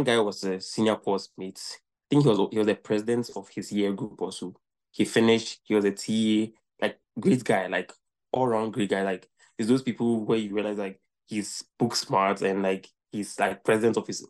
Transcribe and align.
one 0.00 0.04
guy 0.04 0.18
was 0.20 0.42
a 0.44 0.60
senior 0.60 0.96
postmate. 0.96 1.60
I 1.76 2.08
think 2.08 2.22
he 2.24 2.28
was 2.28 2.48
he 2.50 2.58
was 2.58 2.66
the 2.66 2.74
president 2.74 3.30
of 3.36 3.48
his 3.50 3.70
year 3.70 3.92
group 3.92 4.20
also. 4.20 4.54
He 4.90 5.04
finished. 5.04 5.60
He 5.64 5.74
was 5.74 5.84
a 5.84 5.92
TA, 5.92 6.52
like 6.80 6.98
great 7.18 7.44
guy, 7.44 7.66
like 7.66 7.92
all 8.32 8.46
around 8.46 8.72
great 8.72 8.90
guy. 8.90 9.02
Like 9.02 9.28
it's 9.58 9.68
those 9.68 9.82
people 9.82 10.24
where 10.24 10.38
you 10.38 10.54
realize 10.54 10.78
like 10.78 11.00
he's 11.26 11.62
book 11.78 11.94
smart 11.94 12.40
and 12.42 12.62
like 12.62 12.88
he's 13.12 13.38
like 13.38 13.62
president 13.62 13.96
of 13.98 14.06
his 14.06 14.26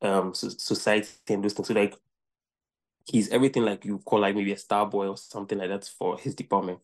um 0.00 0.32
society 0.32 1.08
and 1.28 1.44
those 1.44 1.52
things. 1.54 1.68
So 1.68 1.74
like 1.74 1.96
he's 3.04 3.28
everything 3.30 3.64
like 3.64 3.84
you 3.84 3.98
call 3.98 4.20
like 4.20 4.36
maybe 4.36 4.52
a 4.52 4.56
star 4.56 4.86
boy 4.86 5.08
or 5.08 5.16
something 5.16 5.58
like 5.58 5.70
that 5.70 5.84
for 5.98 6.18
his 6.18 6.34
department. 6.34 6.78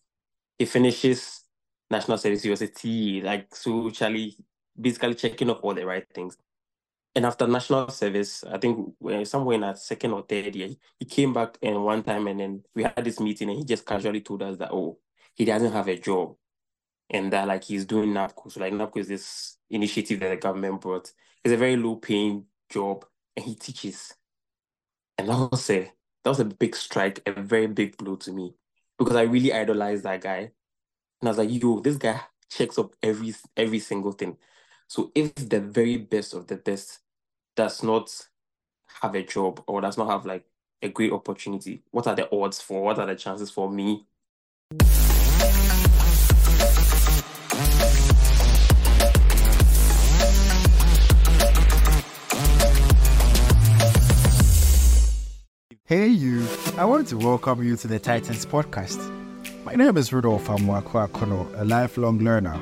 He 0.59 0.65
finishes 0.67 1.45
national 1.91 2.19
service, 2.19 2.43
he 2.43 2.51
was 2.51 2.63
a 2.63 2.67
T, 2.69 3.23
like 3.23 3.55
so 3.55 3.89
Charlie 3.91 4.37
basically 4.79 5.15
checking 5.15 5.49
off 5.49 5.61
all 5.63 5.75
the 5.75 5.87
right 5.87 6.05
things. 6.13 6.37
And 7.17 7.25
after 7.25 7.47
national 7.47 7.89
service, 7.89 8.45
I 8.45 8.59
think 8.59 8.93
eh, 9.11 9.25
somewhere 9.25 9.57
in 9.57 9.65
a 9.65 9.75
second 9.75 10.13
or 10.13 10.21
third 10.21 10.55
year, 10.55 10.69
he 10.99 11.07
came 11.07 11.33
back 11.33 11.57
and 11.63 11.83
one 11.83 12.03
time 12.03 12.27
and 12.27 12.39
then 12.39 12.63
we 12.75 12.83
had 12.83 13.03
this 13.03 13.21
meeting 13.21 13.49
and 13.49 13.59
he 13.59 13.65
just 13.65 13.87
casually 13.87 14.21
told 14.21 14.43
us 14.43 14.59
that 14.59 14.71
oh, 14.71 14.99
he 15.35 15.47
doesn't 15.47 15.73
have 15.73 15.89
a 15.89 15.99
job. 15.99 16.35
And 17.09 17.33
that 17.33 17.49
like 17.49 17.65
he's 17.65 17.87
doing 17.87 18.11
NABCO. 18.13 18.53
So 18.53 18.61
like 18.61 18.75
NABCO 18.75 18.99
is 18.99 19.09
this 19.09 19.57
initiative 19.71 20.21
that 20.21 20.29
the 20.29 20.37
government 20.37 20.83
brought. 20.83 21.11
It's 21.43 21.55
a 21.55 21.57
very 21.57 21.79
low 21.79 21.97
paying 21.97 22.45
job 22.69 23.07
and 23.35 23.47
he 23.47 23.55
teaches. 23.55 24.13
And 25.17 25.31
that 25.31 25.49
was 25.51 25.71
a 25.71 25.91
that 26.23 26.31
was 26.31 26.41
a 26.41 26.45
big 26.45 26.77
strike, 26.77 27.23
a 27.25 27.41
very 27.41 27.67
big 27.67 27.97
blow 27.97 28.17
to 28.17 28.33
me. 28.33 28.53
Because 28.99 29.17
I 29.17 29.23
really 29.23 29.55
idolized 29.55 30.03
that 30.05 30.21
guy. 30.21 30.51
And 31.21 31.25
I 31.25 31.29
was 31.29 31.39
like, 31.39 31.51
yo, 31.51 31.81
this 31.81 31.97
guy 31.97 32.21
checks 32.51 32.79
up 32.79 32.95
every 33.03 33.35
every 33.57 33.79
single 33.79 34.13
thing. 34.13 34.37
So 34.87 35.13
if 35.15 35.35
the 35.35 35.61
very 35.61 35.97
best 35.97 36.35
of 36.35 36.47
the 36.47 36.57
best 36.57 37.01
does 37.57 37.83
not 37.83 38.11
have 39.01 39.15
a 39.15 39.23
job 39.23 39.63
or 39.67 39.81
does 39.81 39.97
not 39.97 40.09
have 40.11 40.27
like 40.27 40.45
a 40.83 40.89
great 40.89 41.11
opportunity, 41.11 41.83
what 41.91 42.07
are 42.07 42.15
the 42.15 42.31
odds 42.31 42.61
for? 42.61 42.83
What 42.83 42.99
are 42.99 43.07
the 43.07 43.17
chances 43.17 43.51
for 43.51 43.71
me? 43.71 44.07
Hey 55.85 56.09
you, 56.09 56.47
I 56.77 56.85
want 56.85 57.09
to 57.09 57.17
welcome 57.17 57.63
you 57.63 57.77
to 57.77 57.89
the 57.89 57.99
Titans 57.99 58.45
podcast. 58.45 59.13
My 59.65 59.75
name 59.75 59.97
is 59.97 60.13
Rudolph 60.13 60.49
Amwakwa 60.49 61.55
a 61.55 61.65
lifelong 61.65 62.19
learner, 62.19 62.61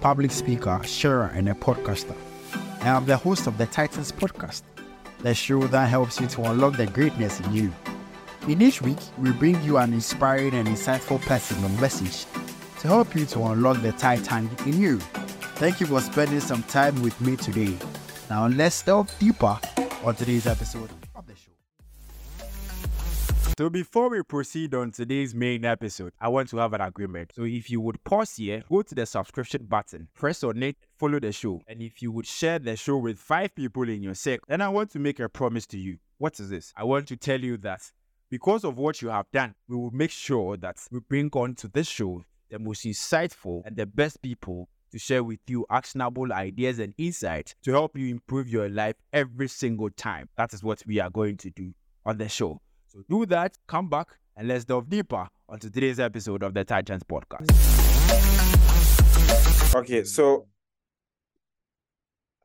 public 0.00 0.30
speaker, 0.30 0.80
sharer, 0.84 1.32
and 1.34 1.48
a 1.48 1.54
podcaster. 1.54 2.14
I 2.80 2.88
am 2.88 3.06
the 3.06 3.16
host 3.16 3.46
of 3.46 3.58
the 3.58 3.66
Titans 3.66 4.12
podcast, 4.12 4.62
the 5.20 5.34
show 5.34 5.66
that 5.68 5.88
helps 5.88 6.20
you 6.20 6.26
to 6.28 6.42
unlock 6.42 6.76
the 6.76 6.86
greatness 6.86 7.40
in 7.40 7.52
you. 7.52 7.72
In 8.48 8.62
each 8.62 8.80
week, 8.80 8.98
we 9.18 9.32
bring 9.32 9.60
you 9.62 9.78
an 9.78 9.92
inspiring 9.92 10.54
and 10.54 10.68
insightful 10.68 11.20
person 11.22 11.64
or 11.64 11.68
message 11.80 12.26
to 12.80 12.88
help 12.88 13.14
you 13.16 13.26
to 13.26 13.42
unlock 13.42 13.82
the 13.82 13.92
Titan 13.92 14.48
in 14.66 14.80
you. 14.80 14.98
Thank 15.58 15.80
you 15.80 15.86
for 15.86 16.00
spending 16.00 16.40
some 16.40 16.62
time 16.64 17.02
with 17.02 17.20
me 17.20 17.36
today. 17.36 17.76
Now 18.30 18.46
let's 18.46 18.82
delve 18.82 19.12
deeper 19.18 19.58
on 20.04 20.14
today's 20.14 20.46
episode. 20.46 20.90
So 23.58 23.70
before 23.70 24.10
we 24.10 24.22
proceed 24.22 24.74
on 24.74 24.90
today's 24.90 25.34
main 25.34 25.64
episode, 25.64 26.12
I 26.20 26.28
want 26.28 26.50
to 26.50 26.58
have 26.58 26.74
an 26.74 26.82
agreement. 26.82 27.32
So 27.34 27.44
if 27.44 27.70
you 27.70 27.80
would 27.80 28.04
pause 28.04 28.36
here, 28.36 28.62
go 28.68 28.82
to 28.82 28.94
the 28.94 29.06
subscription 29.06 29.64
button, 29.64 30.08
press 30.12 30.44
on 30.44 30.62
it, 30.62 30.76
follow 30.98 31.18
the 31.18 31.32
show. 31.32 31.62
And 31.66 31.80
if 31.80 32.02
you 32.02 32.12
would 32.12 32.26
share 32.26 32.58
the 32.58 32.76
show 32.76 32.98
with 32.98 33.18
five 33.18 33.54
people 33.54 33.88
in 33.88 34.02
your 34.02 34.12
circle, 34.12 34.44
then 34.46 34.60
I 34.60 34.68
want 34.68 34.90
to 34.90 34.98
make 34.98 35.20
a 35.20 35.30
promise 35.30 35.66
to 35.68 35.78
you. 35.78 35.96
What 36.18 36.38
is 36.38 36.50
this? 36.50 36.74
I 36.76 36.84
want 36.84 37.08
to 37.08 37.16
tell 37.16 37.40
you 37.40 37.56
that 37.58 37.80
because 38.28 38.62
of 38.62 38.76
what 38.76 39.00
you 39.00 39.08
have 39.08 39.30
done, 39.32 39.54
we 39.68 39.76
will 39.76 39.90
make 39.90 40.10
sure 40.10 40.58
that 40.58 40.76
we 40.90 41.00
bring 41.00 41.30
on 41.32 41.54
to 41.54 41.68
this 41.68 41.88
show 41.88 42.26
the 42.50 42.58
most 42.58 42.84
insightful 42.84 43.62
and 43.64 43.74
the 43.74 43.86
best 43.86 44.20
people 44.20 44.68
to 44.92 44.98
share 44.98 45.24
with 45.24 45.40
you 45.46 45.64
actionable 45.70 46.30
ideas 46.30 46.78
and 46.78 46.92
insights 46.98 47.54
to 47.62 47.72
help 47.72 47.96
you 47.96 48.08
improve 48.08 48.50
your 48.50 48.68
life 48.68 48.96
every 49.14 49.48
single 49.48 49.88
time. 49.88 50.28
That 50.36 50.52
is 50.52 50.62
what 50.62 50.82
we 50.86 51.00
are 51.00 51.08
going 51.08 51.38
to 51.38 51.48
do 51.48 51.72
on 52.04 52.18
the 52.18 52.28
show. 52.28 52.60
So 52.96 53.04
do 53.10 53.26
that, 53.26 53.58
come 53.66 53.90
back, 53.90 54.08
and 54.36 54.48
let's 54.48 54.64
delve 54.64 54.88
deeper 54.88 55.28
onto 55.50 55.68
today's 55.68 56.00
episode 56.00 56.42
of 56.42 56.54
the 56.54 56.64
Titans 56.64 57.02
podcast. 57.02 57.44
Okay, 59.74 60.02
so 60.04 60.46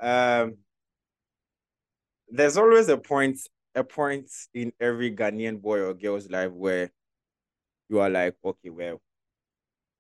um 0.02 0.58
there's 2.28 2.58
always 2.58 2.90
a 2.90 2.98
point 2.98 3.40
a 3.76 3.84
point 3.86 4.30
in 4.54 4.74
every 4.82 5.16
Ghanaian 5.16 5.62
boy 5.62 5.80
or 5.80 5.94
girl's 5.94 6.30
life 6.30 6.52
where 6.52 6.92
you 7.88 8.02
are 8.02 8.10
like, 8.10 8.36
okay, 8.44 8.72
well, 8.72 9.00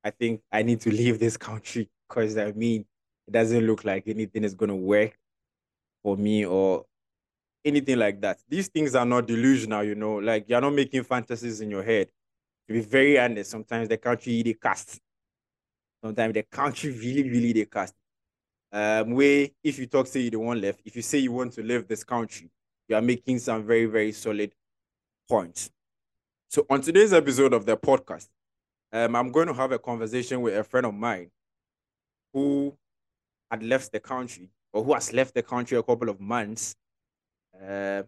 I 0.03 0.09
think 0.09 0.41
I 0.51 0.63
need 0.63 0.81
to 0.81 0.89
leave 0.91 1.17
this 1.17 1.37
country 1.37 1.89
because 2.09 2.37
I 2.37 2.51
mean 2.51 2.83
it 3.25 3.31
doesn't 3.31 3.65
look 3.65 3.85
like 3.85 4.03
anything 4.05 4.43
is 4.43 4.55
gonna 4.55 4.75
work 4.75 5.17
for 6.03 6.17
me 6.17 6.45
or 6.45 6.87
anything 7.63 7.97
like 7.97 8.21
that. 8.21 8.39
These 8.47 8.67
things 8.67 8.95
are 8.95 9.05
not 9.05 9.27
delusional, 9.27 9.83
you 9.83 9.95
know, 9.95 10.15
like 10.15 10.45
you're 10.47 10.61
not 10.61 10.73
making 10.73 11.03
fantasies 11.03 11.61
in 11.61 11.69
your 11.69 11.83
head. 11.83 12.07
To 12.67 12.73
be 12.73 12.81
very 12.81 13.19
honest, 13.19 13.51
sometimes 13.51 13.89
the 13.89 13.97
country 13.97 14.41
they 14.43 14.53
cast. 14.53 14.99
Sometimes 16.03 16.33
the 16.33 16.43
country 16.43 16.91
really, 16.99 17.29
really 17.29 17.53
they 17.53 17.65
cast. 17.65 17.93
Um, 18.71 19.11
where 19.11 19.49
if 19.63 19.79
you 19.79 19.85
talk, 19.87 20.07
say 20.07 20.21
you 20.21 20.31
don't 20.31 20.45
want 20.45 20.61
left, 20.61 20.81
if 20.85 20.95
you 20.95 21.01
say 21.01 21.17
you 21.17 21.31
want 21.31 21.53
to 21.53 21.63
leave 21.63 21.87
this 21.87 22.03
country, 22.03 22.49
you 22.87 22.95
are 22.95 23.01
making 23.01 23.39
some 23.39 23.63
very, 23.63 23.85
very 23.85 24.11
solid 24.11 24.53
points. 25.27 25.69
So 26.49 26.65
on 26.69 26.81
today's 26.81 27.13
episode 27.13 27.53
of 27.53 27.65
the 27.65 27.77
podcast, 27.77 28.27
um, 28.93 29.15
I'm 29.15 29.31
going 29.31 29.47
to 29.47 29.53
have 29.53 29.71
a 29.71 29.79
conversation 29.79 30.41
with 30.41 30.55
a 30.57 30.63
friend 30.63 30.85
of 30.85 30.93
mine 30.93 31.31
who 32.33 32.75
had 33.49 33.63
left 33.63 33.91
the 33.91 33.99
country 33.99 34.49
or 34.73 34.83
who 34.83 34.93
has 34.93 35.13
left 35.13 35.33
the 35.33 35.43
country 35.43 35.77
a 35.77 35.83
couple 35.83 36.09
of 36.09 36.19
months 36.19 36.75
uh, 37.61 38.03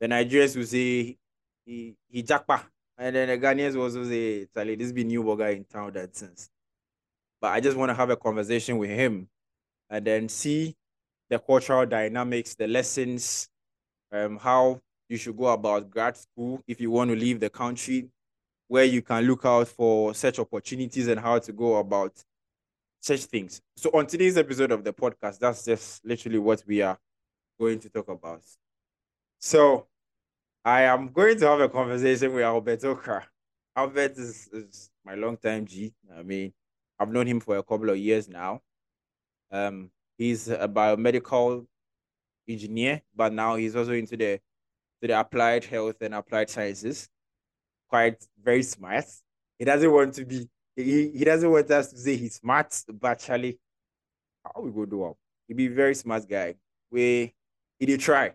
the 0.00 0.06
Nigerians 0.06 0.56
will 0.56 0.64
say 0.64 1.16
he 1.64 1.96
he 2.08 2.22
jakpa, 2.22 2.62
and 2.96 3.16
then 3.16 3.28
the 3.28 3.38
Ghanaians 3.38 3.74
will 3.74 3.82
also 3.82 4.04
say, 4.04 4.46
"Charlie, 4.54 4.76
this 4.76 4.92
be 4.92 5.04
new 5.04 5.36
guy 5.36 5.50
in 5.50 5.64
town 5.64 5.92
that 5.92 6.16
sense." 6.16 6.48
But 7.40 7.52
I 7.52 7.60
just 7.60 7.76
want 7.76 7.90
to 7.90 7.94
have 7.94 8.10
a 8.10 8.16
conversation 8.16 8.78
with 8.78 8.90
him, 8.90 9.28
and 9.90 10.04
then 10.04 10.28
see 10.28 10.76
the 11.28 11.38
cultural 11.38 11.86
dynamics, 11.86 12.54
the 12.54 12.66
lessons, 12.66 13.48
um, 14.12 14.38
how 14.38 14.80
you 15.08 15.16
should 15.16 15.36
go 15.36 15.46
about 15.48 15.90
grad 15.90 16.16
school 16.16 16.62
if 16.66 16.80
you 16.80 16.90
want 16.90 17.10
to 17.10 17.16
leave 17.16 17.40
the 17.40 17.50
country, 17.50 18.08
where 18.68 18.84
you 18.84 19.02
can 19.02 19.24
look 19.24 19.44
out 19.44 19.68
for 19.68 20.14
such 20.14 20.38
opportunities 20.38 21.08
and 21.08 21.20
how 21.20 21.38
to 21.38 21.52
go 21.52 21.76
about 21.76 22.12
such 23.00 23.24
things. 23.24 23.60
So 23.76 23.90
on 23.94 24.06
today's 24.06 24.36
episode 24.36 24.72
of 24.72 24.84
the 24.84 24.92
podcast, 24.92 25.38
that's 25.38 25.64
just 25.64 26.04
literally 26.04 26.38
what 26.38 26.62
we 26.66 26.82
are 26.82 26.98
going 27.58 27.80
to 27.80 27.88
talk 27.88 28.08
about. 28.08 28.42
So 29.38 29.86
I 30.64 30.82
am 30.82 31.12
going 31.12 31.38
to 31.38 31.46
have 31.46 31.60
a 31.60 31.68
conversation 31.68 32.32
with 32.34 32.42
Albert 32.44 32.80
Okrah. 32.80 33.24
Albert 33.76 34.18
is, 34.18 34.48
is 34.52 34.90
my 35.04 35.14
longtime 35.14 35.64
G. 35.66 35.94
I 36.16 36.22
mean, 36.22 36.52
I've 36.98 37.10
known 37.10 37.26
him 37.26 37.40
for 37.40 37.56
a 37.56 37.62
couple 37.62 37.90
of 37.90 37.96
years 37.96 38.28
now. 38.28 38.60
Um, 39.52 39.90
he's 40.16 40.48
a 40.48 40.68
biomedical 40.68 41.64
engineer, 42.48 43.02
but 43.14 43.32
now 43.32 43.54
he's 43.54 43.76
also 43.76 43.92
into 43.92 44.16
the 44.16 44.40
to 45.00 45.06
the 45.06 45.18
applied 45.18 45.64
health 45.64 45.96
and 46.00 46.14
applied 46.14 46.50
sciences. 46.50 47.08
Quite 47.88 48.26
very 48.42 48.64
smart. 48.64 49.04
He 49.58 49.64
doesn't 49.64 49.92
want 49.92 50.14
to 50.14 50.24
be 50.24 50.48
he, 50.74 51.10
he 51.10 51.24
doesn't 51.24 51.50
want 51.50 51.70
us 51.70 51.90
to 51.92 51.98
say 51.98 52.16
he's 52.16 52.34
smart, 52.34 52.74
but 53.00 53.12
actually, 53.12 53.60
how 54.44 54.60
we 54.60 54.72
go 54.72 54.84
do 54.84 55.04
up? 55.04 55.16
He 55.46 55.54
be 55.54 55.68
very 55.68 55.94
smart 55.94 56.28
guy. 56.28 56.56
We 56.90 57.32
he 57.78 57.86
did 57.86 58.00
try. 58.00 58.32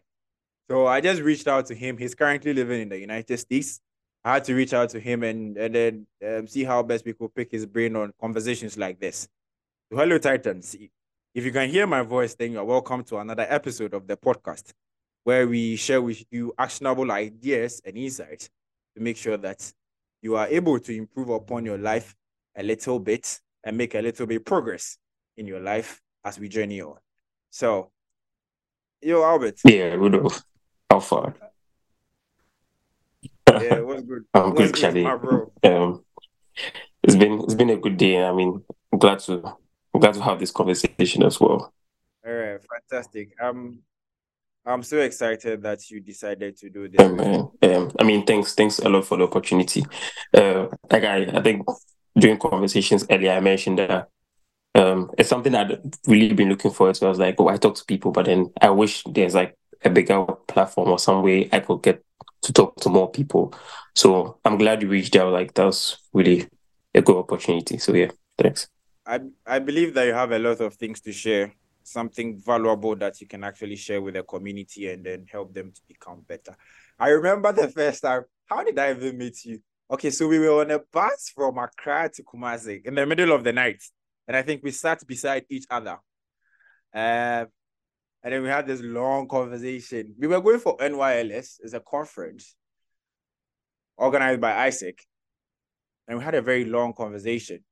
So 0.69 0.87
I 0.87 1.01
just 1.01 1.21
reached 1.21 1.47
out 1.47 1.65
to 1.67 1.75
him. 1.75 1.97
He's 1.97 2.15
currently 2.15 2.53
living 2.53 2.81
in 2.81 2.89
the 2.89 2.97
United 2.97 3.37
States. 3.37 3.81
I 4.23 4.35
had 4.35 4.45
to 4.45 4.55
reach 4.55 4.73
out 4.73 4.89
to 4.91 4.99
him 4.99 5.23
and, 5.23 5.57
and 5.57 5.75
then 5.75 6.07
um, 6.25 6.47
see 6.47 6.63
how 6.63 6.81
best 6.83 7.05
we 7.05 7.13
could 7.13 7.35
pick 7.35 7.51
his 7.51 7.65
brain 7.65 7.95
on 7.97 8.13
conversations 8.19 8.77
like 8.77 8.99
this. 8.99 9.27
So 9.91 9.97
hello, 9.97 10.17
Titans. 10.17 10.75
If 11.35 11.43
you 11.43 11.51
can 11.51 11.69
hear 11.69 11.85
my 11.85 12.01
voice, 12.03 12.33
then 12.35 12.53
you're 12.53 12.63
welcome 12.63 13.03
to 13.05 13.17
another 13.17 13.45
episode 13.49 13.93
of 13.93 14.07
the 14.07 14.15
podcast 14.15 14.71
where 15.25 15.47
we 15.47 15.75
share 15.75 16.01
with 16.01 16.23
you 16.31 16.53
actionable 16.57 17.11
ideas 17.11 17.81
and 17.83 17.97
insights 17.97 18.49
to 18.95 19.01
make 19.01 19.17
sure 19.17 19.35
that 19.37 19.73
you 20.21 20.37
are 20.37 20.47
able 20.47 20.79
to 20.79 20.95
improve 20.95 21.29
upon 21.29 21.65
your 21.65 21.77
life 21.77 22.15
a 22.55 22.63
little 22.63 22.99
bit 22.99 23.41
and 23.65 23.77
make 23.77 23.95
a 23.95 24.01
little 24.01 24.25
bit 24.25 24.45
progress 24.45 24.97
in 25.35 25.47
your 25.47 25.59
life 25.59 26.01
as 26.23 26.39
we 26.39 26.47
journey 26.47 26.81
on. 26.81 26.97
So, 27.49 27.91
yo, 29.01 29.23
Albert. 29.23 29.59
Yeah, 29.65 29.95
Rudolph. 29.95 30.43
How 30.89 30.99
far? 30.99 31.33
Yeah, 33.49 33.79
what's 33.79 34.03
good? 34.03 34.25
I'm 34.33 34.53
what's 34.53 34.71
good, 34.71 34.75
Charlie. 34.75 35.05
Um, 35.63 36.03
it's 37.03 37.15
been 37.15 37.41
it's 37.41 37.55
been 37.55 37.69
a 37.69 37.77
good 37.77 37.97
day. 37.97 38.23
I 38.23 38.31
mean, 38.33 38.63
I'm 38.91 38.99
glad 38.99 39.19
to 39.19 39.55
I'm 39.93 40.01
glad 40.01 40.13
to 40.15 40.21
have 40.21 40.39
this 40.39 40.51
conversation 40.51 41.23
as 41.23 41.39
well. 41.39 41.73
All 42.25 42.33
right, 42.33 42.59
fantastic. 42.89 43.35
Um, 43.41 43.79
I'm 44.65 44.83
so 44.83 44.99
excited 44.99 45.61
that 45.63 45.89
you 45.91 45.99
decided 45.99 46.55
to 46.57 46.69
do 46.69 46.87
this. 46.87 47.01
Um, 47.01 47.51
um, 47.61 47.91
I 47.99 48.03
mean, 48.03 48.25
thanks, 48.25 48.55
thanks 48.55 48.79
a 48.79 48.87
lot 48.87 49.05
for 49.05 49.17
the 49.17 49.25
opportunity. 49.25 49.85
Uh, 50.33 50.67
like 50.89 51.03
I, 51.03 51.25
I 51.25 51.41
think 51.41 51.65
during 52.17 52.39
conversations 52.39 53.05
earlier, 53.09 53.33
I 53.33 53.41
mentioned 53.41 53.79
that 53.79 54.07
um, 54.73 55.11
it's 55.17 55.27
something 55.27 55.53
I'd 55.53 55.79
really 56.07 56.33
been 56.33 56.49
looking 56.49 56.71
forward 56.71 56.95
to. 56.95 57.05
I 57.05 57.09
was 57.09 57.19
like, 57.19 57.35
oh, 57.39 57.49
I 57.49 57.57
talk 57.57 57.75
to 57.75 57.85
people, 57.85 58.11
but 58.11 58.25
then 58.25 58.53
I 58.61 58.69
wish 58.69 59.03
there's 59.03 59.35
like 59.35 59.55
a 59.83 59.89
bigger 59.89 60.25
platform 60.47 60.89
or 60.89 60.99
some 60.99 61.23
way 61.23 61.49
I 61.51 61.59
could 61.59 61.81
get 61.81 62.03
to 62.43 62.53
talk 62.53 62.75
to 62.81 62.89
more 62.89 63.09
people. 63.09 63.53
So 63.95 64.39
I'm 64.45 64.57
glad 64.57 64.81
you 64.81 64.89
reached 64.89 65.15
out. 65.15 65.33
Like 65.33 65.53
that 65.53 65.65
was 65.65 65.97
really 66.13 66.47
a 66.93 67.01
good 67.01 67.17
opportunity. 67.17 67.77
So 67.77 67.93
yeah, 67.93 68.11
thanks. 68.37 68.67
I 69.05 69.19
I 69.45 69.59
believe 69.59 69.93
that 69.95 70.05
you 70.05 70.13
have 70.13 70.31
a 70.31 70.39
lot 70.39 70.61
of 70.61 70.75
things 70.75 71.01
to 71.01 71.11
share, 71.11 71.53
something 71.83 72.39
valuable 72.39 72.95
that 72.97 73.19
you 73.21 73.27
can 73.27 73.43
actually 73.43 73.75
share 73.75 74.01
with 74.01 74.13
the 74.13 74.23
community 74.23 74.89
and 74.89 75.05
then 75.05 75.25
help 75.29 75.53
them 75.53 75.71
to 75.71 75.81
become 75.87 76.23
better. 76.27 76.55
I 76.99 77.09
remember 77.09 77.51
the 77.51 77.67
first 77.67 78.01
time. 78.01 78.23
How 78.45 78.63
did 78.63 78.77
I 78.77 78.91
even 78.91 79.17
meet 79.17 79.43
you? 79.45 79.59
Okay, 79.91 80.09
so 80.09 80.27
we 80.27 80.39
were 80.39 80.61
on 80.61 80.71
a 80.71 80.79
bus 80.79 81.31
from 81.35 81.57
Accra 81.57 82.09
to 82.13 82.23
Kumasi 82.23 82.85
in 82.85 82.95
the 82.95 83.05
middle 83.05 83.31
of 83.31 83.43
the 83.43 83.53
night, 83.53 83.81
and 84.27 84.35
I 84.35 84.41
think 84.41 84.63
we 84.63 84.71
sat 84.71 85.05
beside 85.05 85.45
each 85.49 85.65
other. 85.69 85.97
Uh, 86.93 87.45
and 88.23 88.33
then 88.33 88.41
we 88.41 88.49
had 88.49 88.65
this 88.65 88.81
long 88.81 89.27
conversation. 89.27 90.15
We 90.17 90.27
were 90.27 90.41
going 90.41 90.59
for 90.59 90.77
NYLS, 90.77 91.59
it's 91.61 91.73
a 91.73 91.81
conference 91.81 92.55
organized 93.97 94.41
by 94.41 94.51
AIESEC. 94.69 94.99
And 96.07 96.17
we 96.17 96.23
had 96.23 96.35
a 96.35 96.41
very 96.41 96.65
long 96.65 96.93
conversation. 96.93 97.63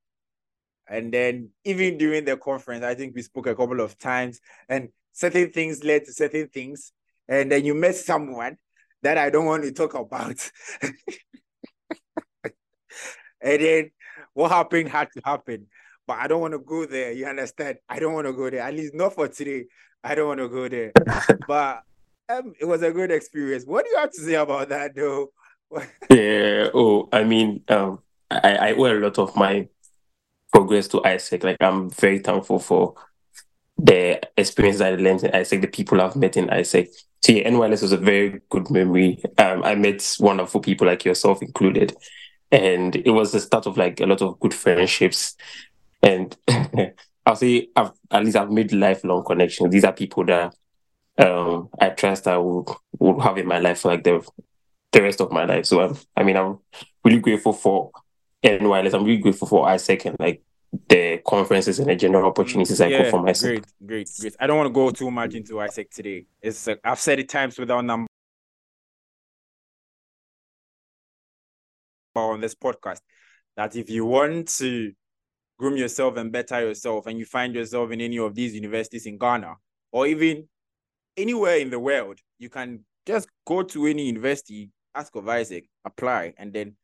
And 0.88 1.12
then 1.12 1.50
even 1.64 1.96
during 1.96 2.24
the 2.24 2.36
conference, 2.36 2.84
I 2.84 2.94
think 2.94 3.14
we 3.14 3.22
spoke 3.22 3.46
a 3.46 3.54
couple 3.54 3.80
of 3.80 3.98
times 3.98 4.40
and 4.68 4.88
certain 5.12 5.50
things 5.50 5.84
led 5.84 6.04
to 6.04 6.12
certain 6.12 6.48
things. 6.48 6.92
And 7.28 7.50
then 7.50 7.64
you 7.64 7.74
met 7.74 7.96
someone 7.96 8.56
that 9.02 9.18
I 9.18 9.30
don't 9.30 9.46
want 9.46 9.62
to 9.64 9.72
talk 9.72 9.94
about. 9.94 10.50
and 13.40 13.62
then 13.62 13.90
what 14.34 14.50
happened 14.50 14.88
had 14.88 15.08
to 15.12 15.22
happen. 15.24 15.66
But 16.06 16.18
I 16.18 16.26
don't 16.26 16.40
want 16.40 16.54
to 16.54 16.58
go 16.58 16.84
there. 16.84 17.12
You 17.12 17.26
understand? 17.26 17.78
I 17.88 17.98
don't 18.00 18.14
want 18.14 18.26
to 18.26 18.32
go 18.32 18.50
there. 18.50 18.62
At 18.62 18.74
least 18.74 18.94
not 18.94 19.14
for 19.14 19.28
today. 19.28 19.66
I 20.04 20.14
don't 20.14 20.28
want 20.28 20.40
to 20.40 20.48
go 20.48 20.68
there. 20.68 20.92
but 21.46 21.82
um, 22.28 22.54
it 22.60 22.64
was 22.64 22.82
a 22.82 22.90
good 22.90 23.10
experience. 23.10 23.64
What 23.64 23.84
do 23.84 23.90
you 23.90 23.98
have 23.98 24.12
to 24.12 24.20
say 24.20 24.34
about 24.34 24.68
that, 24.70 24.94
though? 24.94 25.32
yeah. 26.10 26.68
Oh, 26.74 27.08
I 27.12 27.24
mean, 27.24 27.62
um, 27.68 28.00
I, 28.30 28.56
I 28.56 28.72
owe 28.74 28.86
a 28.86 28.98
lot 28.98 29.18
of 29.18 29.36
my 29.36 29.68
progress 30.52 30.88
to 30.88 30.98
AIESEC. 30.98 31.44
Like, 31.44 31.56
I'm 31.60 31.90
very 31.90 32.18
thankful 32.18 32.58
for 32.58 32.94
the 33.78 34.20
experience 34.36 34.80
I 34.80 34.90
learned 34.90 35.24
in 35.24 35.32
AIESEC, 35.32 35.60
the 35.60 35.66
people 35.66 36.00
I've 36.00 36.16
met 36.16 36.36
in 36.36 36.48
AIESEC. 36.48 36.88
So 37.22 37.32
yeah, 37.32 37.48
NYLS 37.48 37.82
was 37.82 37.92
a 37.92 37.96
very 37.96 38.40
good 38.50 38.70
memory. 38.70 39.22
Um, 39.38 39.62
I 39.62 39.76
met 39.76 40.16
wonderful 40.18 40.60
people 40.60 40.88
like 40.88 41.04
yourself 41.04 41.40
included, 41.40 41.96
and 42.50 42.96
it 42.96 43.10
was 43.10 43.30
the 43.30 43.38
start 43.38 43.66
of 43.66 43.76
like 43.76 44.00
a 44.00 44.06
lot 44.06 44.22
of 44.22 44.40
good 44.40 44.52
friendships. 44.52 45.36
And 46.02 46.36
I'll 47.24 47.36
say 47.36 47.68
I've, 47.76 47.92
at 48.10 48.24
least 48.24 48.36
I've 48.36 48.50
made 48.50 48.72
lifelong 48.72 49.24
connections. 49.24 49.70
These 49.70 49.84
are 49.84 49.92
people 49.92 50.24
that 50.26 50.54
um, 51.18 51.68
I 51.80 51.90
trust 51.90 52.26
I 52.26 52.38
will 52.38 52.80
will 52.98 53.20
have 53.20 53.38
in 53.38 53.46
my 53.46 53.58
life 53.58 53.80
for 53.80 53.88
like 53.88 54.04
the 54.04 54.26
the 54.92 55.02
rest 55.02 55.20
of 55.20 55.30
my 55.30 55.44
life. 55.44 55.66
So 55.66 55.80
I'm, 55.80 55.96
I 56.16 56.22
mean, 56.22 56.36
I'm 56.36 56.58
really 57.04 57.20
grateful 57.20 57.52
for 57.52 57.90
NYLS. 58.42 58.94
I'm 58.94 59.04
really 59.04 59.22
grateful 59.22 59.48
for 59.48 59.66
AIESEC 59.66 60.06
and 60.06 60.16
like 60.18 60.42
the 60.88 61.18
conferences 61.26 61.78
and 61.78 61.88
the 61.88 61.96
general 61.96 62.26
opportunities 62.26 62.80
I 62.80 62.90
got 62.90 63.10
from 63.10 63.24
AIESEC. 63.24 63.42
Great, 63.42 63.66
great, 63.86 64.10
great. 64.20 64.36
I 64.40 64.46
don't 64.46 64.56
want 64.56 64.68
to 64.68 64.72
go 64.72 64.90
too 64.90 65.10
much 65.10 65.34
into 65.34 65.54
AIESEC 65.54 65.90
today. 65.90 66.26
It's 66.40 66.66
uh, 66.66 66.76
I've 66.84 66.98
said 66.98 67.18
it 67.18 67.28
times 67.28 67.58
without 67.58 67.84
number 67.84 68.06
on 72.14 72.40
this 72.40 72.54
podcast 72.54 73.00
that 73.56 73.76
if 73.76 73.88
you 73.88 74.04
want 74.04 74.48
to 74.48 74.92
groom 75.58 75.76
yourself 75.76 76.16
and 76.16 76.32
better 76.32 76.60
yourself, 76.60 77.06
and 77.06 77.18
you 77.18 77.24
find 77.24 77.54
yourself 77.54 77.90
in 77.90 78.00
any 78.00 78.18
of 78.18 78.34
these 78.34 78.54
universities 78.54 79.06
in 79.06 79.18
Ghana 79.18 79.54
or 79.92 80.06
even 80.06 80.48
anywhere 81.16 81.56
in 81.56 81.70
the 81.70 81.78
world, 81.78 82.18
you 82.38 82.48
can 82.48 82.84
just 83.06 83.28
go 83.46 83.62
to 83.62 83.86
any 83.86 84.06
university, 84.06 84.70
ask 84.94 85.14
of 85.14 85.24
AIESEC, 85.24 85.64
apply, 85.84 86.34
and 86.38 86.52
then 86.52 86.74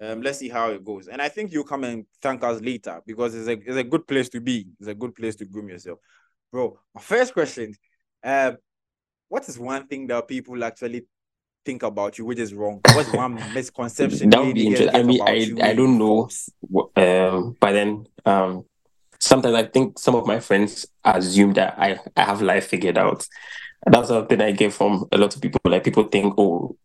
um, 0.00 0.22
let's 0.22 0.38
see 0.38 0.48
how 0.48 0.70
it 0.70 0.84
goes. 0.84 1.08
And 1.08 1.20
I 1.20 1.28
think 1.28 1.52
you'll 1.52 1.64
come 1.64 1.84
and 1.84 2.06
thank 2.22 2.42
us 2.42 2.60
later 2.62 3.02
because 3.06 3.34
it's 3.34 3.48
a, 3.48 3.52
it's 3.52 3.76
a 3.76 3.84
good 3.84 4.06
place 4.06 4.30
to 4.30 4.40
be. 4.40 4.66
It's 4.78 4.88
a 4.88 4.94
good 4.94 5.14
place 5.14 5.36
to 5.36 5.44
groom 5.44 5.68
yourself. 5.68 5.98
Bro, 6.50 6.78
my 6.94 7.00
first 7.02 7.34
question, 7.34 7.74
uh, 8.24 8.52
what 9.28 9.48
is 9.48 9.58
one 9.58 9.86
thing 9.86 10.06
that 10.06 10.26
people 10.26 10.64
actually 10.64 11.02
think 11.64 11.82
about 11.82 12.18
you 12.18 12.24
which 12.24 12.38
is 12.38 12.54
wrong? 12.54 12.80
What's 12.94 13.12
one 13.12 13.34
misconception? 13.54 14.30
that 14.30 14.44
would 14.44 14.54
be 14.54 14.66
interesting. 14.66 14.94
I 14.94 15.02
mean, 15.02 15.20
I, 15.22 15.70
I 15.70 15.74
don't 15.74 15.98
know. 15.98 16.28
Um, 16.96 17.56
but 17.60 17.72
then 17.72 18.06
um, 18.24 18.64
sometimes 19.18 19.54
I 19.54 19.64
think 19.64 19.98
some 19.98 20.14
of 20.14 20.26
my 20.26 20.40
friends 20.40 20.86
assume 21.04 21.52
that 21.54 21.78
I, 21.78 21.98
I 22.16 22.24
have 22.24 22.42
life 22.42 22.66
figured 22.68 22.98
out. 22.98 23.26
That's 23.86 24.08
something 24.08 24.40
I 24.40 24.52
get 24.52 24.72
from 24.72 25.06
a 25.12 25.18
lot 25.18 25.34
of 25.34 25.40
people. 25.40 25.60
Like 25.64 25.84
people 25.84 26.04
think, 26.04 26.34
oh, 26.36 26.76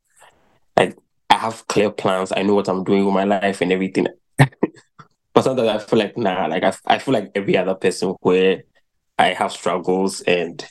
like 0.78 0.98
I 1.30 1.36
have 1.36 1.68
clear 1.68 1.92
plans. 1.92 2.32
I 2.36 2.44
know 2.44 2.56
what 2.56 2.70
I'm 2.70 2.84
doing 2.84 3.06
with 3.06 3.14
my 3.14 3.26
life 3.26 3.62
and 3.62 3.72
everything. 3.72 4.08
but 4.38 5.44
sometimes 5.44 5.68
I 5.68 5.78
feel 5.80 6.00
like 6.00 6.18
nah, 6.18 6.46
like 6.46 6.64
I, 6.64 6.74
I 6.88 7.00
feel 7.00 7.14
like 7.14 7.32
every 7.36 7.58
other 7.58 7.76
person 7.76 8.16
where 8.22 8.64
I 9.18 9.34
have 9.34 9.52
struggles 9.52 10.22
and 10.22 10.66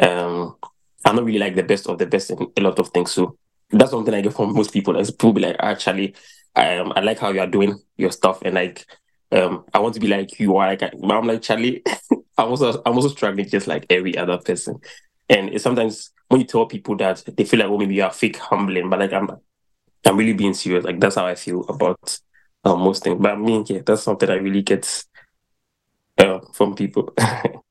um 0.00 0.56
I'm 1.04 1.16
not 1.16 1.24
really 1.24 1.38
like 1.38 1.54
the 1.54 1.62
best 1.62 1.86
of 1.86 1.98
the 1.98 2.06
best 2.06 2.30
in 2.30 2.52
a 2.56 2.60
lot 2.60 2.78
of 2.78 2.88
things. 2.88 3.12
So 3.12 3.36
that's 3.70 3.90
something 3.90 4.14
I 4.14 4.20
get 4.20 4.34
from 4.34 4.54
most 4.54 4.72
people. 4.72 4.96
As 4.96 5.10
people 5.10 5.32
be 5.32 5.42
like, 5.42 5.56
actually, 5.60 6.14
um, 6.56 6.92
I 6.96 7.00
like 7.00 7.18
how 7.18 7.30
you 7.30 7.40
are 7.40 7.46
doing 7.46 7.78
your 7.96 8.10
stuff 8.10 8.42
and 8.42 8.54
like 8.54 8.86
um 9.30 9.64
I 9.74 9.78
want 9.78 9.94
to 9.94 10.00
be 10.00 10.08
like 10.08 10.40
you 10.40 10.56
are 10.56 10.68
like 10.68 10.82
I'm 10.82 11.26
like 11.26 11.42
Charlie, 11.42 11.82
I'm 12.38 12.48
also 12.48 12.82
I'm 12.84 12.94
also 12.94 13.08
struggling 13.08 13.48
just 13.48 13.66
like 13.66 13.86
every 13.90 14.16
other 14.16 14.38
person. 14.38 14.80
And 15.28 15.60
sometimes 15.60 16.10
when 16.28 16.40
you 16.40 16.46
tell 16.46 16.66
people 16.66 16.96
that 16.96 17.24
they 17.36 17.44
feel 17.44 17.60
like, 17.60 17.68
oh, 17.68 17.78
maybe 17.78 17.94
you 17.94 18.04
are 18.04 18.12
fake 18.12 18.38
humbling, 18.38 18.88
but 18.88 18.98
like 18.98 19.12
I'm 19.12 19.30
I'm 20.06 20.16
really 20.16 20.32
being 20.32 20.54
serious. 20.54 20.84
Like 20.84 21.00
that's 21.00 21.16
how 21.16 21.26
I 21.26 21.34
feel 21.34 21.64
about 21.68 22.18
uh, 22.64 22.76
most 22.76 23.04
things. 23.04 23.20
But 23.20 23.32
I 23.32 23.36
mean, 23.36 23.64
yeah, 23.68 23.80
that's 23.84 24.02
something 24.02 24.28
I 24.30 24.36
really 24.36 24.62
get 24.62 25.04
uh, 26.16 26.40
from 26.52 26.74
people. 26.74 27.14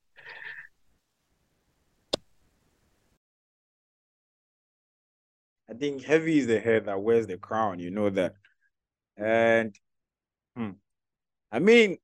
I 5.70 5.74
think 5.74 6.04
heavy 6.04 6.40
is 6.40 6.48
the 6.48 6.60
head 6.60 6.86
that 6.86 7.02
wears 7.02 7.28
the 7.28 7.38
crown. 7.38 7.80
You 7.80 7.92
know 7.92 8.10
that, 8.10 8.34
and 9.18 9.76
hmm, 10.56 10.72
I 11.52 11.60
mean, 11.60 11.98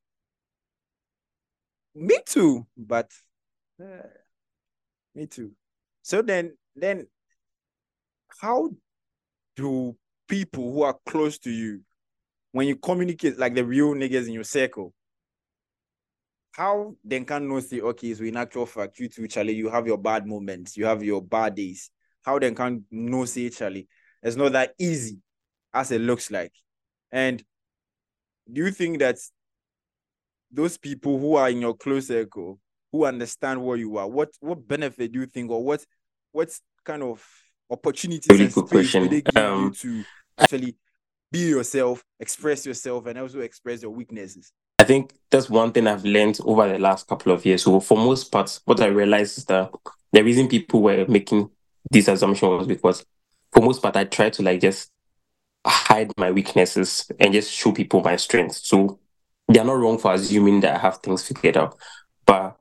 me 1.95 2.17
too. 2.25 2.65
But 2.77 3.11
uh, 3.81 4.07
me 5.15 5.27
too. 5.27 5.51
So 6.01 6.21
then, 6.21 6.57
then, 6.75 7.07
how 8.41 8.71
do 9.55 9.95
people 10.27 10.73
who 10.73 10.81
are 10.83 10.97
close 11.05 11.37
to 11.39 11.51
you, 11.51 11.81
when 12.51 12.67
you 12.67 12.75
communicate 12.75 13.37
like 13.37 13.55
the 13.55 13.65
real 13.65 13.93
niggas 13.93 14.27
in 14.27 14.33
your 14.33 14.43
circle, 14.43 14.93
how 16.51 16.95
then 17.03 17.25
can 17.25 17.47
know 17.47 17.59
say, 17.59 17.81
okay, 17.81 18.13
so 18.13 18.23
in 18.23 18.37
actual 18.37 18.65
fact, 18.65 18.99
you 18.99 19.09
too, 19.09 19.27
Charlie, 19.27 19.55
you 19.55 19.69
have 19.69 19.87
your 19.87 19.97
bad 19.97 20.27
moments, 20.27 20.77
you 20.77 20.85
have 20.85 21.03
your 21.03 21.21
bad 21.21 21.55
days. 21.55 21.89
How 22.23 22.39
they 22.39 22.51
can 22.53 22.85
know 22.89 23.25
say, 23.25 23.49
Charlie, 23.49 23.87
it's 24.21 24.35
not 24.35 24.53
that 24.53 24.73
easy 24.79 25.19
as 25.73 25.91
it 25.91 26.01
looks 26.01 26.31
like. 26.31 26.53
And 27.11 27.43
do 28.51 28.63
you 28.65 28.71
think 28.71 28.99
that 28.99 29.17
those 30.51 30.77
people 30.77 31.19
who 31.19 31.35
are 31.35 31.49
in 31.49 31.61
your 31.61 31.75
close 31.75 32.07
circle 32.07 32.59
who 32.91 33.05
understand 33.05 33.63
where 33.63 33.77
you 33.77 33.97
are, 33.97 34.07
what 34.07 34.29
what 34.39 34.67
benefit 34.67 35.11
do 35.11 35.19
you 35.19 35.25
think, 35.25 35.51
or 35.51 35.63
what 35.63 35.83
what 36.31 36.49
kind 36.83 37.03
of 37.03 37.25
opportunities 37.69 38.27
really 38.29 38.95
and 38.95 39.09
they 39.09 39.21
give 39.21 39.43
um, 39.43 39.63
you 39.63 39.71
to 39.71 40.03
actually 40.37 40.75
be 41.31 41.49
yourself, 41.49 42.03
express 42.19 42.65
yourself, 42.65 43.05
and 43.07 43.17
also 43.19 43.39
express 43.39 43.81
your 43.81 43.91
weaknesses? 43.91 44.51
I 44.79 44.83
think 44.83 45.13
that's 45.31 45.49
one 45.49 45.71
thing 45.71 45.87
I've 45.87 46.05
learned 46.05 46.39
over 46.43 46.67
the 46.71 46.77
last 46.77 47.07
couple 47.07 47.31
of 47.31 47.45
years. 47.45 47.63
So 47.63 47.79
for 47.79 47.97
most 47.97 48.31
parts, 48.31 48.61
what 48.65 48.81
I 48.81 48.87
realized 48.87 49.37
is 49.37 49.45
that 49.45 49.71
the 50.11 50.23
reason 50.23 50.47
people 50.47 50.81
were 50.81 51.05
making 51.07 51.49
this 51.89 52.07
assumption 52.07 52.49
was 52.49 52.67
because 52.67 53.05
for 53.51 53.61
most 53.61 53.81
part 53.81 53.95
I 53.95 54.05
try 54.05 54.29
to 54.31 54.41
like 54.41 54.61
just 54.61 54.89
hide 55.65 56.11
my 56.17 56.31
weaknesses 56.31 57.09
and 57.19 57.33
just 57.33 57.51
show 57.51 57.71
people 57.71 58.01
my 58.01 58.15
strengths. 58.15 58.67
So 58.67 58.99
they're 59.47 59.63
not 59.63 59.73
wrong 59.77 59.97
for 59.97 60.13
assuming 60.13 60.61
that 60.61 60.75
I 60.75 60.79
have 60.79 60.97
things 60.97 61.27
figured 61.27 61.57
out. 61.57 61.77
But 62.25 62.57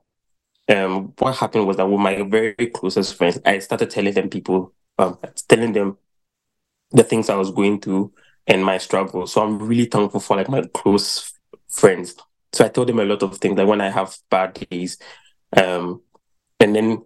um, 0.69 1.13
what 1.19 1.35
happened 1.35 1.67
was 1.67 1.77
that 1.77 1.87
with 1.87 1.99
my 1.99 2.21
very 2.23 2.53
closest 2.73 3.15
friends, 3.15 3.39
I 3.45 3.59
started 3.59 3.89
telling 3.89 4.13
them 4.13 4.29
people 4.29 4.73
um, 4.97 5.17
telling 5.47 5.73
them 5.73 5.97
the 6.91 7.03
things 7.03 7.29
I 7.29 7.35
was 7.35 7.51
going 7.51 7.79
through 7.81 8.13
and 8.47 8.63
my 8.63 8.77
struggle. 8.77 9.27
So 9.27 9.43
I'm 9.43 9.59
really 9.59 9.85
thankful 9.85 10.19
for 10.19 10.37
like 10.37 10.49
my 10.49 10.61
close 10.73 11.33
friends. 11.67 12.15
So 12.51 12.63
I 12.63 12.69
told 12.69 12.87
them 12.87 12.99
a 12.99 13.05
lot 13.05 13.23
of 13.23 13.37
things 13.37 13.57
like 13.57 13.67
when 13.67 13.81
I 13.81 13.89
have 13.89 14.15
bad 14.29 14.65
days, 14.69 14.97
um, 15.57 16.01
and 16.59 16.75
then 16.75 17.03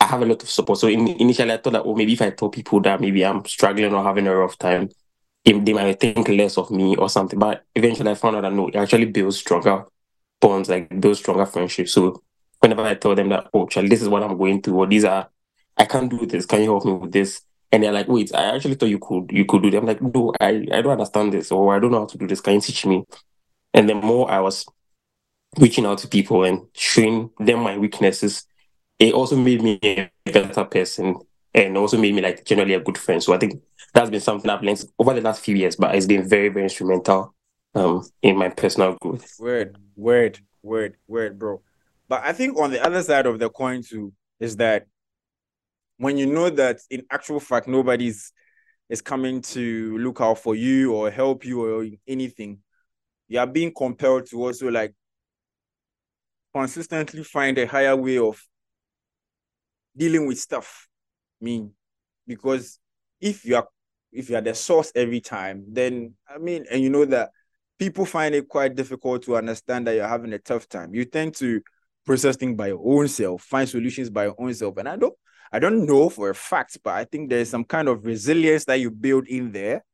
I 0.00 0.06
have 0.06 0.22
a 0.22 0.26
lot 0.26 0.42
of 0.42 0.48
support. 0.48 0.78
So 0.78 0.88
in, 0.88 1.06
initially, 1.08 1.52
I 1.52 1.58
thought 1.58 1.74
that, 1.74 1.82
oh, 1.84 1.94
maybe 1.94 2.14
if 2.14 2.22
I 2.22 2.30
tell 2.30 2.48
people 2.48 2.80
that 2.80 3.00
maybe 3.00 3.24
I'm 3.24 3.44
struggling 3.44 3.92
or 3.92 4.02
having 4.02 4.26
a 4.26 4.34
rough 4.34 4.58
time, 4.58 4.88
they, 5.44 5.52
they 5.52 5.72
might 5.72 6.00
think 6.00 6.26
less 6.28 6.56
of 6.56 6.70
me 6.70 6.96
or 6.96 7.08
something. 7.08 7.38
But 7.38 7.64
eventually, 7.74 8.10
I 8.10 8.14
found 8.14 8.36
out 8.36 8.42
that 8.42 8.52
no, 8.52 8.68
it 8.68 8.76
actually 8.76 9.06
builds 9.06 9.38
stronger 9.38 9.84
bonds, 10.40 10.68
like 10.70 11.00
builds 11.00 11.18
stronger 11.18 11.44
friendships. 11.44 11.92
So 11.92 12.22
whenever 12.60 12.82
I 12.82 12.94
tell 12.94 13.14
them 13.14 13.28
that, 13.28 13.48
oh, 13.52 13.66
Charlie, 13.66 13.90
this 13.90 14.02
is 14.02 14.08
what 14.08 14.22
I'm 14.22 14.38
going 14.38 14.62
through, 14.62 14.76
or 14.76 14.86
these 14.86 15.04
are, 15.04 15.28
I 15.76 15.84
can't 15.84 16.10
do 16.10 16.24
this. 16.26 16.46
Can 16.46 16.62
you 16.62 16.70
help 16.70 16.84
me 16.86 16.92
with 16.92 17.12
this? 17.12 17.42
And 17.72 17.82
they're 17.82 17.92
like, 17.92 18.08
wait, 18.08 18.34
I 18.34 18.56
actually 18.56 18.74
thought 18.74 18.88
you 18.88 18.98
could, 18.98 19.30
you 19.30 19.44
could 19.44 19.62
do 19.62 19.70
that. 19.70 19.78
I'm 19.78 19.86
like, 19.86 20.02
no, 20.02 20.32
I, 20.40 20.66
I 20.72 20.82
don't 20.82 20.92
understand 20.92 21.32
this, 21.32 21.52
or 21.52 21.74
I 21.74 21.78
don't 21.78 21.92
know 21.92 22.00
how 22.00 22.06
to 22.06 22.18
do 22.18 22.26
this. 22.26 22.40
Can 22.40 22.54
you 22.54 22.60
teach 22.60 22.84
me? 22.84 23.04
And 23.72 23.88
the 23.88 23.94
more 23.94 24.30
I 24.30 24.40
was 24.40 24.66
reaching 25.58 25.86
out 25.86 25.98
to 25.98 26.08
people 26.08 26.44
and 26.44 26.62
showing 26.74 27.30
them 27.38 27.60
my 27.60 27.78
weaknesses, 27.78 28.46
it 29.00 29.14
also 29.14 29.34
made 29.34 29.62
me 29.62 29.78
a 29.82 30.10
better 30.26 30.64
person 30.64 31.16
and 31.54 31.76
also 31.76 31.98
made 31.98 32.14
me 32.14 32.20
like 32.20 32.44
generally 32.44 32.74
a 32.74 32.80
good 32.80 32.98
friend. 32.98 33.20
So 33.22 33.32
I 33.32 33.38
think 33.38 33.60
that's 33.94 34.10
been 34.10 34.20
something 34.20 34.48
I've 34.48 34.62
learned 34.62 34.84
over 34.98 35.14
the 35.14 35.22
last 35.22 35.40
few 35.40 35.56
years, 35.56 35.74
but 35.74 35.94
it's 35.94 36.06
been 36.06 36.28
very, 36.28 36.48
very 36.50 36.64
instrumental 36.64 37.34
um 37.74 38.04
in 38.20 38.36
my 38.36 38.48
personal 38.48 38.96
growth. 39.00 39.36
Word, 39.38 39.78
word, 39.96 40.38
word, 40.62 40.96
word, 41.08 41.38
bro. 41.38 41.62
But 42.08 42.22
I 42.24 42.32
think 42.32 42.58
on 42.58 42.70
the 42.70 42.84
other 42.84 43.02
side 43.02 43.26
of 43.26 43.38
the 43.38 43.48
coin 43.48 43.82
too 43.82 44.12
is 44.38 44.56
that 44.56 44.86
when 45.96 46.18
you 46.18 46.26
know 46.26 46.50
that 46.50 46.80
in 46.90 47.04
actual 47.10 47.40
fact 47.40 47.68
nobody's 47.68 48.32
is 48.88 49.00
coming 49.00 49.40
to 49.40 49.96
look 49.98 50.20
out 50.20 50.38
for 50.38 50.56
you 50.56 50.92
or 50.92 51.10
help 51.10 51.44
you 51.44 51.64
or 51.64 51.86
anything, 52.08 52.58
you 53.28 53.38
are 53.38 53.46
being 53.46 53.72
compelled 53.72 54.26
to 54.26 54.42
also 54.42 54.68
like 54.68 54.92
consistently 56.52 57.22
find 57.22 57.56
a 57.56 57.66
higher 57.66 57.94
way 57.96 58.18
of 58.18 58.42
dealing 59.96 60.26
with 60.26 60.38
stuff. 60.38 60.88
Mean, 61.40 61.72
because 62.26 62.78
if 63.20 63.44
you 63.44 63.56
are 63.56 63.66
if 64.12 64.28
you 64.28 64.36
are 64.36 64.42
the 64.42 64.54
source 64.54 64.92
every 64.94 65.20
time, 65.20 65.64
then 65.68 66.14
I 66.28 66.38
mean, 66.38 66.66
and 66.70 66.82
you 66.82 66.90
know 66.90 67.04
that 67.06 67.30
people 67.78 68.04
find 68.04 68.34
it 68.34 68.48
quite 68.48 68.74
difficult 68.74 69.22
to 69.24 69.36
understand 69.36 69.86
that 69.86 69.94
you're 69.94 70.06
having 70.08 70.32
a 70.32 70.38
tough 70.38 70.68
time. 70.68 70.94
You 70.94 71.04
tend 71.04 71.34
to 71.36 71.60
process 72.04 72.36
things 72.36 72.56
by 72.56 72.68
your 72.68 72.82
own 72.84 73.08
self, 73.08 73.42
find 73.42 73.68
solutions 73.68 74.10
by 74.10 74.24
your 74.24 74.34
own 74.38 74.52
self. 74.54 74.76
And 74.76 74.88
I 74.88 74.96
don't 74.96 75.14
I 75.52 75.58
don't 75.58 75.86
know 75.86 76.08
for 76.08 76.30
a 76.30 76.34
fact, 76.34 76.78
but 76.84 76.94
I 76.94 77.04
think 77.04 77.28
there's 77.28 77.50
some 77.50 77.64
kind 77.64 77.88
of 77.88 78.04
resilience 78.04 78.64
that 78.66 78.80
you 78.80 78.90
build 78.90 79.26
in 79.26 79.50
there 79.52 79.84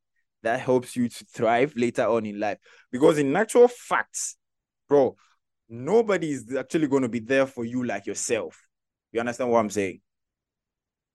that 0.42 0.60
helps 0.60 0.94
you 0.96 1.08
to 1.08 1.24
thrive 1.24 1.72
later 1.76 2.06
on 2.06 2.26
in 2.26 2.38
life. 2.38 2.58
Because 2.92 3.18
in 3.18 3.34
actual 3.34 3.68
facts, 3.68 4.36
bro, 4.88 5.16
nobody 5.68 6.30
is 6.30 6.54
actually 6.56 6.88
going 6.88 7.02
to 7.02 7.08
be 7.08 7.20
there 7.20 7.46
for 7.46 7.64
you 7.64 7.84
like 7.84 8.06
yourself. 8.06 8.65
You 9.12 9.20
understand 9.20 9.50
what 9.50 9.58
I'm 9.58 9.70
saying? 9.70 10.00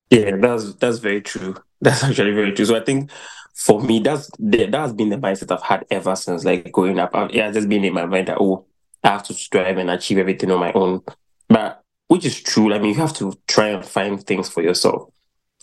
Yeah, 0.09 0.35
that's 0.37 0.75
that's 0.75 0.99
very 0.99 1.21
true. 1.21 1.55
That's 1.83 2.03
actually 2.03 2.33
very 2.33 2.51
true. 2.51 2.65
So 2.65 2.75
I 2.75 2.81
think 2.81 3.09
for 3.55 3.81
me, 3.81 3.99
that's 3.99 4.29
that 4.37 4.71
has 4.75 4.93
been 4.93 5.09
the 5.09 5.15
mindset 5.15 5.51
I've 5.51 5.63
had 5.63 5.83
ever 5.89 6.15
since 6.15 6.45
like 6.45 6.71
growing 6.71 6.99
up. 6.99 7.15
I, 7.15 7.25
it 7.25 7.41
has 7.41 7.55
just 7.55 7.69
been 7.69 7.83
in 7.83 7.93
my 7.93 8.05
mind 8.05 8.27
that 8.27 8.37
oh, 8.39 8.67
I 9.03 9.09
have 9.09 9.23
to 9.23 9.33
strive 9.33 9.79
and 9.79 9.89
achieve 9.89 10.19
everything 10.19 10.51
on 10.51 10.59
my 10.59 10.71
own. 10.73 11.01
But 11.49 11.81
which 12.07 12.23
is 12.23 12.39
true. 12.39 12.71
I 12.71 12.77
mean, 12.77 12.93
you 12.93 12.99
have 13.01 13.15
to 13.15 13.33
try 13.47 13.69
and 13.69 13.83
find 13.83 14.21
things 14.21 14.47
for 14.47 14.61
yourself. 14.61 15.09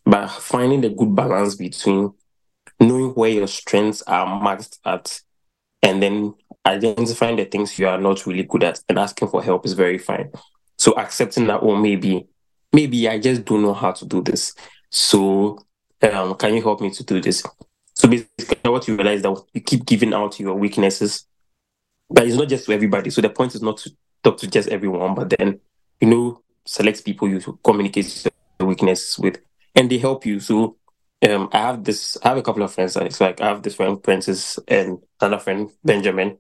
But 0.05 0.29
finding 0.29 0.81
the 0.81 0.91
good 0.91 1.15
balance 1.15 1.55
between 1.55 2.15
knowing 2.81 3.11
where 3.11 3.31
your 3.31 3.47
strengths 3.47 4.03
are 4.03 4.27
maxed 4.41 4.79
at 4.85 5.21
and 5.83 6.03
then 6.03 6.35
identifying 6.67 7.37
the 7.37 7.45
things 7.45 7.79
you 7.79 7.87
are 7.87 8.01
not 8.01 8.27
really 8.27 8.43
good 8.43 8.65
at 8.65 8.81
and 8.89 8.99
asking 8.99 9.29
for 9.29 9.43
help 9.43 9.67
is 9.67 9.75
very 9.75 9.99
fine. 9.99 10.31
So 10.79 10.93
accepting 10.93 11.47
that, 11.49 11.61
oh, 11.63 11.77
maybe, 11.77 12.27
maybe 12.73 13.09
I 13.09 13.19
just 13.19 13.45
don't 13.45 13.63
know 13.63 13.75
how 13.75 13.93
to 13.93 14.07
do 14.07 14.23
this. 14.23 14.55
So 14.91 15.59
um, 16.03 16.35
can 16.37 16.55
you 16.55 16.63
help 16.63 16.81
me 16.81 16.91
to 16.91 17.05
do 17.05 17.21
this? 17.21 17.43
So 17.95 18.09
basically, 18.09 18.71
what 18.71 18.87
you 18.87 18.97
realize 18.97 19.23
that 19.23 19.43
you 19.53 19.61
keep 19.61 19.85
giving 19.85 20.15
out 20.15 20.39
your 20.39 20.55
weaknesses, 20.55 21.27
but 22.09 22.27
it's 22.27 22.37
not 22.37 22.49
just 22.49 22.67
to 22.67 22.73
everybody. 22.73 23.11
So 23.11 23.21
the 23.21 23.31
point 23.31 23.55
is 23.55 23.63
not 23.63 23.79
to 23.79 23.91
talk 24.23 24.39
to 24.39 24.47
just 24.49 24.69
everyone, 24.69 25.15
but 25.15 25.31
then 25.31 25.61
you 26.01 26.09
know 26.09 26.43
select 26.65 27.05
people 27.05 27.29
you 27.29 27.41
communicate 27.65 28.27
your 28.61 28.69
weaknesses 28.69 29.19
with, 29.19 29.41
and 29.75 29.91
they 29.91 29.99
help 29.99 30.25
you. 30.25 30.39
So 30.39 30.77
um, 31.29 31.49
I 31.53 31.59
have 31.59 31.83
this. 31.83 32.17
I 32.23 32.29
have 32.29 32.39
a 32.39 32.43
couple 32.43 32.63
of 32.63 32.73
friends. 32.73 32.97
It's 32.97 33.21
like 33.21 33.41
I 33.41 33.49
have 33.49 33.63
this 33.63 33.75
friend 33.75 34.01
Princess 34.01 34.59
and 34.69 34.99
another 35.21 35.43
friend 35.43 35.69
Benjamin. 35.85 36.39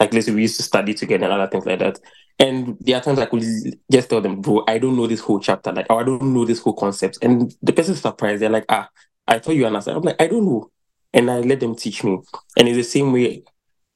Like 0.00 0.12
listen, 0.12 0.34
we 0.34 0.42
used 0.42 0.56
to 0.56 0.64
study 0.64 0.92
together 0.92 1.24
and 1.24 1.32
other 1.32 1.46
things 1.48 1.66
like 1.66 1.78
that. 1.78 2.00
And 2.38 2.76
there 2.80 2.96
are 2.96 3.00
times 3.00 3.18
I 3.18 3.26
could 3.26 3.42
just 3.90 4.10
tell 4.10 4.20
them, 4.20 4.40
bro, 4.42 4.64
I 4.68 4.78
don't 4.78 4.96
know 4.96 5.06
this 5.06 5.20
whole 5.20 5.40
chapter, 5.40 5.72
like, 5.72 5.86
or 5.88 6.00
I 6.00 6.04
don't 6.04 6.34
know 6.34 6.44
this 6.44 6.60
whole 6.60 6.74
concept. 6.74 7.18
And 7.22 7.54
the 7.62 7.72
person's 7.72 8.00
surprised. 8.00 8.42
They're 8.42 8.50
like, 8.50 8.66
ah, 8.68 8.88
I 9.26 9.38
thought 9.38 9.54
you 9.54 9.66
understand. 9.66 9.96
I'm 9.96 10.02
like, 10.02 10.20
I 10.20 10.26
don't 10.26 10.44
know. 10.44 10.70
And 11.14 11.30
I 11.30 11.40
let 11.40 11.60
them 11.60 11.74
teach 11.74 12.04
me. 12.04 12.18
And 12.58 12.68
it's 12.68 12.76
the 12.76 12.82
same 12.82 13.12
way 13.12 13.42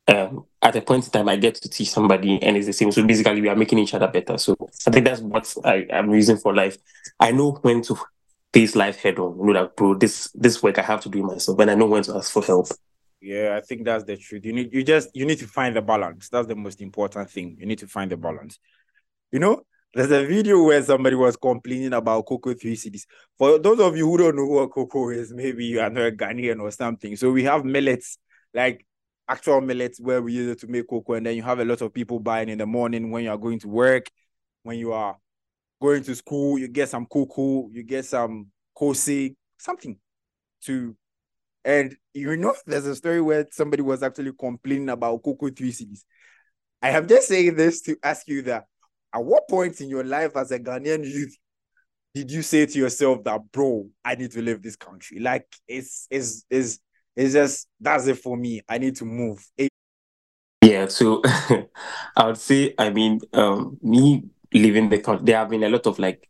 um, 0.09 0.47
at 0.62 0.76
a 0.76 0.80
point 0.80 1.04
in 1.04 1.11
time 1.11 1.28
I 1.28 1.37
get 1.37 1.54
to 1.56 1.68
teach 1.68 1.90
somebody 1.90 2.42
and 2.42 2.56
it's 2.56 2.66
the 2.66 2.73
same. 2.73 2.92
So 2.92 3.06
basically 3.06 3.40
we 3.40 3.49
are 3.49 3.56
making 3.56 3.78
each 3.78 3.94
other 3.94 4.09
better. 4.09 4.37
So 4.38 4.56
I 4.87 4.90
think 4.90 5.06
that's 5.06 5.20
what 5.20 5.54
I, 5.64 5.87
I'm 5.92 6.12
using 6.12 6.37
for 6.37 6.54
life. 6.54 6.78
I 7.18 7.32
know 7.32 7.52
when 7.62 7.82
to 7.82 7.97
face 8.52 8.75
life 8.75 8.97
head 8.97 9.18
on. 9.18 9.38
You 9.38 9.47
know 9.47 9.52
that 9.52 9.76
bro, 9.76 9.94
this 9.94 10.30
this 10.35 10.62
work 10.62 10.78
I 10.78 10.82
have 10.82 11.00
to 11.02 11.09
do 11.09 11.23
myself 11.23 11.59
and 11.59 11.70
I 11.70 11.75
know 11.75 11.87
when 11.87 12.02
to 12.04 12.16
ask 12.16 12.32
for 12.32 12.42
help. 12.42 12.68
Yeah, 13.20 13.56
I 13.56 13.60
think 13.60 13.84
that's 13.84 14.04
the 14.04 14.16
truth. 14.16 14.44
You 14.46 14.52
need 14.54 14.72
you 14.72 14.82
just 14.82 15.10
you 15.14 15.26
need 15.26 15.38
to 15.38 15.46
find 15.46 15.76
the 15.76 15.82
balance. 15.82 16.28
That's 16.30 16.48
the 16.48 16.56
most 16.56 16.80
important 16.80 17.30
thing. 17.30 17.56
You 17.58 17.66
need 17.66 17.78
to 17.80 17.86
find 17.86 18.10
the 18.10 18.16
balance. 18.16 18.58
You 19.30 19.40
know, 19.40 19.62
there's 19.94 20.10
a 20.10 20.24
video 20.24 20.62
where 20.62 20.82
somebody 20.82 21.16
was 21.16 21.36
complaining 21.36 21.92
about 21.92 22.26
Koko 22.26 22.54
3 22.54 22.74
cedis. 22.76 23.06
For 23.36 23.58
those 23.58 23.78
of 23.80 23.96
you 23.96 24.06
who 24.06 24.16
don't 24.18 24.36
know 24.36 24.46
what 24.46 24.70
koko 24.70 25.10
is, 25.10 25.34
maybe 25.34 25.66
you 25.66 25.80
are 25.80 25.90
not 25.90 26.06
a 26.06 26.12
Ghanaian 26.12 26.60
or 26.60 26.70
something. 26.70 27.14
So 27.16 27.30
we 27.30 27.44
have 27.44 27.64
millets, 27.64 28.16
like 28.54 28.86
actual 29.28 29.60
millets 29.60 30.00
where 30.00 30.22
we 30.22 30.32
use 30.32 30.50
it 30.52 30.60
to 30.60 30.66
make 30.66 30.88
koko, 30.88 31.14
and 31.14 31.26
then 31.26 31.36
you 31.36 31.42
have 31.42 31.60
a 31.60 31.64
lot 31.64 31.82
of 31.82 31.92
people 31.92 32.20
buying 32.20 32.48
in 32.48 32.58
the 32.58 32.66
morning 32.66 33.10
when 33.10 33.24
you 33.24 33.30
are 33.30 33.38
going 33.38 33.58
to 33.60 33.68
work, 33.68 34.06
when 34.62 34.78
you 34.78 34.92
are 34.92 35.16
going 35.80 36.02
to 36.04 36.14
school, 36.14 36.58
you 36.58 36.68
get 36.68 36.88
some 36.88 37.04
koko, 37.06 37.68
you 37.70 37.82
get 37.82 38.06
some 38.06 38.46
kose, 38.74 39.34
something 39.58 39.98
to 40.62 40.96
and 41.64 41.97
you 42.14 42.37
know, 42.37 42.55
there's 42.67 42.87
a 42.87 42.97
story 42.97 43.21
where 43.21 43.47
somebody 43.50 43.83
was 43.83 44.02
actually 44.02 44.33
complaining 44.38 44.88
about 44.88 45.23
Koko 45.23 45.49
3 45.49 45.73
cedis. 45.73 46.05
I 46.83 46.90
am 46.90 47.07
just 47.07 47.29
saying 47.29 47.57
this 47.57 47.83
to 47.83 47.97
ask 48.02 48.26
you 48.26 48.43
that 48.43 48.64
at 49.14 49.25
what 49.25 49.49
point 49.49 49.81
in 49.81 49.88
your 49.88 50.05
life 50.05 50.37
as 50.37 50.50
a 50.50 50.59
Ghanaian 50.59 51.05
youth 51.05 51.37
did 52.14 52.31
you 52.31 52.43
say 52.43 52.67
to 52.67 52.79
yourself 52.79 53.23
that, 53.25 53.40
bro, 53.52 53.88
I 54.05 54.17
need 54.17 54.33
to 54.33 54.43
leave 54.43 54.62
this 54.62 54.76
country? 54.76 55.21
Like, 55.21 55.47
it's 55.69 56.07
it's 56.11 56.45
it's 56.50 56.81
it's 57.14 57.35
just 57.35 57.69
that's 57.81 58.07
it 58.07 58.19
for 58.19 58.37
me. 58.37 58.62
I 58.69 58.79
need 58.79 58.97
to 58.97 59.05
move. 59.05 59.47
Yeah, 60.62 60.87
so 60.87 61.23
I 62.17 62.26
would 62.26 62.38
say, 62.38 62.75
I 62.79 62.90
mean, 62.90 63.21
um, 63.33 63.79
me 63.83 64.25
leaving 64.52 64.88
the 64.88 64.99
country, 64.99 65.26
there 65.26 65.37
have 65.37 65.50
been 65.50 65.62
a 65.62 65.69
lot 65.69 65.87
of 65.87 65.99
like 65.99 66.29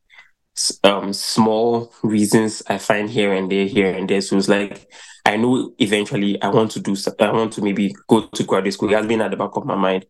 um 0.84 1.12
small 1.12 1.92
reasons 2.02 2.62
I 2.66 2.78
find 2.78 3.08
here 3.08 3.32
and 3.32 3.50
there, 3.50 3.66
here 3.66 3.92
and 3.92 4.08
there. 4.08 4.20
So 4.20 4.36
it's 4.36 4.48
like 4.48 4.90
I 5.24 5.36
know 5.36 5.72
eventually 5.78 6.40
I 6.40 6.48
want 6.48 6.70
to 6.72 6.80
do. 6.80 6.96
I 7.18 7.30
want 7.32 7.52
to 7.54 7.62
maybe 7.62 7.94
go 8.08 8.26
to 8.26 8.44
graduate 8.44 8.74
school. 8.74 8.90
It 8.90 8.96
has 8.96 9.06
been 9.06 9.20
at 9.20 9.30
the 9.30 9.36
back 9.36 9.56
of 9.56 9.64
my 9.64 9.74
mind, 9.74 10.06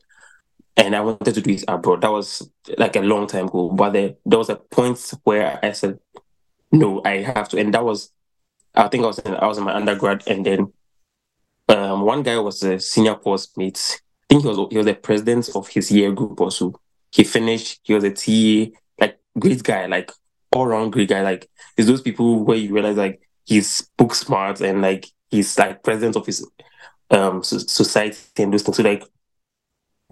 and 0.76 0.94
I 0.94 1.00
wanted 1.00 1.35
to 1.35 1.40
do 1.40 1.50
it 1.50 1.64
abroad. 1.68 2.02
That 2.02 2.12
was 2.12 2.49
like 2.78 2.97
a 2.97 3.00
long 3.00 3.26
time 3.26 3.47
ago. 3.47 3.70
But 3.70 3.92
there, 3.92 4.14
there 4.25 4.38
was 4.38 4.50
a 4.50 4.56
point 4.56 4.99
where 5.25 5.59
I 5.62 5.73
said, 5.73 5.99
"No, 6.73 7.02
I 7.04 7.18
have 7.18 7.49
to," 7.50 7.59
and 7.59 7.75
that 7.75 7.85
was, 7.85 8.12
I 8.75 8.88
think 8.88 9.04
I 9.04 9.09
was 9.09 9.18
in, 9.20 9.35
I 9.35 9.47
was 9.47 9.59
in 9.59 9.64
my 9.64 9.75
undergrad, 9.75 10.23
and 10.26 10.47
then 10.47 10.73
um, 11.68 12.02
one 12.02 12.23
guy 12.23 12.38
was 12.38 12.62
a 12.62 12.78
senior 12.78 13.14
course 13.14 13.49
mate. 13.56 14.00
I 14.25 14.35
think 14.35 14.42
he 14.42 14.49
was 14.49 14.68
he 14.70 14.76
was 14.76 14.87
the 14.87 14.94
president 14.94 15.50
of 15.54 15.68
his 15.68 15.90
year 15.90 16.12
group 16.12 16.40
also. 16.40 16.73
He 17.12 17.25
finished. 17.25 17.80
He 17.82 17.94
was 17.94 18.04
a 18.04 18.11
TA, 18.11 18.70
like 19.00 19.18
great 19.38 19.62
guy, 19.64 19.87
like 19.87 20.12
all 20.52 20.64
around 20.64 20.90
great 20.90 21.09
guy. 21.09 21.23
Like 21.23 21.49
it's 21.76 21.88
those 21.88 22.02
people 22.02 22.45
where 22.45 22.57
you 22.57 22.73
realize 22.73 22.97
like 22.97 23.21
he's 23.45 23.83
book 23.97 24.14
smart 24.14 24.61
and 24.61 24.83
like 24.83 25.07
he's 25.30 25.59
like 25.59 25.83
president 25.83 26.16
of 26.16 26.26
his 26.26 26.49
um 27.11 27.42
society 27.42 28.42
and 28.42 28.52
those 28.52 28.62
things. 28.62 28.76
So 28.76 28.83
like 28.83 29.04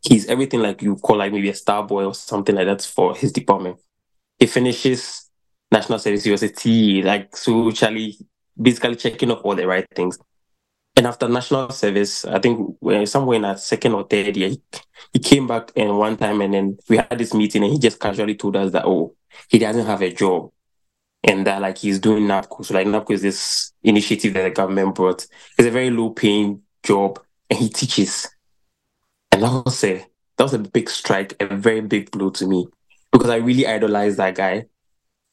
he's 0.03 0.27
everything 0.27 0.61
like 0.61 0.83
you 0.83 0.97
call 0.97 1.17
like 1.17 1.33
maybe 1.33 1.51
a 1.51 1.55
star 1.55 1.85
boy 1.87 2.05
or 2.05 2.15
something 2.15 2.55
like 2.55 2.67
that 2.67 2.83
for 2.83 3.15
his 3.15 3.33
department. 3.33 3.79
He 4.39 4.47
finishes 4.47 5.31
national 5.71 5.99
service 5.99 6.25
university, 6.25 7.03
like 7.03 7.37
so 7.37 7.71
Charlie 7.73 8.17
basically 8.61 8.97
checking 8.97 9.31
off 9.31 9.41
all 9.45 9.55
the 9.55 9.67
right 9.67 9.87
things. 9.95 10.19
And 10.99 11.07
after 11.07 11.29
national 11.29 11.71
service, 11.71 12.25
I 12.25 12.41
think 12.41 12.77
somewhere 13.05 13.37
in 13.37 13.45
a 13.45 13.57
second 13.57 13.93
or 13.93 14.03
third 14.03 14.37
year, 14.37 14.49
he, 14.49 14.61
he 15.13 15.21
came 15.21 15.47
back 15.47 15.71
and 15.77 15.97
one 15.97 16.17
time 16.17 16.41
and 16.41 16.53
then 16.53 16.79
we 16.89 16.97
had 16.97 17.17
this 17.17 17.33
meeting 17.33 17.63
and 17.63 17.73
he 17.73 17.79
just 17.79 18.01
casually 18.01 18.35
told 18.35 18.57
us 18.57 18.73
that 18.73 18.85
oh, 18.85 19.15
he 19.49 19.61
doesn't 19.61 19.87
have 19.87 20.03
a 20.03 20.13
job 20.13 20.51
and 21.23 21.47
that 21.47 21.63
like 21.63 21.79
he's 21.79 22.01
doing 22.01 22.25
NABCO. 22.25 22.65
So 22.65 22.75
like 22.75 22.89
NABCO 22.89 23.13
is 23.13 23.23
this 23.23 23.73
initiative 23.85 24.35
that 24.35 24.43
the 24.43 24.51
government 24.51 24.97
brought. 24.97 25.25
It's 25.57 25.69
a 25.69 25.71
very 25.71 25.91
low 25.91 26.11
paying 26.11 26.63
job 26.83 27.21
and 27.49 27.61
he 27.61 27.69
teaches. 27.69 28.27
And 29.31 29.45
that 29.45 29.63
was 29.65 29.85
a 29.85 30.05
that 30.37 30.43
was 30.43 30.55
a 30.55 30.59
big 30.59 30.91
strike, 30.91 31.37
a 31.39 31.47
very 31.47 31.81
big 31.81 32.11
blow 32.11 32.31
to 32.31 32.47
me. 32.49 32.67
Because 33.13 33.31
I 33.31 33.37
really 33.37 33.69
idolized 33.69 34.17
that 34.17 34.35
guy. 34.35 34.67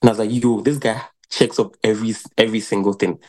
And 0.01 0.03
I 0.03 0.09
was 0.09 0.19
like, 0.19 0.29
yo, 0.31 0.61
this 0.61 0.77
guy 0.77 1.01
checks 1.29 1.59
up 1.59 1.75
every 1.83 2.13
every 2.37 2.59
single 2.59 2.93
thing. 2.93 3.19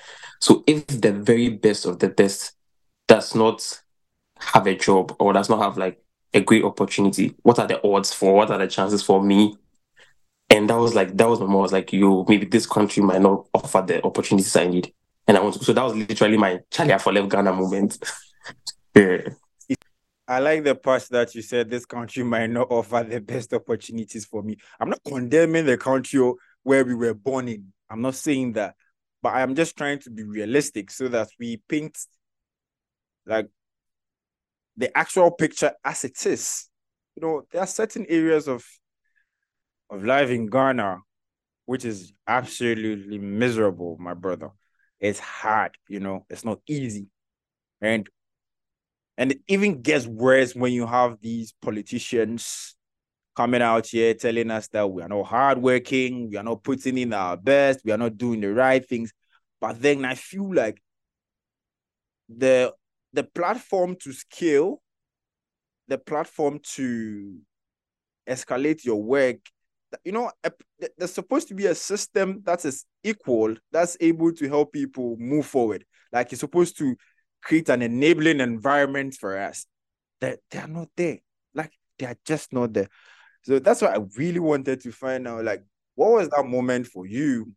So 0.40 0.64
if 0.66 0.86
the 0.86 1.12
very 1.12 1.48
best 1.48 1.86
of 1.86 1.98
the 1.98 2.08
best 2.08 2.52
does 3.08 3.34
not 3.34 3.82
have 4.38 4.66
a 4.66 4.74
job 4.74 5.14
or 5.18 5.32
does 5.32 5.48
not 5.48 5.62
have 5.62 5.78
like 5.78 6.02
a 6.34 6.40
great 6.40 6.64
opportunity, 6.64 7.34
what 7.42 7.58
are 7.58 7.66
the 7.66 7.82
odds 7.86 8.12
for? 8.12 8.34
What 8.34 8.50
are 8.50 8.58
the 8.58 8.66
chances 8.66 9.02
for 9.02 9.22
me? 9.22 9.56
And 10.50 10.70
that 10.70 10.76
was 10.76 10.94
like 10.94 11.16
that 11.16 11.28
was 11.28 11.40
my 11.40 11.46
mom 11.46 11.62
was 11.62 11.72
like, 11.72 11.92
yo, 11.92 12.24
maybe 12.28 12.46
this 12.46 12.66
country 12.66 13.02
might 13.02 13.22
not 13.22 13.46
offer 13.52 13.82
the 13.86 14.04
opportunities 14.04 14.54
I 14.54 14.66
need. 14.66 14.92
And 15.26 15.36
I 15.36 15.40
want 15.40 15.54
to 15.56 15.64
so 15.64 15.72
that 15.72 15.82
was 15.82 15.94
literally 15.94 16.36
my 16.36 16.60
Charlie 16.70 16.98
for 16.98 17.12
left 17.12 17.30
Ghana 17.30 17.52
moment. 17.52 17.98
yeah. 18.94 19.28
I 20.28 20.40
like 20.40 20.64
the 20.64 20.74
part 20.74 21.06
that 21.10 21.34
you 21.36 21.42
said 21.42 21.70
this 21.70 21.86
country 21.86 22.24
might 22.24 22.50
not 22.50 22.66
offer 22.70 23.04
the 23.08 23.20
best 23.20 23.52
opportunities 23.52 24.24
for 24.24 24.42
me. 24.42 24.56
I'm 24.80 24.90
not 24.90 25.00
condemning 25.06 25.66
the 25.66 25.78
country 25.78 26.20
where 26.64 26.84
we 26.84 26.94
were 26.94 27.14
born 27.14 27.48
in. 27.48 27.72
I'm 27.90 28.02
not 28.02 28.14
saying 28.14 28.54
that, 28.54 28.74
but 29.22 29.34
I'm 29.34 29.54
just 29.54 29.76
trying 29.76 29.98
to 30.00 30.10
be 30.10 30.22
realistic 30.22 30.90
so 30.90 31.08
that 31.08 31.28
we 31.38 31.62
paint 31.68 31.98
like 33.26 33.48
the 34.76 34.96
actual 34.96 35.30
picture 35.30 35.72
as 35.84 36.04
it 36.04 36.26
is. 36.26 36.68
You 37.16 37.26
know, 37.26 37.42
there 37.50 37.62
are 37.62 37.66
certain 37.66 38.06
areas 38.08 38.48
of 38.48 38.64
of 39.90 40.04
life 40.04 40.30
in 40.30 40.46
Ghana 40.46 40.98
which 41.66 41.84
is 41.84 42.12
absolutely 42.26 43.18
miserable, 43.18 43.96
my 44.00 44.14
brother. 44.14 44.50
It's 45.00 45.18
hard, 45.18 45.76
you 45.88 46.00
know, 46.00 46.24
it's 46.30 46.44
not 46.44 46.60
easy. 46.66 47.08
And 47.80 48.08
and 49.18 49.32
it 49.32 49.40
even 49.48 49.82
gets 49.82 50.06
worse 50.06 50.54
when 50.54 50.72
you 50.72 50.86
have 50.86 51.18
these 51.20 51.52
politicians 51.60 52.75
coming 53.36 53.62
out 53.62 53.86
here 53.86 54.14
telling 54.14 54.50
us 54.50 54.66
that 54.68 54.90
we 54.90 55.02
are 55.02 55.08
not 55.08 55.26
hardworking, 55.26 56.30
we 56.30 56.36
are 56.36 56.42
not 56.42 56.64
putting 56.64 56.98
in 56.98 57.12
our 57.12 57.36
best, 57.36 57.80
we 57.84 57.92
are 57.92 57.98
not 57.98 58.16
doing 58.16 58.40
the 58.40 58.52
right 58.52 58.86
things. 58.86 59.12
But 59.60 59.80
then 59.80 60.04
I 60.04 60.14
feel 60.14 60.54
like 60.54 60.80
the 62.28 62.72
the 63.12 63.24
platform 63.24 63.96
to 64.00 64.12
scale, 64.12 64.82
the 65.88 65.98
platform 65.98 66.60
to 66.74 67.38
escalate 68.28 68.84
your 68.84 69.02
work, 69.02 69.36
you 70.04 70.12
know, 70.12 70.30
there's 70.98 71.12
supposed 71.12 71.48
to 71.48 71.54
be 71.54 71.66
a 71.66 71.74
system 71.74 72.42
that 72.44 72.64
is 72.64 72.84
equal, 73.04 73.54
that's 73.70 73.96
able 74.00 74.32
to 74.32 74.48
help 74.48 74.72
people 74.72 75.16
move 75.18 75.46
forward. 75.46 75.84
Like 76.12 76.32
you're 76.32 76.38
supposed 76.38 76.78
to 76.78 76.96
create 77.42 77.68
an 77.68 77.82
enabling 77.82 78.40
environment 78.40 79.14
for 79.14 79.38
us. 79.38 79.66
That 80.20 80.40
they, 80.50 80.58
they 80.58 80.64
are 80.64 80.68
not 80.68 80.88
there. 80.96 81.18
Like 81.54 81.72
they 81.98 82.06
are 82.06 82.16
just 82.24 82.52
not 82.52 82.72
there. 82.72 82.88
So 83.46 83.60
that's 83.60 83.80
what 83.80 83.92
I 83.92 83.98
really 84.16 84.40
wanted 84.40 84.80
to 84.80 84.90
find 84.90 85.28
out, 85.28 85.44
like, 85.44 85.62
what 85.94 86.10
was 86.10 86.28
that 86.30 86.44
moment 86.44 86.88
for 86.88 87.06
you? 87.06 87.52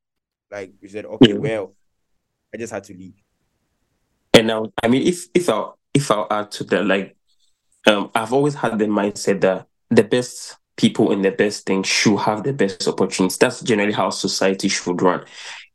Like 0.52 0.72
you 0.82 0.88
said, 0.88 1.06
okay, 1.06 1.32
yeah. 1.32 1.40
well, 1.40 1.76
I 2.54 2.58
just 2.58 2.72
had 2.72 2.84
to 2.86 2.94
leave. 2.94 3.16
And 4.36 4.46
now, 4.46 4.72
I 4.84 4.88
mean, 4.88 5.08
if 5.08 5.26
if 5.34 5.50
I 5.50 5.70
if 5.96 6.12
I 6.12 6.28
add 6.30 6.52
to 6.52 6.64
that, 6.66 6.86
like, 6.86 7.18
um, 7.88 8.12
I've 8.14 8.34
always 8.34 8.54
had 8.54 8.78
the 8.78 8.86
mindset 8.86 9.42
that 9.42 9.66
the 9.90 10.04
best 10.04 10.58
people 10.78 11.12
in 11.12 11.24
the 11.24 11.32
best 11.32 11.66
thing 11.66 11.82
should 11.82 12.20
have 12.20 12.44
the 12.44 12.54
best 12.54 12.88
opportunities. 12.88 13.40
That's 13.40 13.62
generally 13.62 13.92
how 13.92 14.12
society 14.12 14.68
should 14.70 15.02
run. 15.02 15.26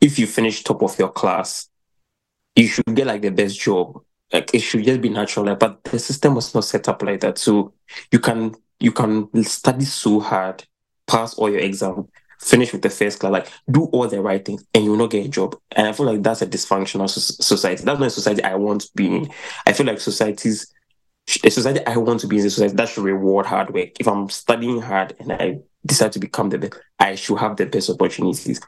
If 0.00 0.20
you 0.20 0.28
finish 0.28 0.62
top 0.62 0.84
of 0.84 0.96
your 0.96 1.10
class, 1.10 1.68
you 2.54 2.68
should 2.68 2.94
get 2.94 3.08
like 3.08 3.22
the 3.22 3.30
best 3.30 3.58
job. 3.58 4.00
Like 4.32 4.54
it 4.54 4.60
should 4.60 4.84
just 4.84 5.00
be 5.00 5.08
natural. 5.08 5.46
Like, 5.46 5.58
but 5.58 5.82
the 5.82 5.98
system 5.98 6.36
was 6.36 6.54
not 6.54 6.64
set 6.64 6.88
up 6.88 7.02
like 7.02 7.18
that. 7.20 7.38
So 7.38 7.74
you 8.12 8.20
can 8.20 8.54
you 8.80 8.92
can 8.92 9.28
study 9.44 9.84
so 9.84 10.20
hard, 10.20 10.64
pass 11.06 11.34
all 11.34 11.50
your 11.50 11.60
exam, 11.60 12.08
finish 12.38 12.72
with 12.72 12.82
the 12.82 12.90
first 12.90 13.20
class, 13.20 13.32
like 13.32 13.48
do 13.70 13.84
all 13.86 14.06
the 14.06 14.20
right 14.20 14.44
things, 14.44 14.64
and 14.74 14.84
you 14.84 14.90
will 14.90 14.98
not 14.98 15.10
get 15.10 15.26
a 15.26 15.28
job. 15.28 15.56
And 15.72 15.86
I 15.86 15.92
feel 15.92 16.06
like 16.06 16.22
that's 16.22 16.42
a 16.42 16.46
dysfunctional 16.46 17.08
society. 17.08 17.82
That's 17.84 17.98
not 17.98 18.06
a 18.06 18.10
society 18.10 18.42
I 18.42 18.54
want 18.56 18.82
to 18.82 18.88
be 18.94 19.06
in. 19.06 19.30
I 19.66 19.72
feel 19.72 19.86
like 19.86 20.00
societies, 20.00 20.72
a 21.42 21.50
society 21.50 21.84
I 21.86 21.96
want 21.96 22.20
to 22.20 22.26
be 22.26 22.38
in, 22.38 22.46
a 22.46 22.50
society 22.50 22.76
that 22.76 22.88
should 22.88 23.04
reward 23.04 23.46
hard 23.46 23.72
work. 23.72 23.90
If 23.98 24.06
I'm 24.06 24.28
studying 24.28 24.80
hard 24.80 25.14
and 25.18 25.32
I 25.32 25.58
decide 25.86 26.12
to 26.12 26.18
become 26.18 26.50
the 26.50 26.58
best, 26.58 26.74
I 26.98 27.14
should 27.14 27.38
have 27.38 27.56
the 27.56 27.66
best 27.66 27.90
opportunities. 27.90 28.60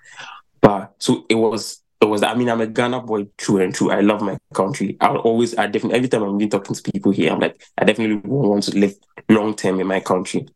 But 0.61 0.95
so 0.99 1.27
it 1.29 1.35
was 1.35 1.83
it 2.01 2.05
was 2.05 2.23
I 2.23 2.35
mean 2.35 2.49
I'm 2.49 2.61
a 2.61 2.67
Ghana 2.67 3.01
boy 3.03 3.27
true 3.39 3.59
and 3.59 3.75
true. 3.75 3.91
I 3.91 4.01
love 4.01 4.23
my 4.23 4.37
country. 4.55 4.97
I'll 5.01 5.19
always 5.19 5.57
I 5.57 5.67
definitely 5.67 5.97
every 5.97 6.09
time 6.09 6.23
I'm 6.23 6.39
been 6.39 6.51
talking 6.51 6.75
to 6.75 6.93
people 6.93 7.13
here, 7.13 7.33
I'm 7.33 7.41
like 7.41 7.63
I 7.79 7.85
definitely 7.85 8.17
want 8.29 8.65
to 8.65 8.79
live 8.79 8.95
long 9.29 9.55
term 9.55 9.81
in 9.81 9.87
my 9.87 10.01
country. 10.01 10.47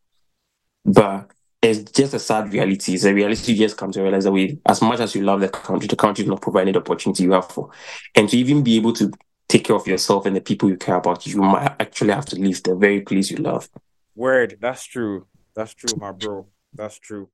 But 0.85 1.31
it's 1.61 1.91
just 1.91 2.13
a 2.13 2.19
sad 2.19 2.51
reality. 2.51 2.93
It's 2.93 3.03
a 3.03 3.13
reality 3.13 3.53
you 3.53 3.57
just 3.59 3.77
come 3.77 3.91
to 3.91 4.01
realize 4.01 4.23
that 4.23 4.31
we 4.31 4.59
as 4.65 4.81
much 4.81 4.99
as 4.99 5.15
you 5.15 5.23
love 5.23 5.41
the 5.41 5.49
country, 5.49 5.87
the 5.87 5.95
country 5.95 6.23
is 6.23 6.29
not 6.29 6.41
providing 6.41 6.73
the 6.73 6.79
opportunity 6.79 7.23
you 7.23 7.31
have 7.33 7.49
for. 7.49 7.69
And 8.15 8.29
to 8.29 8.37
even 8.37 8.63
be 8.63 8.77
able 8.77 8.93
to 8.93 9.11
take 9.47 9.65
care 9.65 9.75
of 9.75 9.85
yourself 9.85 10.25
and 10.25 10.35
the 10.35 10.41
people 10.41 10.69
you 10.69 10.77
care 10.77 10.95
about, 10.95 11.27
you 11.27 11.41
might 11.41 11.75
actually 11.79 12.13
have 12.13 12.25
to 12.27 12.35
leave 12.35 12.63
the 12.63 12.75
very 12.75 13.01
place 13.01 13.29
you 13.29 13.37
love. 13.37 13.69
Word, 14.15 14.57
that's 14.61 14.85
true. 14.85 15.27
That's 15.55 15.73
true, 15.73 15.95
my 15.97 16.11
bro. 16.11 16.47
That's 16.73 16.97
true. 16.97 17.29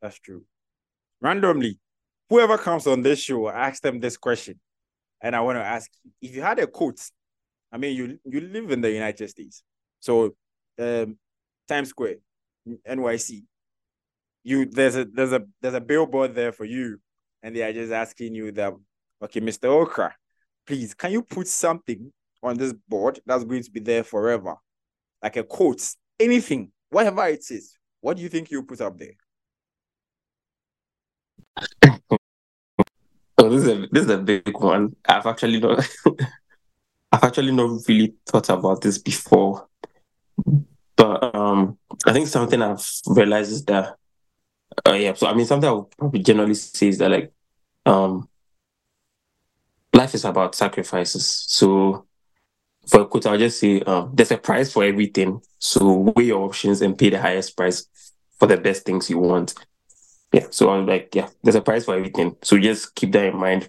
That's 0.00 0.18
true. 0.18 0.44
Randomly, 1.20 1.78
whoever 2.32 2.56
comes 2.56 2.86
on 2.86 3.02
this 3.02 3.20
show, 3.20 3.50
ask 3.50 3.82
them 3.82 4.00
this 4.00 4.16
question. 4.16 4.58
And 5.20 5.36
I 5.36 5.40
want 5.40 5.56
to 5.58 5.64
ask 5.64 5.90
if 6.22 6.34
you 6.34 6.40
had 6.40 6.58
a 6.58 6.66
quote, 6.66 6.98
I 7.70 7.76
mean, 7.76 7.94
you 7.94 8.18
you 8.24 8.40
live 8.40 8.70
in 8.70 8.80
the 8.80 8.90
United 8.90 9.28
States. 9.28 9.62
So 10.00 10.34
um, 10.78 11.18
Times 11.68 11.90
Square, 11.90 12.16
NYC. 12.88 13.42
You 14.44 14.64
there's 14.64 14.96
a 14.96 15.04
there's 15.04 15.32
a 15.32 15.42
there's 15.60 15.74
a 15.74 15.80
billboard 15.80 16.34
there 16.34 16.52
for 16.52 16.64
you, 16.64 16.98
and 17.42 17.54
they 17.54 17.62
are 17.62 17.72
just 17.72 17.92
asking 17.92 18.34
you 18.34 18.50
that, 18.52 18.72
okay, 19.22 19.40
Mr. 19.40 19.68
Okrah, 19.68 20.12
please, 20.66 20.94
can 20.94 21.12
you 21.12 21.22
put 21.22 21.46
something 21.46 22.10
on 22.42 22.56
this 22.56 22.72
board 22.88 23.20
that's 23.26 23.44
going 23.44 23.62
to 23.62 23.70
be 23.70 23.80
there 23.80 24.02
forever? 24.02 24.56
Like 25.22 25.36
a 25.36 25.44
quote, 25.44 25.86
anything, 26.18 26.72
whatever 26.88 27.26
it 27.28 27.44
is. 27.50 27.76
What 28.00 28.16
do 28.16 28.22
you 28.22 28.30
think 28.30 28.50
you 28.50 28.62
put 28.64 28.80
up 28.80 28.98
there? 28.98 29.16
So 33.38 33.48
this 33.48 33.62
is 33.62 33.68
a 33.68 33.86
this 33.90 34.04
is 34.04 34.10
a 34.10 34.18
big 34.18 34.56
one. 34.58 34.94
I've 35.06 35.26
actually 35.26 35.60
not 35.60 35.88
I've 37.12 37.24
actually 37.24 37.52
not 37.52 37.80
really 37.88 38.14
thought 38.26 38.48
about 38.50 38.80
this 38.80 38.98
before. 38.98 39.68
But 40.96 41.34
um 41.34 41.78
I 42.06 42.12
think 42.12 42.28
something 42.28 42.60
I've 42.60 42.86
realized 43.06 43.52
is 43.52 43.64
that 43.66 43.96
uh, 44.86 44.92
yeah, 44.92 45.12
so 45.14 45.26
I 45.26 45.34
mean 45.34 45.46
something 45.46 45.68
I 45.68 45.72
would 45.72 45.90
probably 45.96 46.22
generally 46.22 46.54
say 46.54 46.88
is 46.88 46.98
that 46.98 47.10
like 47.10 47.32
um 47.86 48.28
life 49.94 50.14
is 50.14 50.24
about 50.24 50.54
sacrifices. 50.54 51.44
So 51.48 52.06
for 52.86 53.02
a 53.02 53.06
quote, 53.06 53.26
I'll 53.26 53.38
just 53.38 53.60
say 53.60 53.80
um, 53.82 54.10
there's 54.14 54.30
a 54.30 54.38
price 54.38 54.72
for 54.72 54.84
everything. 54.84 55.40
So 55.58 56.12
weigh 56.16 56.24
your 56.24 56.42
options 56.42 56.80
and 56.80 56.98
pay 56.98 57.10
the 57.10 57.20
highest 57.20 57.56
price 57.56 57.86
for 58.38 58.46
the 58.46 58.56
best 58.56 58.84
things 58.84 59.08
you 59.08 59.18
want 59.18 59.54
yeah, 60.32 60.46
so 60.50 60.70
I'm 60.70 60.86
like, 60.86 61.14
yeah, 61.14 61.28
there's 61.42 61.56
a 61.56 61.60
price 61.60 61.84
for 61.84 61.94
everything. 61.94 62.36
So 62.42 62.58
just 62.58 62.94
keep 62.94 63.12
that 63.12 63.26
in 63.26 63.36
mind. 63.36 63.68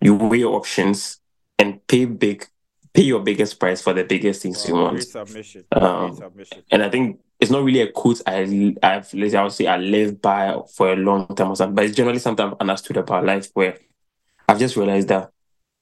You 0.00 0.14
weigh 0.14 0.38
your 0.38 0.54
options 0.54 1.20
and 1.58 1.86
pay 1.86 2.06
big, 2.06 2.46
pay 2.94 3.02
your 3.02 3.20
biggest 3.20 3.60
price 3.60 3.82
for 3.82 3.92
the 3.92 4.04
biggest 4.04 4.42
things 4.42 4.66
you 4.66 4.74
want. 4.74 5.02
Submission. 5.02 5.64
Um, 5.72 6.16
submission. 6.16 6.62
And 6.70 6.82
I 6.82 6.88
think 6.88 7.20
it's 7.38 7.50
not 7.50 7.64
really 7.64 7.82
a 7.82 7.92
quote 7.92 8.22
I 8.26 8.74
I've 8.82 9.14
I 9.14 9.42
would 9.42 9.52
say 9.52 9.66
I 9.66 9.76
live 9.76 10.22
by 10.22 10.58
for 10.74 10.92
a 10.92 10.96
long 10.96 11.26
time 11.28 11.50
or 11.50 11.56
something, 11.56 11.74
but 11.74 11.84
it's 11.84 11.96
generally 11.96 12.18
something 12.18 12.46
I've 12.46 12.60
understood 12.60 12.96
about 12.96 13.26
life 13.26 13.50
where 13.52 13.76
I've 14.48 14.58
just 14.58 14.76
realized 14.76 15.08
that 15.08 15.30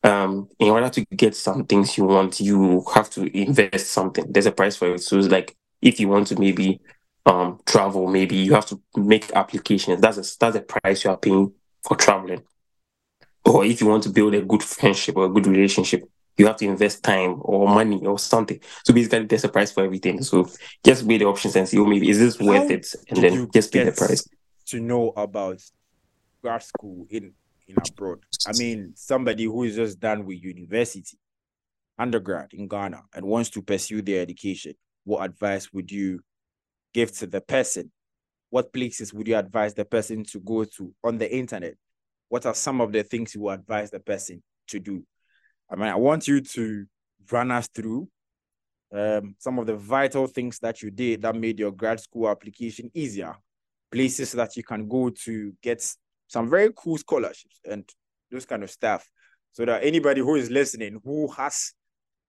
um 0.02 0.48
in 0.58 0.70
order 0.70 0.88
to 0.88 1.04
get 1.06 1.36
some 1.36 1.64
things 1.64 1.96
you 1.96 2.04
want, 2.04 2.40
you 2.40 2.84
have 2.92 3.10
to 3.10 3.36
invest 3.36 3.90
something. 3.90 4.24
There's 4.30 4.46
a 4.46 4.52
price 4.52 4.74
for 4.74 4.94
it. 4.94 5.02
So 5.02 5.18
it's 5.18 5.28
like 5.28 5.56
if 5.80 6.00
you 6.00 6.08
want 6.08 6.26
to 6.28 6.38
maybe 6.38 6.80
um, 7.28 7.60
travel, 7.66 8.06
maybe 8.06 8.36
you 8.36 8.54
have 8.54 8.66
to 8.66 8.80
make 8.96 9.30
applications. 9.34 10.00
That's 10.00 10.16
a 10.16 10.38
that's 10.40 10.56
a 10.56 10.62
price 10.62 11.04
you 11.04 11.10
are 11.10 11.18
paying 11.18 11.52
for 11.86 11.94
traveling. 11.96 12.42
Or 13.44 13.64
if 13.64 13.80
you 13.80 13.86
want 13.86 14.02
to 14.04 14.10
build 14.10 14.34
a 14.34 14.42
good 14.42 14.62
friendship 14.62 15.16
or 15.16 15.26
a 15.26 15.28
good 15.28 15.46
relationship, 15.46 16.08
you 16.38 16.46
have 16.46 16.56
to 16.56 16.64
invest 16.64 17.02
time 17.02 17.36
or 17.40 17.68
money 17.68 18.04
or 18.06 18.18
something. 18.18 18.60
So 18.84 18.94
basically, 18.94 19.26
there's 19.26 19.44
a 19.44 19.48
price 19.48 19.72
for 19.72 19.84
everything. 19.84 20.22
So 20.22 20.48
just 20.84 21.04
weigh 21.04 21.18
the 21.18 21.26
options 21.26 21.54
and 21.56 21.68
see, 21.68 21.78
oh, 21.78 21.84
maybe 21.84 22.08
is 22.08 22.18
this 22.18 22.40
worth 22.40 22.68
How 22.68 22.74
it, 22.74 22.94
and 23.10 23.18
then 23.18 23.48
just 23.52 23.72
pay 23.72 23.84
the 23.84 23.92
price. 23.92 24.26
To 24.68 24.80
know 24.80 25.12
about 25.16 25.62
grad 26.42 26.62
school 26.62 27.06
in 27.10 27.34
in 27.66 27.76
abroad, 27.86 28.20
I 28.46 28.52
mean, 28.58 28.92
somebody 28.96 29.44
who 29.44 29.64
is 29.64 29.76
just 29.76 30.00
done 30.00 30.24
with 30.24 30.42
university, 30.42 31.18
undergrad 31.98 32.52
in 32.52 32.68
Ghana, 32.68 33.02
and 33.14 33.26
wants 33.26 33.50
to 33.50 33.62
pursue 33.62 34.00
their 34.00 34.22
education, 34.22 34.72
what 35.04 35.24
advice 35.24 35.70
would 35.74 35.90
you 35.90 36.20
give 36.92 37.12
to 37.18 37.26
the 37.26 37.40
person? 37.40 37.90
What 38.50 38.72
places 38.72 39.12
would 39.12 39.28
you 39.28 39.36
advise 39.36 39.74
the 39.74 39.84
person 39.84 40.24
to 40.24 40.40
go 40.40 40.64
to 40.64 40.94
on 41.04 41.18
the 41.18 41.34
internet? 41.34 41.74
What 42.28 42.46
are 42.46 42.54
some 42.54 42.80
of 42.80 42.92
the 42.92 43.02
things 43.02 43.34
you 43.34 43.42
would 43.42 43.60
advise 43.60 43.90
the 43.90 44.00
person 44.00 44.42
to 44.68 44.78
do? 44.78 45.04
I 45.70 45.76
mean, 45.76 45.88
I 45.88 45.96
want 45.96 46.26
you 46.28 46.40
to 46.40 46.86
run 47.30 47.50
us 47.50 47.68
through 47.68 48.08
um, 48.92 49.34
some 49.38 49.58
of 49.58 49.66
the 49.66 49.76
vital 49.76 50.26
things 50.26 50.58
that 50.60 50.82
you 50.82 50.90
did 50.90 51.22
that 51.22 51.36
made 51.36 51.58
your 51.58 51.72
grad 51.72 52.00
school 52.00 52.28
application 52.28 52.90
easier, 52.94 53.34
places 53.90 54.32
that 54.32 54.56
you 54.56 54.62
can 54.62 54.88
go 54.88 55.10
to 55.10 55.52
get 55.62 55.84
some 56.26 56.48
very 56.48 56.70
cool 56.76 56.96
scholarships 56.96 57.60
and 57.70 57.88
those 58.30 58.46
kind 58.46 58.62
of 58.62 58.70
stuff. 58.70 59.08
So 59.52 59.64
that 59.64 59.82
anybody 59.82 60.20
who 60.20 60.36
is 60.36 60.50
listening 60.50 61.00
who 61.04 61.28
has 61.32 61.72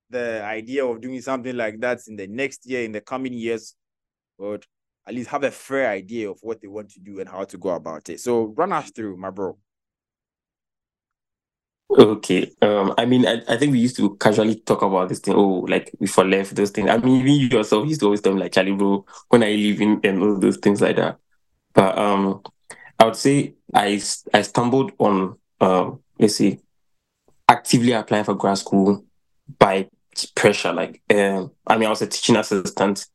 the 0.09 0.43
idea 0.43 0.85
of 0.85 1.01
doing 1.01 1.21
something 1.21 1.55
like 1.55 1.79
that 1.81 1.99
in 2.07 2.15
the 2.15 2.27
next 2.27 2.65
year, 2.65 2.83
in 2.83 2.91
the 2.91 3.01
coming 3.01 3.33
years, 3.33 3.75
would 4.47 4.65
at 5.07 5.13
least 5.13 5.29
have 5.29 5.43
a 5.43 5.51
fair 5.51 5.89
idea 5.89 6.29
of 6.29 6.39
what 6.41 6.61
they 6.61 6.67
want 6.67 6.89
to 6.91 6.99
do 6.99 7.19
and 7.19 7.29
how 7.29 7.43
to 7.43 7.57
go 7.57 7.69
about 7.69 8.09
it. 8.09 8.19
So 8.19 8.53
run 8.57 8.71
us 8.71 8.91
through, 8.91 9.17
my 9.17 9.29
bro. 9.29 9.57
Okay. 11.91 12.51
Um, 12.61 12.93
I 12.97 13.05
mean, 13.05 13.25
I, 13.25 13.41
I 13.47 13.57
think 13.57 13.71
we 13.71 13.79
used 13.79 13.97
to 13.97 14.15
casually 14.17 14.55
talk 14.55 14.83
about 14.83 15.09
this 15.09 15.19
thing. 15.19 15.33
Oh, 15.35 15.65
like 15.67 15.91
before 15.99 16.25
left, 16.25 16.55
those 16.55 16.69
things. 16.69 16.89
I 16.89 16.97
mean, 16.97 17.21
even 17.21 17.33
you 17.33 17.47
yourself 17.47 17.87
used 17.87 18.01
to 18.01 18.05
always 18.05 18.21
tell 18.21 18.33
me 18.33 18.41
like, 18.41 18.51
Charlie, 18.51 18.73
bro, 18.73 19.05
when 19.29 19.43
are 19.43 19.49
you 19.49 19.57
leaving 19.57 19.99
and 20.03 20.21
all 20.21 20.37
those 20.37 20.57
things 20.57 20.81
like 20.81 20.97
that. 20.97 21.17
But 21.73 21.97
um, 21.97 22.43
I 22.99 23.05
would 23.05 23.15
say 23.15 23.55
I 23.73 24.01
I 24.33 24.41
stumbled 24.43 24.91
on 24.99 25.39
um, 25.61 25.99
let's 26.17 26.35
see, 26.35 26.59
actively 27.47 27.93
applying 27.93 28.23
for 28.23 28.35
grad 28.35 28.57
school 28.57 29.05
by 29.57 29.89
pressure. 30.35 30.73
Like, 30.73 31.01
um, 31.09 31.51
I 31.65 31.77
mean, 31.77 31.87
I 31.87 31.89
was 31.89 32.01
a 32.01 32.07
teaching 32.07 32.35
assistant, 32.35 33.05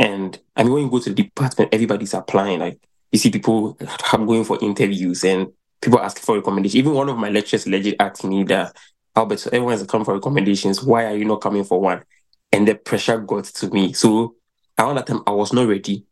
and 0.00 0.38
I 0.56 0.62
mean, 0.62 0.72
when 0.72 0.82
you 0.84 0.90
go 0.90 0.98
to 0.98 1.10
the 1.10 1.22
department, 1.22 1.74
everybody's 1.74 2.14
applying. 2.14 2.60
Like, 2.60 2.80
you 3.12 3.18
see 3.18 3.30
people 3.30 3.76
are 4.10 4.18
going 4.18 4.44
for 4.44 4.58
interviews 4.62 5.22
and 5.24 5.48
people 5.82 6.00
asking 6.00 6.22
for 6.22 6.36
recommendations. 6.36 6.76
Even 6.76 6.94
one 6.94 7.10
of 7.10 7.18
my 7.18 7.28
lecturers 7.28 7.66
legit 7.66 7.96
asked 8.00 8.24
me 8.24 8.42
that, 8.44 8.74
Albert, 9.14 9.40
so 9.40 9.50
everyone's 9.52 9.82
coming 9.82 10.06
for 10.06 10.14
recommendations. 10.14 10.82
Why 10.82 11.04
are 11.04 11.14
you 11.14 11.26
not 11.26 11.42
coming 11.42 11.64
for 11.64 11.78
one? 11.78 12.02
And 12.50 12.66
the 12.66 12.76
pressure 12.76 13.18
got 13.18 13.44
to 13.44 13.68
me. 13.68 13.92
So 13.92 14.36
around 14.78 14.94
that 14.94 15.06
time, 15.06 15.22
I 15.26 15.32
was 15.32 15.52
not 15.52 15.68
ready. 15.68 16.06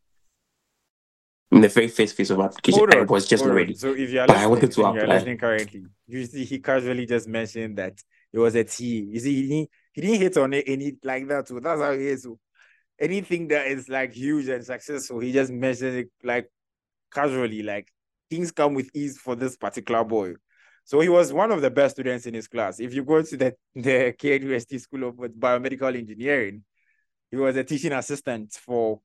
In 1.51 1.63
the 1.63 1.69
very 1.69 1.89
first 1.89 2.15
phase 2.15 2.31
of 2.31 2.41
application, 2.41 2.93
I 2.93 3.05
was 3.05 3.27
just 3.27 3.43
not 3.43 3.55
ready. 3.55 3.73
So 3.75 3.95
if 3.95 4.11
you're 4.11 4.27
but 4.27 4.37
I 4.37 4.47
wanted 4.47 4.71
to 4.71 4.85
apply. 4.85 5.07
listening 5.07 5.39
currently, 5.39 5.87
you 6.07 6.27
see, 6.27 6.45
he 6.45 6.59
casually 6.59 7.07
just 7.07 7.27
mentioned 7.27 7.79
that 7.79 8.03
it 8.35 8.39
was 8.39 8.55
a 8.55 8.65
T. 8.65 9.09
You 9.13 9.19
see, 9.19 9.35
he 9.35 9.43
didn't, 9.49 9.71
he 9.93 10.01
didn't 10.03 10.21
hit 10.21 10.37
on 10.37 10.53
it 10.53 10.65
any 10.67 10.97
like 11.03 11.27
that. 11.29 11.49
So 11.49 11.59
that's 11.59 11.81
how 11.81 11.93
he 11.93 12.09
is. 12.09 12.25
So 12.25 12.39
anything 12.99 13.49
that 13.49 13.67
is 13.67 13.89
like 13.89 14.13
huge 14.13 14.49
and 14.49 14.65
successful, 14.65 15.21
he 15.21 15.33
just 15.33 15.53
mentions 15.53 15.95
it 15.95 16.11
like 16.23 16.51
casually, 17.13 17.63
like 17.63 17.89
things 18.31 18.51
come 18.53 18.75
with 18.75 18.91
ease 18.95 19.19
for 19.19 19.35
this 19.35 19.57
particular 19.57 20.05
boy. 20.05 20.35
So 20.85 21.01
he 21.01 21.09
was 21.09 21.33
one 21.33 21.51
of 21.51 21.61
the 21.61 21.71
best 21.71 21.97
students 21.97 22.27
in 22.27 22.35
his 22.35 22.49
class. 22.49 22.81
If 22.81 22.95
you 22.95 23.05
go 23.05 23.21
to 23.23 23.37
the, 23.37 23.55
the 23.75 24.15
KNUST 24.19 24.81
School 24.81 25.05
of 25.05 25.17
Biomedical 25.17 25.95
Engineering, 25.95 26.65
he 27.31 27.37
was 27.37 27.57
a 27.57 27.65
teaching 27.65 27.93
assistant 27.93 28.53
for 28.55 29.01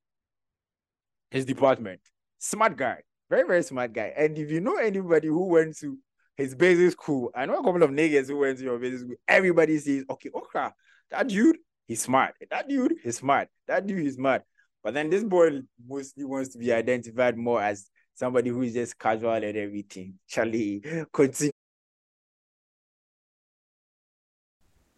his 1.30 1.44
department. 1.44 2.00
Smart 2.40 2.78
guy, 2.78 3.02
very, 3.30 3.46
very 3.46 3.64
smart 3.64 3.92
guy. 3.92 4.14
And 4.16 4.38
if 4.38 4.50
you 4.50 4.62
know 4.62 4.78
anybody 4.78 5.28
who 5.28 5.46
went 5.48 5.78
to 5.80 5.98
his 6.38 6.56
basic 6.56 6.92
school, 6.92 7.32
I 7.36 7.46
know 7.46 7.60
a 7.60 7.64
couple 7.64 7.84
of 7.84 7.90
niggas 7.90 8.28
who 8.28 8.38
went 8.38 8.60
to 8.60 8.64
your 8.64 8.80
basic 8.80 9.00
school, 9.00 9.16
everybody 9.28 9.78
says, 9.78 10.06
okay, 10.10 10.30
okay, 10.34 10.70
that 11.12 11.28
dude, 11.28 11.58
he's 11.88 12.02
smart. 12.02 12.36
That 12.50 12.68
dude, 12.68 12.96
he's 13.04 13.18
smart. 13.18 13.50
That 13.68 13.86
dude, 13.86 14.00
he's 14.00 14.16
smart. 14.16 14.44
But 14.84 14.94
then 14.94 15.10
this 15.10 15.24
boy 15.24 15.62
mostly 15.88 16.26
wants 16.26 16.50
to 16.50 16.58
be 16.58 16.74
identified 16.74 17.38
more 17.38 17.62
as 17.62 17.90
somebody 18.14 18.50
who 18.50 18.62
is 18.62 18.74
just 18.74 19.00
casual 19.00 19.34
and 19.34 19.58
everything. 19.58 20.16
Charlie, 20.28 20.84
continue. 21.12 21.52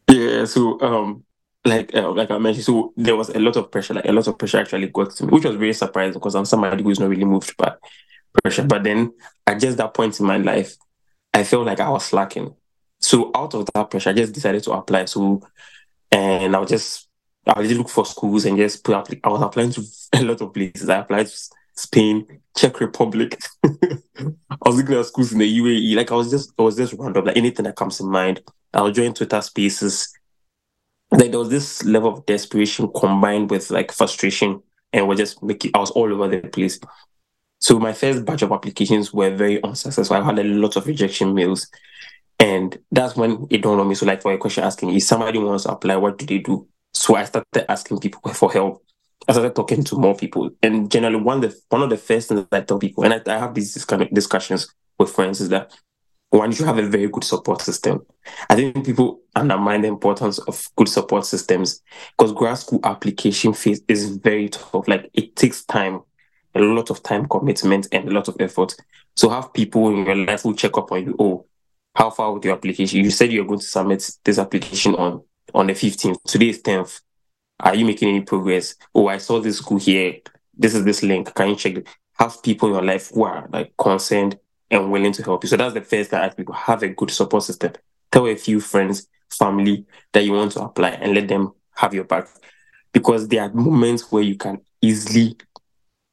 Yeah, 0.10 0.46
so 0.46 0.80
um, 0.82 1.24
like 1.64 1.94
uh, 1.96 2.12
like 2.12 2.32
I 2.32 2.38
mentioned, 2.38 2.66
so 2.66 2.94
there 2.96 3.16
was 3.16 3.30
a 3.30 3.40
lot 3.40 3.56
of 3.58 3.72
pressure, 3.72 3.94
like 3.94 4.06
a 4.06 4.12
lot 4.12 4.28
of 4.28 4.38
pressure 4.38 4.60
actually 4.60 4.88
got 4.88 5.12
to 5.12 5.26
me, 5.26 5.32
which 5.32 5.46
was 5.46 5.56
very 5.56 5.74
surprising 5.74 6.14
because 6.14 6.36
I'm 6.36 6.46
somebody 6.46 6.84
who 6.84 6.90
is 6.90 7.00
not 7.00 7.10
really 7.10 7.26
moved 7.26 7.56
by 7.58 7.74
pressure. 8.44 8.64
But 8.64 8.84
then 8.84 9.14
at 9.48 9.60
just 9.60 9.78
that 9.78 9.94
point 9.94 10.20
in 10.20 10.26
my 10.26 10.38
life, 10.38 10.76
I 11.34 11.44
felt 11.44 11.66
like 11.66 11.80
I 11.80 11.90
was 11.90 12.06
slacking. 12.06 12.56
So 13.00 13.32
out 13.36 13.54
of 13.54 13.68
that 13.74 13.90
pressure, 13.90 14.12
I 14.12 14.14
just 14.14 14.34
decided 14.34 14.64
to 14.64 14.72
apply. 14.72 15.06
So 15.06 15.42
and 16.12 16.56
I 16.56 16.60
was 16.60 16.70
just 16.70 17.08
I 17.48 17.62
just 17.62 17.76
look 17.76 17.90
for 17.90 18.06
schools 18.06 18.46
and 18.46 18.58
just 18.58 18.84
put 18.84 18.96
up. 18.96 19.08
I 19.24 19.30
was 19.30 19.42
applying 19.42 19.72
to 19.72 19.84
a 20.14 20.24
lot 20.24 20.42
of 20.42 20.54
places. 20.54 20.90
I 20.90 21.00
applied 21.00 21.28
to 21.28 21.40
Spain, 21.76 22.42
Czech 22.56 22.80
Republic. 22.80 23.40
I 23.64 24.34
was 24.66 24.78
looking 24.78 24.96
at 24.96 25.06
schools 25.06 25.32
in 25.32 25.40
the 25.40 25.60
UAE. 25.60 25.96
Like 25.96 26.12
I 26.12 26.16
was 26.16 26.32
just, 26.32 26.54
I 26.58 26.64
was 26.64 26.76
just 26.76 26.94
random. 26.94 27.26
Like 27.26 27.38
anything 27.38 27.66
that 27.66 27.76
comes 27.76 28.00
in 28.00 28.10
mind. 28.10 28.42
I'll 28.74 28.92
join 28.92 29.14
Twitter 29.14 29.42
Spaces. 29.42 30.12
Like 31.12 31.32
there 31.32 31.40
was 31.40 31.50
this 31.50 31.84
level 31.86 32.14
of 32.14 32.26
desperation 32.26 32.92
combined 32.96 33.52
with 33.52 33.70
like 33.70 33.92
frustration, 33.92 34.62
and 34.92 35.08
we're 35.08 35.16
just 35.16 35.42
making. 35.44 35.72
I 35.74 35.80
was 35.80 35.92
all 35.92 36.12
over 36.12 36.28
the 36.28 36.48
place. 36.48 36.80
So 37.60 37.80
my 37.80 37.94
first 37.94 38.26
batch 38.26 38.42
of 38.42 38.52
applications 38.52 39.14
were 39.14 39.34
very 39.34 39.64
unsuccessful. 39.64 40.18
I 40.18 40.24
had 40.24 40.40
a 40.40 40.44
lot 40.44 40.76
of 40.76 40.88
rejection 40.88 41.34
mails, 41.34 41.68
and 42.40 42.78
that's 42.92 43.16
when 43.16 43.48
it 43.50 43.62
dawned 43.62 43.82
on 43.82 43.88
me. 43.88 43.96
So 43.96 44.06
like 44.06 44.22
for 44.22 44.34
a 44.34 44.38
question 44.38 44.64
asking, 44.64 44.94
if 44.94 45.04
somebody 45.04 45.40
wants 45.40 45.64
to 45.64 45.72
apply, 45.72 45.96
what 45.96 46.18
do 46.18 46.26
they 46.26 46.40
do? 46.40 46.68
So 46.94 47.16
I 47.16 47.24
started 47.26 47.70
asking 47.70 48.00
people 48.00 48.22
for 48.34 48.52
help. 48.52 48.84
I 49.28 49.32
started 49.32 49.56
talking 49.56 49.84
to 49.86 49.98
more 49.98 50.16
people. 50.16 50.52
And 50.62 50.92
generally, 50.92 51.16
one 51.16 51.44
of 51.44 51.52
the 51.52 51.60
one 51.70 51.82
of 51.82 51.90
the 51.90 51.98
first 51.98 52.30
things 52.30 52.46
that 52.50 52.62
I 52.62 52.66
tell 52.66 52.80
people, 52.80 53.04
and 53.04 53.14
I, 53.14 53.22
I 53.28 53.40
have 53.40 53.54
these 53.54 53.84
kind 53.86 54.02
of 54.02 54.10
discussions 54.12 54.74
with 55.00 55.12
friends, 55.12 55.42
is 55.42 55.50
that 55.50 55.74
one, 56.30 56.52
you 56.52 56.66
have 56.66 56.78
a 56.78 56.88
very 56.88 57.08
good 57.08 57.24
support 57.24 57.62
system. 57.62 58.06
I 58.50 58.56
think 58.56 58.86
people 58.86 59.22
undermine 59.36 59.82
the 59.82 59.88
importance 59.88 60.38
of 60.40 60.68
good 60.76 60.90
support 60.90 61.26
systems 61.26 61.82
because 62.18 62.34
grad 62.34 62.58
school 62.58 62.80
application 62.84 63.54
phase 63.54 63.82
is 63.88 64.18
very 64.18 64.50
tough. 64.50 64.88
Like 64.88 65.10
it 65.14 65.36
takes 65.36 65.64
time, 65.64 66.02
a 66.54 66.60
lot 66.60 66.90
of 66.90 67.04
time 67.04 67.28
commitment 67.28 67.88
and 67.92 68.10
a 68.10 68.12
lot 68.12 68.28
of 68.28 68.36
effort. 68.40 68.76
So 69.16 69.30
have 69.30 69.54
people 69.54 69.90
in 69.90 70.06
your 70.06 70.16
life 70.16 70.42
who 70.44 70.56
check 70.56 70.78
up 70.78 70.92
on 70.92 71.06
you. 71.06 71.16
Oh, 71.18 71.46
how 71.96 72.10
far 72.10 72.34
with 72.34 72.46
your 72.46 72.56
application? 72.56 73.04
You 73.04 73.12
said 73.12 73.32
you're 73.32 73.46
going 73.46 73.60
to 73.60 73.66
submit 73.66 74.10
this 74.24 74.40
application 74.40 74.96
on 74.96 75.24
on 75.54 75.68
the 75.68 75.74
15th. 75.74 76.22
Today 76.24 76.50
is 76.50 76.62
10th 76.62 77.02
are 77.60 77.76
you 77.76 77.86
making 77.86 78.10
any 78.10 78.22
progress? 78.22 78.76
Oh, 78.94 79.08
I 79.08 79.18
saw 79.18 79.40
this 79.40 79.58
school 79.58 79.80
here. 79.80 80.18
This 80.58 80.76
is 80.76 80.84
this 80.84 81.04
link. 81.04 81.34
Can 81.34 81.50
you 81.50 81.56
check? 81.56 81.78
It? 81.78 81.88
Have 82.20 82.42
people 82.44 82.70
in 82.70 82.76
your 82.76 82.84
life 82.84 83.12
who 83.14 83.24
are 83.24 83.48
like 83.52 83.74
concerned 83.78 84.40
and 84.72 84.92
willing 84.92 85.12
to 85.14 85.24
help 85.24 85.44
you. 85.44 85.50
So 85.50 85.58
that's 85.58 85.74
the 85.74 85.82
first 85.82 86.10
thing 86.10 86.20
I 86.20 86.26
ask 86.28 86.38
people. 86.38 86.54
Have 86.54 86.84
a 86.84 86.90
good 86.90 87.12
support 87.12 87.44
system. 87.44 87.74
Tell 88.12 88.28
a 88.28 88.36
few 88.36 88.60
friends, 88.60 89.08
family 89.30 89.86
that 90.14 90.24
you 90.24 90.34
want 90.34 90.54
to 90.54 90.62
apply 90.62 90.92
and 90.92 91.14
let 91.14 91.28
them 91.28 91.52
have 91.76 91.94
your 91.94 92.06
back. 92.06 92.28
Because 92.94 93.28
there 93.28 93.44
are 93.44 93.54
moments 93.54 94.12
where 94.12 94.24
you 94.24 94.36
can 94.36 94.62
easily 94.82 95.36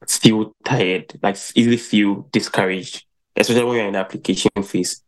feel 0.09 0.53
tired, 0.65 1.19
like 1.23 1.37
easily 1.55 1.77
feel 1.77 2.29
discouraged, 2.33 3.05
especially 3.37 3.65
when 3.65 3.77
you're 3.77 3.87
in 3.87 3.93
the 3.93 4.01
application 4.01 4.51
phase. 4.65 5.02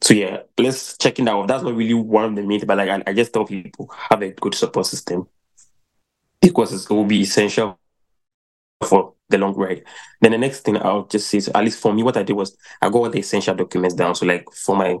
So 0.00 0.14
yeah, 0.14 0.42
let's 0.58 0.96
check 0.96 1.18
it 1.18 1.28
out. 1.28 1.48
That's 1.48 1.62
not 1.62 1.74
really 1.74 1.94
one 1.94 2.24
of 2.24 2.36
the 2.36 2.42
main, 2.42 2.64
but 2.66 2.78
like 2.78 2.88
I, 2.88 3.02
I 3.06 3.12
just 3.12 3.32
tell 3.32 3.44
people 3.44 3.90
have 4.10 4.22
a 4.22 4.30
good 4.30 4.54
support 4.54 4.86
system 4.86 5.28
because 6.40 6.72
it 6.72 6.90
will 6.90 7.04
be 7.04 7.20
essential 7.22 7.78
for 8.86 9.14
the 9.28 9.38
long 9.38 9.54
ride. 9.54 9.84
Then 10.20 10.32
the 10.32 10.38
next 10.38 10.60
thing 10.60 10.76
I'll 10.76 11.06
just 11.06 11.28
say, 11.28 11.40
so 11.40 11.52
at 11.54 11.64
least 11.64 11.80
for 11.80 11.92
me, 11.92 12.02
what 12.02 12.16
I 12.16 12.22
did 12.22 12.34
was 12.34 12.56
I 12.80 12.88
got 12.88 12.98
all 12.98 13.10
the 13.10 13.18
essential 13.18 13.54
documents 13.54 13.94
down. 13.94 14.14
So 14.14 14.26
like 14.26 14.48
for 14.52 14.76
my 14.76 14.98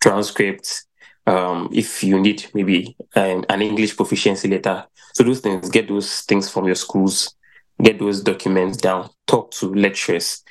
transcripts, 0.00 0.86
um, 1.26 1.68
if 1.72 2.02
you 2.02 2.18
need 2.18 2.46
maybe 2.54 2.96
an, 3.14 3.44
an 3.48 3.60
English 3.60 3.96
proficiency 3.96 4.48
letter, 4.48 4.86
so 5.12 5.24
those 5.24 5.40
things, 5.40 5.68
get 5.68 5.88
those 5.88 6.20
things 6.22 6.48
from 6.48 6.66
your 6.66 6.74
schools, 6.74 7.34
get 7.82 7.98
those 7.98 8.22
documents 8.22 8.78
down, 8.78 9.10
talk 9.26 9.50
to 9.52 9.74
lecturers, 9.74 10.42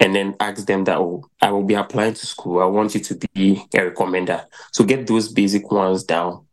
and 0.00 0.14
then 0.14 0.36
ask 0.40 0.66
them 0.66 0.84
that, 0.84 0.98
oh, 0.98 1.24
I 1.40 1.50
will 1.50 1.62
be 1.64 1.74
applying 1.74 2.14
to 2.14 2.26
school. 2.26 2.60
I 2.60 2.66
want 2.66 2.94
you 2.94 3.00
to 3.00 3.18
be 3.34 3.64
a 3.74 3.78
recommender. 3.78 4.44
So 4.72 4.84
get 4.84 5.06
those 5.06 5.32
basic 5.32 5.70
ones 5.70 6.04
down. 6.04 6.46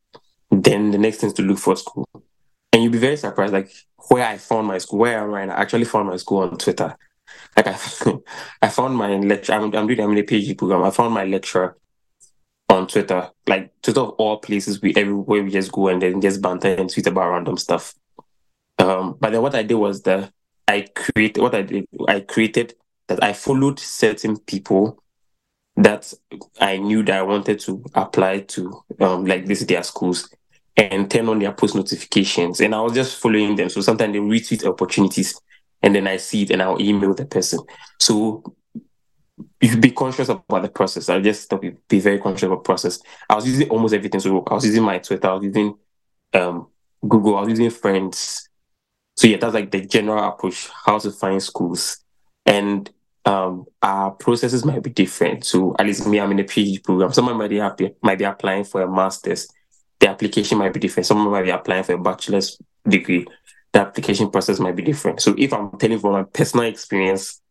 Then 0.49 0.91
the 0.91 0.97
next 0.97 1.17
thing 1.17 1.27
is 1.27 1.33
to 1.33 1.41
look 1.41 1.57
for 1.57 1.75
school 1.75 2.07
and 2.71 2.81
you'll 2.81 2.91
be 2.91 2.97
very 2.97 3.17
surprised, 3.17 3.53
like 3.53 3.71
where 4.09 4.25
I 4.25 4.37
found 4.37 4.67
my 4.67 4.77
school, 4.79 4.99
where 4.99 5.19
I 5.19 5.23
am 5.23 5.29
right 5.29 5.47
now. 5.47 5.55
I 5.55 5.61
actually 5.61 5.85
found 5.85 6.09
my 6.09 6.17
school 6.17 6.39
on 6.39 6.57
Twitter. 6.57 6.95
Like 7.55 7.67
I, 7.67 7.77
I 8.61 8.69
found 8.69 8.95
my 8.95 9.15
lecture. 9.17 9.53
I'm, 9.53 9.73
I'm 9.75 9.87
doing 9.87 9.99
a 9.99 10.23
PhD 10.23 10.57
program. 10.57 10.83
I 10.83 10.91
found 10.91 11.13
my 11.13 11.25
lecturer 11.25 11.77
on 12.69 12.87
Twitter. 12.87 13.29
Like 13.47 13.71
Twitter 13.81 13.99
of 14.01 14.09
all 14.11 14.37
places, 14.37 14.81
we 14.81 14.95
everywhere 14.95 15.43
we 15.43 15.51
just 15.51 15.71
go 15.71 15.87
and 15.87 16.01
then 16.01 16.19
just 16.19 16.41
banter 16.41 16.73
and 16.73 16.89
tweet 16.89 17.07
about 17.07 17.31
random 17.31 17.57
stuff. 17.57 17.93
Um, 18.79 19.17
but 19.19 19.31
then 19.31 19.41
what 19.41 19.55
I 19.55 19.63
did 19.63 19.75
was 19.75 20.01
that 20.03 20.31
I 20.67 20.87
created 20.95 21.41
what 21.41 21.55
I 21.55 21.61
did. 21.61 21.87
I 22.07 22.21
created 22.21 22.73
that 23.07 23.23
I 23.23 23.33
followed 23.33 23.79
certain 23.79 24.37
people 24.37 25.03
that 25.75 26.13
I 26.59 26.77
knew 26.77 27.03
that 27.03 27.17
I 27.17 27.23
wanted 27.23 27.59
to 27.61 27.83
apply 27.95 28.41
to 28.41 28.83
um 28.99 29.25
like 29.25 29.47
visit 29.47 29.69
their 29.69 29.83
schools 29.83 30.29
and 30.77 31.09
turn 31.09 31.29
on 31.29 31.39
their 31.39 31.51
post 31.51 31.75
notifications. 31.75 32.59
And 32.59 32.73
I 32.73 32.81
was 32.81 32.93
just 32.93 33.19
following 33.19 33.55
them. 33.55 33.69
So 33.69 33.81
sometimes 33.81 34.13
they 34.13 34.19
retweet 34.19 34.65
opportunities 34.65 35.39
and 35.81 35.93
then 35.93 36.07
I 36.07 36.17
see 36.17 36.43
it 36.43 36.51
and 36.51 36.61
I'll 36.61 36.81
email 36.81 37.13
the 37.13 37.25
person. 37.25 37.59
So 37.99 38.43
you 39.61 39.77
be 39.77 39.91
conscious 39.91 40.29
about 40.29 40.61
the 40.61 40.69
process. 40.69 41.09
I 41.09 41.19
just 41.21 41.49
tell 41.49 41.59
you 41.63 41.77
be 41.87 41.99
very 41.99 42.19
conscious 42.19 42.43
about 42.43 42.63
process. 42.63 42.99
I 43.29 43.35
was 43.35 43.47
using 43.47 43.69
almost 43.69 43.93
everything. 43.93 44.19
So 44.19 44.43
I 44.47 44.53
was 44.53 44.65
using 44.65 44.83
my 44.83 44.99
Twitter, 44.99 45.27
I 45.27 45.33
was 45.33 45.43
using 45.43 45.75
um, 46.33 46.67
Google, 47.07 47.37
I 47.37 47.41
was 47.41 47.49
using 47.49 47.69
friends. 47.69 48.49
So 49.15 49.27
yeah, 49.27 49.37
that's 49.37 49.53
like 49.53 49.71
the 49.71 49.85
general 49.85 50.23
approach, 50.27 50.69
how 50.85 50.99
to 50.99 51.11
find 51.11 51.41
schools. 51.41 52.02
And 52.45 52.89
um, 53.25 53.65
our 53.81 54.11
processes 54.11 54.65
might 54.65 54.83
be 54.83 54.89
different. 54.89 55.45
So 55.45 55.75
at 55.79 55.85
least 55.85 56.07
me, 56.07 56.19
I'm 56.19 56.31
in 56.31 56.39
a 56.39 56.43
PhD 56.43 56.83
program. 56.83 57.13
Someone 57.13 57.37
might 57.37 57.49
be 57.49 57.57
happy, 57.57 57.93
might 58.01 58.17
be 58.17 58.25
applying 58.25 58.65
for 58.65 58.81
a 58.81 58.91
master's. 58.91 59.47
The 59.99 60.09
application 60.09 60.57
might 60.57 60.73
be 60.73 60.79
different. 60.79 61.07
Someone 61.07 61.31
might 61.31 61.43
be 61.43 61.49
applying 61.49 61.83
for 61.83 61.93
a 61.93 61.97
bachelor's 61.97 62.57
degree. 62.87 63.25
The 63.71 63.79
application 63.79 64.29
process 64.29 64.59
might 64.59 64.75
be 64.75 64.83
different. 64.83 65.21
So 65.21 65.35
if 65.37 65.53
I'm 65.53 65.71
telling 65.77 65.99
from 65.99 66.11
my 66.11 66.23
personal 66.23 66.65
experience, 66.65 67.41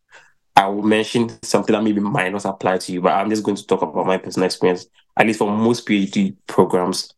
I 0.55 0.67
will 0.67 0.83
mention 0.83 1.31
something 1.43 1.73
that 1.73 1.83
maybe 1.83 2.01
might 2.01 2.31
not 2.31 2.45
apply 2.45 2.79
to 2.79 2.93
you, 2.93 3.01
but 3.01 3.13
I'm 3.13 3.31
just 3.31 3.43
going 3.43 3.57
to 3.57 3.67
talk 3.67 3.83
about 3.83 4.07
my 4.07 4.19
personal 4.19 4.47
experience. 4.47 4.87
At 5.17 5.27
least 5.27 5.39
for 5.39 5.51
most 5.51 5.87
PhD 5.87 6.37
programs 6.47 7.15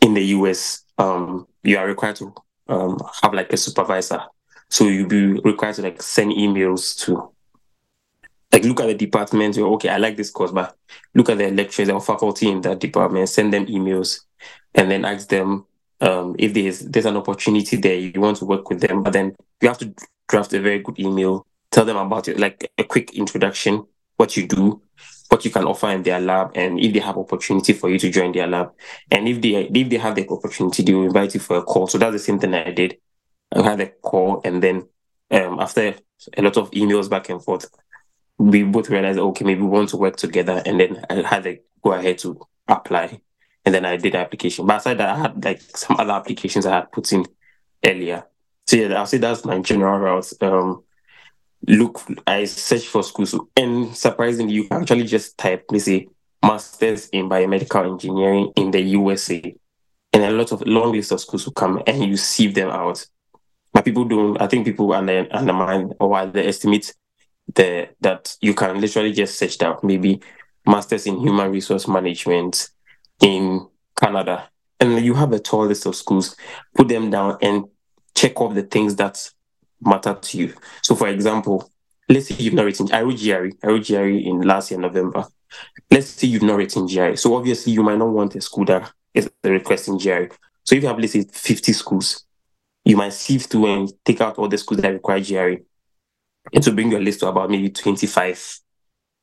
in 0.00 0.14
the 0.14 0.22
US, 0.36 0.84
um, 0.98 1.46
you 1.62 1.78
are 1.78 1.86
required 1.86 2.16
to 2.16 2.34
um, 2.68 2.98
have 3.22 3.32
like 3.32 3.52
a 3.52 3.56
supervisor. 3.56 4.22
So 4.70 4.84
you'll 4.84 5.08
be 5.08 5.26
required 5.40 5.74
to 5.76 5.82
like 5.82 6.00
send 6.00 6.32
emails 6.32 6.96
to 7.04 7.32
like 8.52 8.64
look 8.64 8.80
at 8.80 8.86
the 8.86 8.94
department. 8.94 9.56
You're 9.56 9.72
okay, 9.74 9.88
I 9.88 9.98
like 9.98 10.16
this 10.16 10.30
course, 10.30 10.52
but 10.52 10.76
look 11.14 11.28
at 11.28 11.38
the 11.38 11.50
lecturers 11.50 11.88
or 11.88 12.00
faculty 12.00 12.48
in 12.48 12.60
that 12.62 12.78
department, 12.78 13.28
send 13.28 13.52
them 13.52 13.66
emails, 13.66 14.20
and 14.74 14.90
then 14.90 15.04
ask 15.04 15.28
them 15.28 15.66
um, 16.00 16.34
if 16.38 16.54
there's 16.54 16.80
there's 16.80 17.06
an 17.06 17.16
opportunity 17.16 17.76
there, 17.76 17.96
you 17.96 18.20
want 18.20 18.38
to 18.38 18.44
work 18.44 18.68
with 18.70 18.80
them. 18.80 19.02
But 19.02 19.12
then 19.12 19.36
you 19.60 19.68
have 19.68 19.78
to 19.78 19.94
draft 20.28 20.52
a 20.52 20.60
very 20.60 20.78
good 20.78 20.98
email, 20.98 21.46
tell 21.70 21.84
them 21.84 21.96
about 21.96 22.28
it, 22.28 22.38
like 22.38 22.70
a 22.78 22.84
quick 22.84 23.14
introduction, 23.14 23.84
what 24.16 24.36
you 24.36 24.46
do, 24.46 24.80
what 25.28 25.44
you 25.44 25.50
can 25.50 25.64
offer 25.64 25.88
in 25.88 26.02
their 26.02 26.20
lab, 26.20 26.52
and 26.54 26.78
if 26.78 26.92
they 26.92 27.00
have 27.00 27.18
opportunity 27.18 27.72
for 27.72 27.90
you 27.90 27.98
to 27.98 28.10
join 28.10 28.32
their 28.32 28.46
lab, 28.46 28.72
and 29.10 29.28
if 29.28 29.40
they 29.40 29.64
if 29.64 29.88
they 29.90 29.98
have 29.98 30.14
the 30.14 30.28
opportunity, 30.28 30.82
they 30.82 30.94
will 30.94 31.06
invite 31.06 31.34
you 31.34 31.40
for 31.40 31.56
a 31.56 31.62
call. 31.62 31.86
So 31.86 31.98
that's 31.98 32.12
the 32.12 32.18
same 32.18 32.38
thing 32.38 32.54
I 32.54 32.70
did. 32.70 32.98
I 33.52 33.62
had 33.62 33.80
a 33.80 33.88
call, 33.88 34.40
and 34.44 34.62
then 34.62 34.88
um, 35.30 35.60
after 35.60 35.94
a 36.36 36.42
lot 36.42 36.56
of 36.56 36.70
emails 36.72 37.08
back 37.08 37.28
and 37.28 37.42
forth, 37.42 37.70
we 38.38 38.62
both 38.62 38.88
realized, 38.88 39.18
okay, 39.18 39.44
maybe 39.44 39.60
we 39.60 39.68
want 39.68 39.90
to 39.90 39.96
work 39.96 40.16
together. 40.16 40.62
And 40.64 40.80
then 40.80 41.04
I 41.10 41.14
had 41.22 41.44
to 41.44 41.58
go 41.82 41.92
ahead 41.92 42.18
to 42.18 42.40
apply. 42.66 43.20
And 43.64 43.74
then 43.74 43.84
I 43.84 43.96
did 43.96 44.14
the 44.14 44.18
application. 44.18 44.66
But 44.66 44.78
aside 44.78 44.98
that, 44.98 45.10
I 45.10 45.18
had 45.18 45.44
like 45.44 45.60
some 45.60 45.96
other 45.98 46.12
applications 46.12 46.64
I 46.64 46.76
had 46.76 46.92
put 46.92 47.12
in 47.12 47.26
earlier. 47.84 48.24
So 48.66 48.76
yeah, 48.76 48.94
I'll 48.94 49.06
say 49.06 49.18
that's 49.18 49.44
my 49.44 49.58
general 49.60 49.98
route. 49.98 50.32
Um, 50.40 50.84
look, 51.68 52.00
I 52.26 52.46
search 52.46 52.86
for 52.86 53.02
schools. 53.02 53.38
And 53.56 53.94
surprisingly, 53.94 54.54
you 54.54 54.68
can 54.68 54.82
actually 54.82 55.04
just 55.04 55.36
type, 55.36 55.66
let's 55.70 55.84
say, 55.84 56.08
masters 56.42 57.08
in 57.08 57.28
biomedical 57.28 57.92
engineering 57.92 58.52
in 58.56 58.70
the 58.70 58.80
USA. 58.80 59.54
And 60.12 60.24
a 60.24 60.30
lot 60.30 60.52
of 60.52 60.62
long 60.66 60.92
list 60.92 61.12
of 61.12 61.20
schools 61.20 61.44
will 61.44 61.52
come 61.52 61.82
and 61.86 62.02
you 62.04 62.16
sieve 62.16 62.54
them 62.54 62.70
out. 62.70 63.04
But 63.80 63.86
people 63.86 64.04
don't, 64.04 64.38
I 64.38 64.46
think 64.46 64.66
people 64.66 64.92
under, 64.92 65.26
undermine 65.30 65.94
or 65.98 66.14
underestimate 66.14 66.92
the 67.54 67.88
that 68.02 68.36
you 68.42 68.52
can 68.52 68.78
literally 68.78 69.10
just 69.10 69.38
search 69.38 69.56
that 69.56 69.82
maybe 69.82 70.20
masters 70.66 71.06
in 71.06 71.18
human 71.18 71.50
resource 71.50 71.88
management 71.88 72.68
in 73.22 73.66
Canada, 73.98 74.50
and 74.80 75.02
you 75.02 75.14
have 75.14 75.32
a 75.32 75.38
tall 75.38 75.64
list 75.64 75.86
of 75.86 75.96
schools. 75.96 76.36
Put 76.74 76.88
them 76.88 77.08
down 77.08 77.38
and 77.40 77.64
check 78.14 78.38
off 78.42 78.54
the 78.54 78.64
things 78.64 78.96
that 78.96 79.30
matter 79.80 80.12
to 80.12 80.36
you. 80.36 80.52
So, 80.82 80.94
for 80.94 81.08
example, 81.08 81.72
let's 82.06 82.28
say 82.28 82.34
you've 82.34 82.52
not 82.52 82.66
written. 82.66 82.92
I 82.92 83.00
wrote 83.00 83.18
GRE. 83.18 83.48
I 83.62 83.66
wrote 83.66 83.86
GRE 83.86 84.28
in 84.28 84.42
last 84.42 84.72
year 84.72 84.80
November. 84.80 85.24
Let's 85.90 86.08
say 86.08 86.26
you've 86.26 86.42
not 86.42 86.58
written 86.58 86.86
GRE. 86.86 87.16
So 87.16 87.34
obviously 87.34 87.72
you 87.72 87.82
might 87.82 87.96
not 87.96 88.10
want 88.10 88.34
a 88.34 88.42
school 88.42 88.66
that 88.66 88.92
is 89.14 89.30
requesting 89.42 89.96
GRE. 89.96 90.28
So 90.64 90.74
if 90.74 90.82
you 90.82 90.88
have 90.88 90.98
let's 90.98 91.14
say 91.14 91.24
50 91.24 91.72
schools, 91.72 92.26
you 92.90 92.96
might 92.96 93.12
sift 93.12 93.50
through 93.50 93.72
and 93.72 93.92
take 94.04 94.20
out 94.20 94.36
all 94.36 94.48
the 94.48 94.58
schools 94.58 94.80
that 94.80 94.92
require 94.92 95.20
GRE 95.20 95.62
It 96.52 96.66
will 96.66 96.74
bring 96.74 96.90
your 96.90 97.00
list 97.00 97.20
to 97.20 97.28
about 97.28 97.48
maybe 97.48 97.70
25 97.70 98.58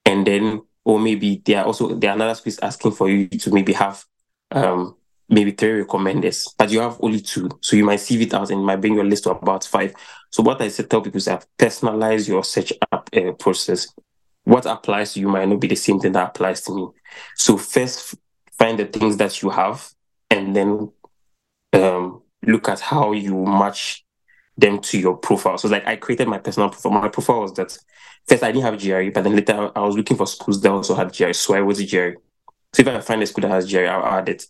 and 0.05 0.25
then 0.25 0.61
or 0.85 0.99
maybe 0.99 1.41
there 1.45 1.59
are 1.59 1.65
also 1.65 1.93
there 1.95 2.11
are 2.11 2.15
another 2.15 2.35
space 2.35 2.57
asking 2.61 2.93
for 2.93 3.09
you 3.09 3.27
to 3.27 3.51
maybe 3.51 3.73
have 3.73 4.05
um 4.51 4.95
maybe 5.27 5.51
three 5.51 5.83
recommenders 5.83 6.47
but 6.57 6.71
you 6.71 6.79
have 6.79 6.97
only 7.01 7.19
two. 7.19 7.49
So 7.61 7.75
you 7.75 7.83
might 7.83 7.99
sieve 7.99 8.21
it 8.21 8.33
out 8.33 8.49
and 8.49 8.65
might 8.65 8.79
bring 8.79 8.93
your 8.93 9.03
list 9.03 9.25
to 9.25 9.31
about 9.31 9.65
five. 9.65 9.93
So 10.31 10.43
what 10.43 10.61
i 10.61 10.69
said 10.69 10.89
tell 10.89 11.01
people 11.01 11.17
is 11.17 11.25
that 11.25 11.45
personalize 11.57 12.29
your 12.29 12.45
search 12.45 12.71
app 12.93 13.09
uh, 13.13 13.33
process. 13.33 13.93
What 14.45 14.65
applies 14.65 15.13
to 15.13 15.19
you 15.19 15.27
might 15.27 15.49
not 15.49 15.59
be 15.59 15.67
the 15.67 15.75
same 15.75 15.99
thing 15.99 16.13
that 16.13 16.29
applies 16.29 16.61
to 16.61 16.73
me. 16.73 16.87
So 17.35 17.57
first 17.57 18.15
find 18.57 18.79
the 18.79 18.85
things 18.85 19.17
that 19.17 19.41
you 19.41 19.49
have 19.49 19.89
and 20.29 20.55
then 20.55 20.89
look 22.47 22.69
at 22.69 22.79
how 22.79 23.11
you 23.11 23.45
match 23.45 24.03
them 24.57 24.79
to 24.79 24.97
your 24.97 25.15
profile. 25.15 25.57
So 25.57 25.67
like 25.67 25.85
I 25.85 25.95
created 25.95 26.27
my 26.27 26.39
personal 26.39 26.69
profile. 26.69 26.93
My 26.93 27.09
profile 27.09 27.41
was 27.41 27.53
that 27.53 27.77
first 28.27 28.43
I 28.43 28.51
didn't 28.51 28.65
have 28.65 28.81
GRE, 28.81 29.11
but 29.13 29.23
then 29.23 29.35
later 29.35 29.71
I 29.75 29.81
was 29.81 29.95
looking 29.95 30.17
for 30.17 30.25
schools 30.25 30.61
that 30.61 30.71
also 30.71 30.95
had 30.95 31.15
GRE. 31.15 31.33
So 31.33 31.53
I 31.53 31.61
was 31.61 31.79
GRE. 31.79 32.13
So 32.73 32.81
if 32.81 32.87
I 32.87 32.99
find 33.01 33.21
a 33.21 33.27
school 33.27 33.43
that 33.43 33.51
has 33.51 33.71
GRE, 33.71 33.85
I'll 33.85 34.17
add 34.19 34.29
it. 34.29 34.45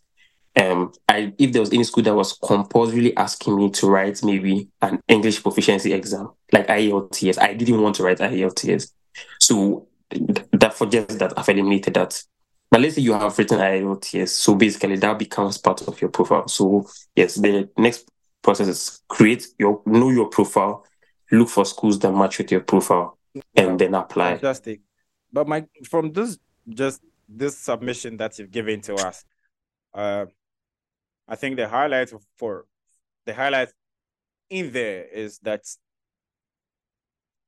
Um, 0.56 0.92
I 1.08 1.34
if 1.38 1.52
there 1.52 1.62
was 1.62 1.72
any 1.74 1.84
school 1.84 2.04
that 2.04 2.16
was 2.16 2.34
compulsorily 2.34 3.16
asking 3.16 3.58
me 3.58 3.70
to 3.72 3.88
write 3.88 4.24
maybe 4.24 4.70
an 4.82 5.00
English 5.08 5.44
proficiency 5.44 5.94
exam, 5.94 6.32
like 6.52 6.68
IELTS, 6.68 7.40
I 7.40 7.54
didn't 7.54 7.82
want 7.82 7.96
to 7.98 8.04
write 8.04 8.20
IELTS. 8.20 8.92
So 9.40 9.88
that 10.54 10.74
for 10.74 10.88
just 10.88 11.20
that 11.20 11.34
I've 11.38 11.50
eliminated 11.50 11.94
that. 11.96 12.24
But 12.70 12.82
let's 12.82 12.96
say 12.96 13.02
you 13.02 13.14
have 13.14 13.38
written 13.38 13.60
IELTS, 13.60 14.30
so 14.30 14.56
basically 14.56 14.98
that 14.98 15.18
becomes 15.18 15.58
part 15.58 15.82
of 15.88 16.02
your 16.02 16.10
profile. 16.10 16.48
So 16.48 16.88
yes, 17.16 17.36
the 17.36 17.70
next 17.78 18.10
process 18.42 18.68
is 18.68 19.02
create 19.08 19.48
your 19.58 19.82
know 19.86 20.10
your 20.10 20.30
profile, 20.30 20.86
look 21.32 21.50
for 21.50 21.66
schools 21.66 22.00
that 22.00 22.12
match 22.12 22.38
with 22.38 22.52
your 22.52 22.62
profile, 22.62 23.18
and 23.56 23.80
then 23.80 23.94
apply. 23.94 24.32
Fantastic. 24.32 24.82
But 25.32 25.48
my 25.48 25.66
from 25.90 26.12
this 26.12 26.38
just 26.70 27.02
this 27.30 27.58
submission 27.58 28.18
that 28.18 28.38
you've 28.38 28.52
given 28.52 28.82
to 28.82 28.96
us, 28.96 29.24
uh, 29.94 30.26
I 31.28 31.36
think 31.36 31.58
the 31.58 31.68
highlight 31.68 32.12
for 32.38 32.66
the 33.26 33.34
highlight 33.34 33.70
in 34.50 34.72
there 34.72 35.06
is 35.06 35.40
that 35.40 35.62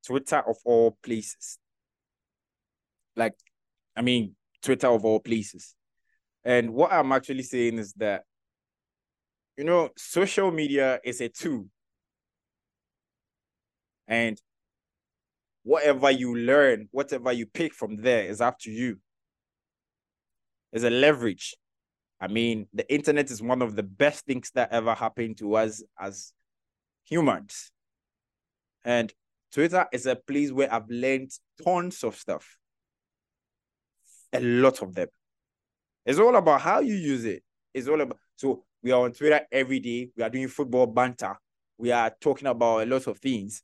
Twitter 0.06 0.44
of 0.46 0.58
all 0.66 0.98
places. 1.04 1.58
Like, 3.16 3.36
I 3.96 4.02
mean, 4.02 4.36
Twitter 4.62 4.88
of 4.88 5.06
all 5.06 5.20
places. 5.20 5.76
And 6.44 6.74
what 6.74 6.92
I'm 6.92 7.12
actually 7.12 7.44
saying 7.44 7.78
is 7.78 7.94
that 7.94 8.24
you 9.60 9.66
know, 9.66 9.90
social 9.98 10.52
media 10.52 11.02
is 11.04 11.20
a 11.20 11.28
tool. 11.28 11.66
And 14.08 14.42
whatever 15.64 16.10
you 16.10 16.34
learn, 16.34 16.88
whatever 16.92 17.34
you 17.34 17.46
pick 17.46 17.74
from 17.74 17.98
there 17.98 18.24
is 18.24 18.40
up 18.40 18.58
to 18.60 18.72
you. 18.72 19.00
It's 20.72 20.86
a 20.86 20.90
leverage. 20.90 21.58
I 22.22 22.30
mean, 22.30 22.68
the 22.74 22.90
internet 22.90 23.30
is 23.32 23.42
one 23.42 23.62
of 23.62 23.76
the 23.76 23.84
best 23.84 24.26
things 24.26 24.50
that 24.56 24.72
ever 24.72 24.94
happened 24.94 25.40
to 25.40 25.56
us 25.56 25.84
as 26.00 26.32
humans. 27.04 27.70
And 28.86 29.14
Twitter 29.52 29.88
is 29.92 30.06
a 30.06 30.16
place 30.16 30.54
where 30.54 30.74
I've 30.74 30.90
learned 30.90 31.32
tons 31.62 32.02
of 32.06 32.16
stuff. 32.16 32.59
A 34.34 34.40
lot 34.40 34.82
of 34.82 34.94
them. 34.94 35.08
It's 36.06 36.20
all 36.20 36.36
about 36.36 36.62
how 36.62 36.80
you 36.80 36.96
use 36.96 37.26
it. 37.26 37.44
It's 37.74 37.88
all 37.88 38.02
about 38.02 38.18
so 38.36 38.64
we 38.82 38.92
are 38.92 39.04
on 39.04 39.12
Twitter 39.12 39.42
every 39.52 39.80
day. 39.80 40.10
We 40.16 40.24
are 40.24 40.30
doing 40.30 40.48
football 40.48 40.88
banter. 40.88 41.36
We 41.78 41.92
are 41.92 42.12
talking 42.22 42.48
about 42.48 42.84
a 42.84 42.86
lot 42.86 43.08
of 43.08 43.20
things. 43.20 43.62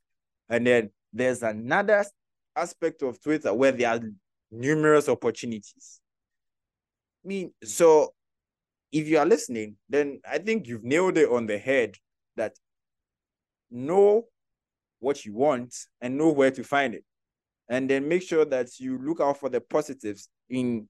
And 0.49 0.67
then 0.67 0.89
there's 1.13 1.43
another 1.43 2.06
aspect 2.56 3.01
of 3.01 3.21
Twitter 3.21 3.54
where 3.54 3.71
there 3.71 3.89
are 3.89 3.99
numerous 4.51 5.10
opportunities. 5.10 6.01
I 7.23 7.28
mean, 7.28 7.54
so 7.63 8.13
if 8.91 9.08
you 9.08 9.17
are 9.17 9.25
listening, 9.25 9.78
then 9.89 10.21
I 10.30 10.38
think 10.38 10.67
you've 10.67 10.84
nailed 10.84 11.17
it 11.17 11.30
on 11.30 11.47
the 11.47 11.58
head 11.58 11.95
that 12.36 12.54
know 13.71 14.25
what 14.99 15.25
you 15.25 15.34
want 15.34 15.75
and 16.01 16.17
know 16.17 16.30
where 16.30 16.51
to 16.51 16.63
find 16.63 16.93
it. 16.95 17.04
And 17.67 17.89
then 17.89 18.08
make 18.08 18.21
sure 18.21 18.45
that 18.45 18.80
you 18.80 18.97
look 18.97 19.19
out 19.19 19.39
for 19.39 19.49
the 19.49 19.62
positives 19.62 20.30
in 20.49 20.88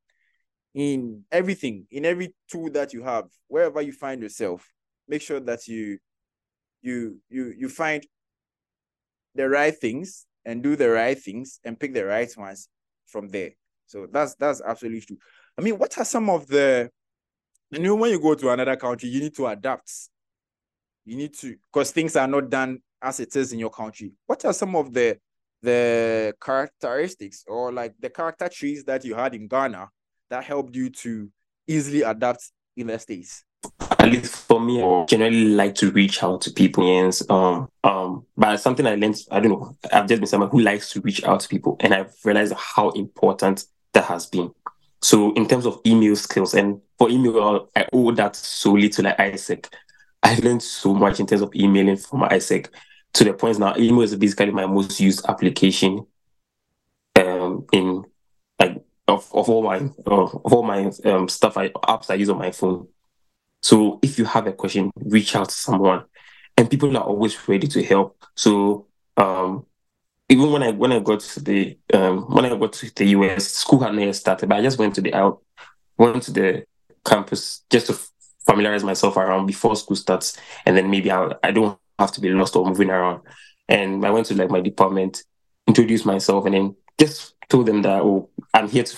in 0.74 1.24
everything, 1.32 1.88
in 1.90 2.04
every 2.04 2.36
tool 2.52 2.70
that 2.72 2.92
you 2.92 3.02
have, 3.02 3.26
wherever 3.48 3.82
you 3.82 3.94
find 3.94 4.22
yourself, 4.22 4.68
make 5.08 5.22
sure 5.22 5.40
that 5.40 5.68
you 5.68 5.98
you 6.82 7.18
you 7.30 7.54
you 7.58 7.70
find 7.70 8.06
the 9.34 9.48
right 9.48 9.76
things 9.78 10.26
and 10.46 10.62
do 10.62 10.76
the 10.76 10.90
right 10.90 11.18
things 11.18 11.60
and 11.64 11.80
pick 11.80 11.94
the 11.94 12.06
right 12.06 12.30
ones 12.38 12.70
from 13.08 13.30
there. 13.30 13.52
So 13.88 14.08
that's 14.12 14.36
that's 14.36 14.62
absolutely 14.62 15.02
true. 15.02 15.18
I 15.58 15.62
mean, 15.62 15.78
what 15.78 15.98
are 15.98 16.06
some 16.06 16.30
of 16.30 16.48
the 16.48 16.90
you 17.72 17.80
know 17.80 17.96
when 17.96 18.12
you 18.12 18.20
go 18.20 18.36
to 18.36 18.50
another 18.50 18.76
country, 18.76 19.10
you 19.10 19.22
need 19.22 19.36
to 19.36 19.48
adapt. 19.48 19.92
You 21.06 21.18
need 21.18 21.36
to 21.36 21.56
because 21.72 21.92
things 21.92 22.16
are 22.16 22.28
not 22.28 22.50
done 22.50 22.80
as 23.02 23.20
it 23.20 23.36
is 23.36 23.54
in 23.54 23.60
your 23.60 23.70
country. 23.70 24.12
What 24.26 24.44
are 24.46 24.54
some 24.54 24.76
of 24.76 24.94
the 24.94 25.18
the 25.65 26.34
characteristics 26.41 27.43
or 27.47 27.71
like 27.71 27.93
the 27.99 28.10
character 28.10 28.47
trees 28.47 28.84
that 28.86 29.04
you 29.04 29.15
had 29.15 29.36
in 29.36 29.47
Ghana 29.47 29.89
that 30.30 30.43
helped 30.43 30.75
you 30.75 30.89
to 30.89 31.30
easily 31.67 32.04
adapt 32.04 32.51
in 32.78 32.88
the 32.88 32.99
States? 32.99 33.43
At 33.99 34.12
least 34.12 34.36
for 34.36 34.60
me, 34.60 34.82
I 34.84 35.06
generally 35.06 35.49
like 35.49 35.73
to 35.75 35.91
reach 35.91 36.21
out 36.23 36.41
to 36.41 36.51
people. 36.51 36.88
Yes, 36.88 37.28
um, 37.30 37.67
um, 37.84 38.25
but 38.38 38.58
something 38.58 38.86
I 38.86 38.95
learned, 38.95 39.17
I 39.32 39.39
don't 39.39 39.51
know, 39.51 39.75
I've 39.91 40.08
just 40.08 40.21
been 40.21 40.28
someone 40.28 40.49
who 40.49 40.60
likes 40.60 40.91
to 40.91 41.01
reach 41.01 41.23
out 41.23 41.39
to 41.39 41.49
people, 41.49 41.78
and 41.80 41.93
I've 41.93 42.13
realized 42.23 42.54
how 42.54 42.89
important 42.91 43.65
that 43.93 44.06
has 44.06 44.28
been. 44.28 44.51
So 45.01 45.34
in 45.34 45.47
terms 45.47 45.65
of 45.65 45.80
email 45.86 46.15
skills, 46.15 46.54
and 46.54 46.80
for 46.99 47.10
email, 47.10 47.69
I 47.75 47.88
owe 47.91 48.12
that 48.12 48.36
solely 48.36 48.89
to 48.89 49.01
like 49.01 49.17
AIESEC. 49.17 49.67
I've 50.21 50.43
learned 50.43 50.63
so 50.63 50.93
much 50.93 51.19
in 51.19 51.25
terms 51.25 51.41
of 51.41 51.54
emailing 51.56 51.97
from 51.97 52.21
AIESEC 52.21 52.69
to 53.15 53.23
the 53.23 53.34
point 53.34 53.58
now 53.60 53.73
email 53.78 54.01
is 54.01 54.15
basically 54.15 54.51
my 54.51 54.65
most 54.65 54.99
used 54.99 55.25
application 55.28 56.06
um 57.15 57.65
in 57.71 58.04
like 58.60 58.84
of, 59.08 59.30
of 59.34 59.49
all 59.49 59.63
my 59.63 59.78
of 60.06 60.54
all 60.54 60.63
my 60.63 60.91
um 61.06 61.28
stuff 61.30 61.58
I 61.58 61.69
apps 61.69 62.10
I 62.10 62.15
use 62.15 62.30
on 62.30 62.38
my 62.38 62.51
phone. 62.51 62.88
So 63.62 63.99
if 64.04 64.19
you 64.19 64.25
have 64.25 64.47
a 64.47 64.54
question, 64.54 64.91
reach 64.97 65.36
out 65.36 65.49
to 65.49 65.56
someone. 65.56 66.04
And 66.58 66.69
people 66.69 66.95
are 66.95 67.04
always 67.04 67.47
ready 67.47 67.67
to 67.67 67.84
help. 67.84 68.21
So 68.36 68.88
um 69.17 69.65
even 70.28 70.51
when 70.51 70.63
I 70.63 70.71
when 70.71 70.91
I 70.91 70.99
got 70.99 71.21
to 71.21 71.39
the 71.39 71.78
um 71.93 72.34
when 72.34 72.45
I 72.45 72.58
got 72.58 72.73
to 72.73 72.93
the 72.93 73.06
US, 73.06 73.47
school 73.47 73.80
had 73.80 73.95
not 73.95 74.15
started, 74.15 74.49
but 74.49 74.58
I 74.58 74.62
just 74.62 74.78
went 74.78 74.95
to 74.95 75.01
the 75.01 75.13
out 75.13 75.41
went 75.97 76.23
to 76.23 76.32
the 76.32 76.65
campus 77.06 77.63
just 77.69 77.88
to 77.88 77.97
familiarize 78.45 78.84
myself 78.84 79.15
around 79.15 79.45
before 79.45 79.75
school 79.78 79.95
starts, 79.95 80.38
and 80.65 80.75
then 80.75 80.89
maybe 80.89 81.12
I 81.12 81.32
I 81.41 81.51
don't 81.51 81.80
have 81.99 82.12
to 82.13 82.21
be 82.21 82.29
lost 82.29 82.55
or 82.55 82.65
moving 82.65 82.89
around. 82.89 83.21
And 83.67 84.05
I 84.05 84.12
went 84.12 84.27
to 84.27 84.36
like 84.36 84.49
my 84.49 84.62
department, 84.62 85.23
introduced 85.67 86.05
myself, 86.05 86.45
and 86.45 86.53
then 86.53 86.75
just 86.99 87.36
told 87.49 87.65
them 87.65 87.81
that 87.84 88.01
oh 88.01 88.29
I'm 88.53 88.69
here 88.69 88.84
to 88.84 88.97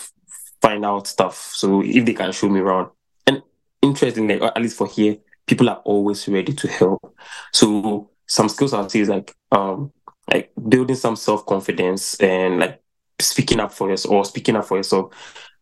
find 0.62 0.86
out 0.86 1.08
stuff. 1.08 1.38
So 1.54 1.82
if 1.84 2.06
they 2.06 2.14
can 2.14 2.32
show 2.32 2.50
me 2.50 2.60
around, 2.60 2.92
and 3.26 3.42
interestingly, 3.82 4.42
at 4.42 4.62
least 4.62 4.78
for 4.78 4.88
here, 4.88 5.18
people 5.46 5.70
are 5.70 5.82
always 5.86 6.28
ready 6.28 6.54
to 6.54 6.68
help. 6.68 7.16
So 7.54 8.10
some 8.28 8.50
skills 8.50 8.74
I'll 8.74 8.90
say 8.90 9.00
is 9.00 9.10
like 9.10 9.34
um 9.52 9.92
like 10.32 10.52
building 10.68 10.96
some 10.96 11.16
self 11.16 11.46
confidence 11.46 12.20
and 12.20 12.60
like 12.60 12.82
speaking 13.20 13.60
up 13.60 13.72
for 13.74 13.90
yourself 13.90 14.14
or 14.14 14.26
speaking 14.26 14.56
up 14.56 14.66
for 14.66 14.78
yourself. 14.78 15.14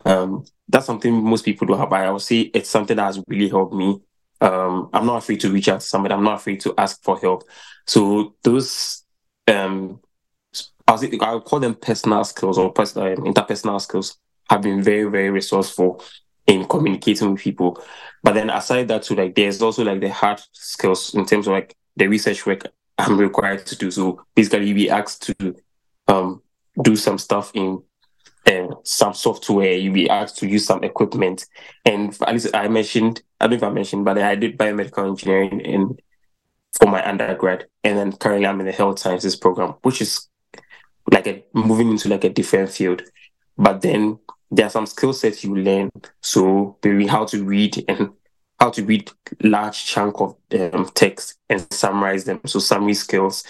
Um, 0.05 0.45
that's 0.67 0.85
something 0.85 1.13
most 1.13 1.45
people 1.45 1.67
don't 1.67 1.79
have. 1.79 1.91
I 1.93 2.09
would 2.09 2.21
say 2.21 2.39
it's 2.53 2.69
something 2.69 2.97
that 2.97 3.05
has 3.05 3.21
really 3.27 3.49
helped 3.49 3.73
me. 3.73 4.01
Um, 4.41 4.89
I'm 4.93 5.05
not 5.05 5.17
afraid 5.17 5.39
to 5.41 5.51
reach 5.51 5.69
out 5.69 5.81
to 5.81 5.85
somebody. 5.85 6.13
I'm 6.13 6.23
not 6.23 6.35
afraid 6.35 6.59
to 6.61 6.73
ask 6.77 7.01
for 7.03 7.19
help. 7.19 7.43
So 7.87 8.35
those 8.43 9.03
um, 9.47 9.99
I'll 10.87 11.41
call 11.41 11.59
them 11.59 11.75
personal 11.75 12.23
skills 12.23 12.57
or 12.57 12.71
personal 12.71 13.13
um, 13.13 13.25
interpersonal 13.25 13.81
skills 13.81 14.17
have 14.49 14.61
been 14.61 14.83
very 14.83 15.09
very 15.09 15.29
resourceful 15.29 16.03
in 16.47 16.65
communicating 16.65 17.31
with 17.31 17.41
people. 17.41 17.81
But 18.23 18.33
then 18.33 18.49
aside 18.49 18.87
that, 18.87 19.03
too, 19.03 19.15
like 19.15 19.35
there's 19.35 19.61
also 19.61 19.83
like 19.83 20.01
the 20.01 20.09
hard 20.09 20.41
skills 20.51 21.13
in 21.13 21.25
terms 21.25 21.47
of 21.47 21.53
like 21.53 21.75
the 21.95 22.07
research 22.07 22.45
work 22.45 22.67
I'm 22.97 23.17
required 23.17 23.65
to 23.67 23.75
do. 23.75 23.91
So 23.91 24.23
basically, 24.35 24.73
be 24.73 24.89
asked 24.89 25.23
to 25.23 25.55
um, 26.07 26.41
do 26.81 26.95
some 26.95 27.17
stuff 27.17 27.51
in 27.53 27.81
uh, 28.45 28.67
some 28.83 29.13
software. 29.13 29.73
you'll 29.73 29.93
be 29.93 30.09
asked 30.09 30.37
to 30.37 30.47
use 30.47 30.65
some 30.65 30.83
equipment. 30.83 31.45
And 31.85 32.17
at 32.21 32.33
least 32.33 32.55
I 32.55 32.67
mentioned, 32.67 33.21
I 33.39 33.47
don't 33.47 33.59
know 33.61 33.67
if 33.67 33.71
I 33.71 33.73
mentioned, 33.73 34.05
but 34.05 34.17
I 34.17 34.35
did 34.35 34.57
biomedical 34.57 35.07
engineering 35.07 35.61
in 35.61 35.97
for 36.79 36.87
my 36.89 37.07
undergrad, 37.07 37.65
and 37.83 37.97
then 37.97 38.11
currently 38.11 38.45
I'm 38.45 38.59
in 38.59 38.65
the 38.65 38.71
health 38.71 38.99
sciences 38.99 39.35
program, 39.35 39.75
which 39.81 40.01
is 40.01 40.27
like 41.11 41.27
a 41.27 41.43
moving 41.53 41.89
into 41.89 42.09
like 42.09 42.23
a 42.23 42.29
different 42.29 42.69
field. 42.69 43.01
But 43.57 43.81
then 43.81 44.19
there 44.51 44.65
are 44.65 44.71
some 44.71 44.85
skill 44.85 45.13
sets 45.13 45.43
you 45.43 45.55
learn. 45.55 45.89
So 46.21 46.77
maybe 46.83 47.07
how 47.07 47.25
to 47.25 47.43
read 47.43 47.83
and 47.87 48.11
how 48.59 48.71
to 48.71 48.83
read 48.83 49.11
large 49.41 49.85
chunk 49.85 50.19
of 50.19 50.35
um, 50.73 50.89
text 50.93 51.35
and 51.49 51.65
summarize 51.73 52.25
them. 52.25 52.41
So 52.45 52.59
summary 52.59 52.93
skills, 52.93 53.43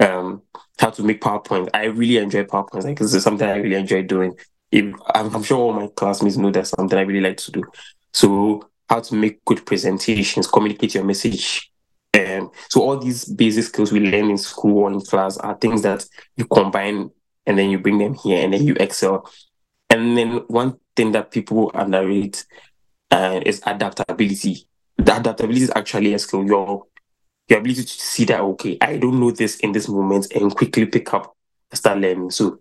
um, 0.00 0.42
how 0.78 0.90
to 0.90 1.02
make 1.02 1.20
PowerPoint. 1.20 1.68
I 1.74 1.86
really 1.86 2.18
enjoy 2.18 2.44
PowerPoint. 2.44 2.84
Like 2.84 2.98
this 2.98 3.14
is 3.14 3.22
something 3.22 3.48
I 3.48 3.56
really 3.56 3.76
enjoy 3.76 4.02
doing. 4.02 4.36
If, 4.70 4.94
I'm, 5.14 5.34
I'm 5.34 5.42
sure 5.42 5.58
all 5.58 5.72
my 5.72 5.88
classmates 5.88 6.36
know 6.36 6.50
that's 6.50 6.70
something 6.70 6.98
I 6.98 7.02
really 7.02 7.20
like 7.20 7.38
to 7.38 7.52
do. 7.52 7.64
So 8.12 8.68
how 8.88 9.00
to 9.00 9.14
make 9.14 9.44
good 9.44 9.64
presentations, 9.66 10.46
communicate 10.46 10.94
your 10.94 11.04
message. 11.04 11.70
Um, 12.14 12.50
so 12.68 12.82
all 12.82 12.98
these 12.98 13.24
basic 13.26 13.64
skills 13.64 13.92
we 13.92 14.00
learn 14.00 14.30
in 14.30 14.38
school 14.38 14.84
or 14.84 14.90
in 14.90 15.00
class 15.00 15.36
are 15.38 15.56
things 15.56 15.82
that 15.82 16.06
you 16.36 16.46
combine 16.46 17.10
and 17.46 17.58
then 17.58 17.70
you 17.70 17.78
bring 17.78 17.98
them 17.98 18.14
here 18.14 18.42
and 18.42 18.52
then 18.52 18.64
you 18.64 18.74
excel. 18.78 19.30
And 19.90 20.16
then 20.16 20.36
one 20.48 20.78
thing 20.96 21.12
that 21.12 21.30
people 21.30 21.70
underrate 21.74 22.44
uh, 23.10 23.40
is 23.44 23.62
adaptability. 23.64 24.66
The 24.96 25.16
adaptability 25.16 25.62
is 25.62 25.72
actually 25.74 26.14
a 26.14 26.18
skill. 26.18 26.44
Your 26.44 26.84
your 27.48 27.60
ability 27.60 27.82
to 27.82 27.88
see 27.88 28.24
that 28.26 28.40
okay, 28.40 28.76
I 28.80 28.96
don't 28.98 29.18
know 29.18 29.30
this 29.30 29.56
in 29.60 29.72
this 29.72 29.88
moment 29.88 30.32
and 30.34 30.54
quickly 30.54 30.86
pick 30.86 31.12
up, 31.14 31.34
start 31.72 31.98
learning. 31.98 32.30
So 32.30 32.60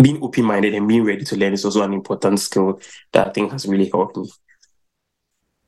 being 0.00 0.22
open 0.22 0.44
minded 0.44 0.74
and 0.74 0.88
being 0.88 1.04
ready 1.04 1.24
to 1.24 1.36
learn 1.36 1.52
is 1.52 1.64
also 1.64 1.82
an 1.82 1.92
important 1.92 2.40
skill 2.40 2.80
that 3.12 3.28
I 3.28 3.30
think 3.30 3.52
has 3.52 3.66
really 3.66 3.88
helped 3.88 4.16
me. 4.16 4.28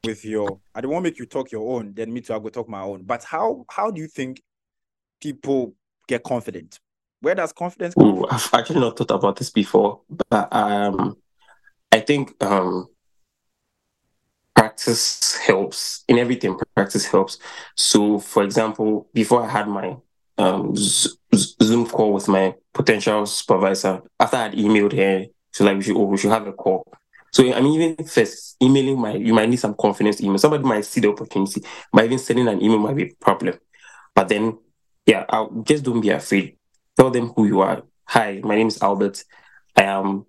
With 0.05 0.25
your, 0.25 0.59
I 0.75 0.81
don't 0.81 0.91
want 0.91 1.05
to 1.05 1.11
make 1.11 1.19
you 1.19 1.27
talk 1.27 1.53
your 1.53 1.77
own, 1.77 1.95
then 1.95 2.13
me 2.13 2.21
too, 2.21 2.35
I 2.35 2.39
go 2.41 2.49
talk 2.49 2.69
my 2.69 2.83
own. 2.83 3.03
But 3.05 3.23
how 3.23 3.65
how 3.71 3.91
do 3.91 4.01
you 4.01 4.09
think 4.09 4.43
people 5.21 5.75
get 6.09 6.25
confident? 6.25 6.81
Where 7.21 7.37
does 7.37 7.53
confidence 7.53 7.95
come 7.95 8.09
Ooh, 8.09 8.27
I've 8.29 8.51
actually 8.53 8.81
not 8.81 8.99
thought 8.99 9.13
about 9.13 9.37
this 9.37 9.51
before, 9.51 10.01
but 10.29 10.53
um, 10.53 11.17
I 11.93 12.01
think 12.01 12.35
um, 12.43 12.89
practice 14.73 15.37
helps 15.37 16.05
in 16.09 16.19
everything 16.19 16.59
practice 16.75 17.05
helps. 17.05 17.39
So 17.77 18.19
for 18.19 18.43
example 18.43 19.09
before 19.13 19.43
i 19.45 19.49
had 19.49 19.69
my 19.69 19.97
um, 20.39 20.73
zoom 20.75 21.87
call 21.87 22.15
with 22.15 22.27
my 22.27 22.55
potential 22.73 23.27
supervisor 23.27 24.01
after 24.19 24.37
i 24.39 24.43
had 24.45 24.55
emailed 24.55 24.97
her 24.97 25.27
so 25.53 25.65
like 25.65 25.77
we 25.77 25.83
should 25.83 25.97
oh, 25.97 26.05
we 26.05 26.17
should 26.17 26.31
have 26.31 26.47
a 26.47 26.53
call. 26.53 26.87
So 27.33 27.53
i 27.53 27.61
mean 27.61 27.81
even 27.81 28.07
first 28.07 28.57
emailing 28.63 28.99
my 28.99 29.15
you 29.15 29.35
might 29.35 29.49
need 29.49 29.61
some 29.61 29.75
confidence 29.75 30.21
email. 30.23 30.39
Somebody 30.39 30.65
might 30.65 30.87
see 30.87 31.01
the 31.01 31.11
opportunity 31.11 31.63
but 31.93 32.05
even 32.05 32.19
sending 32.19 32.49
an 32.49 32.63
email 32.63 32.79
might 32.79 32.97
be 32.97 33.05
a 33.05 33.15
problem. 33.21 33.59
But 34.15 34.29
then 34.29 34.59
yeah 35.05 35.27
I'll, 35.29 35.51
just 35.67 35.85
don't 35.85 36.01
be 36.01 36.11
afraid. 36.11 36.57
Tell 36.97 37.11
them 37.11 37.29
who 37.37 37.47
you 37.47 37.61
are. 37.61 37.83
Hi 38.07 38.41
my 38.43 38.55
name 38.57 38.69
is 38.69 38.81
albert. 38.83 39.23
I 39.77 39.83
am 39.83 40.25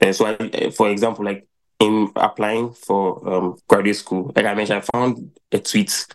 uh, 0.00 0.12
so 0.12 0.26
I, 0.26 0.70
for 0.70 0.88
example 0.88 1.24
like 1.24 1.48
in 1.80 2.10
applying 2.16 2.72
for 2.72 3.28
um, 3.32 3.56
graduate 3.68 3.96
school, 3.96 4.32
like 4.34 4.46
I 4.46 4.54
mentioned, 4.54 4.78
I 4.78 4.98
found 4.98 5.38
a 5.52 5.58
tweet, 5.58 6.06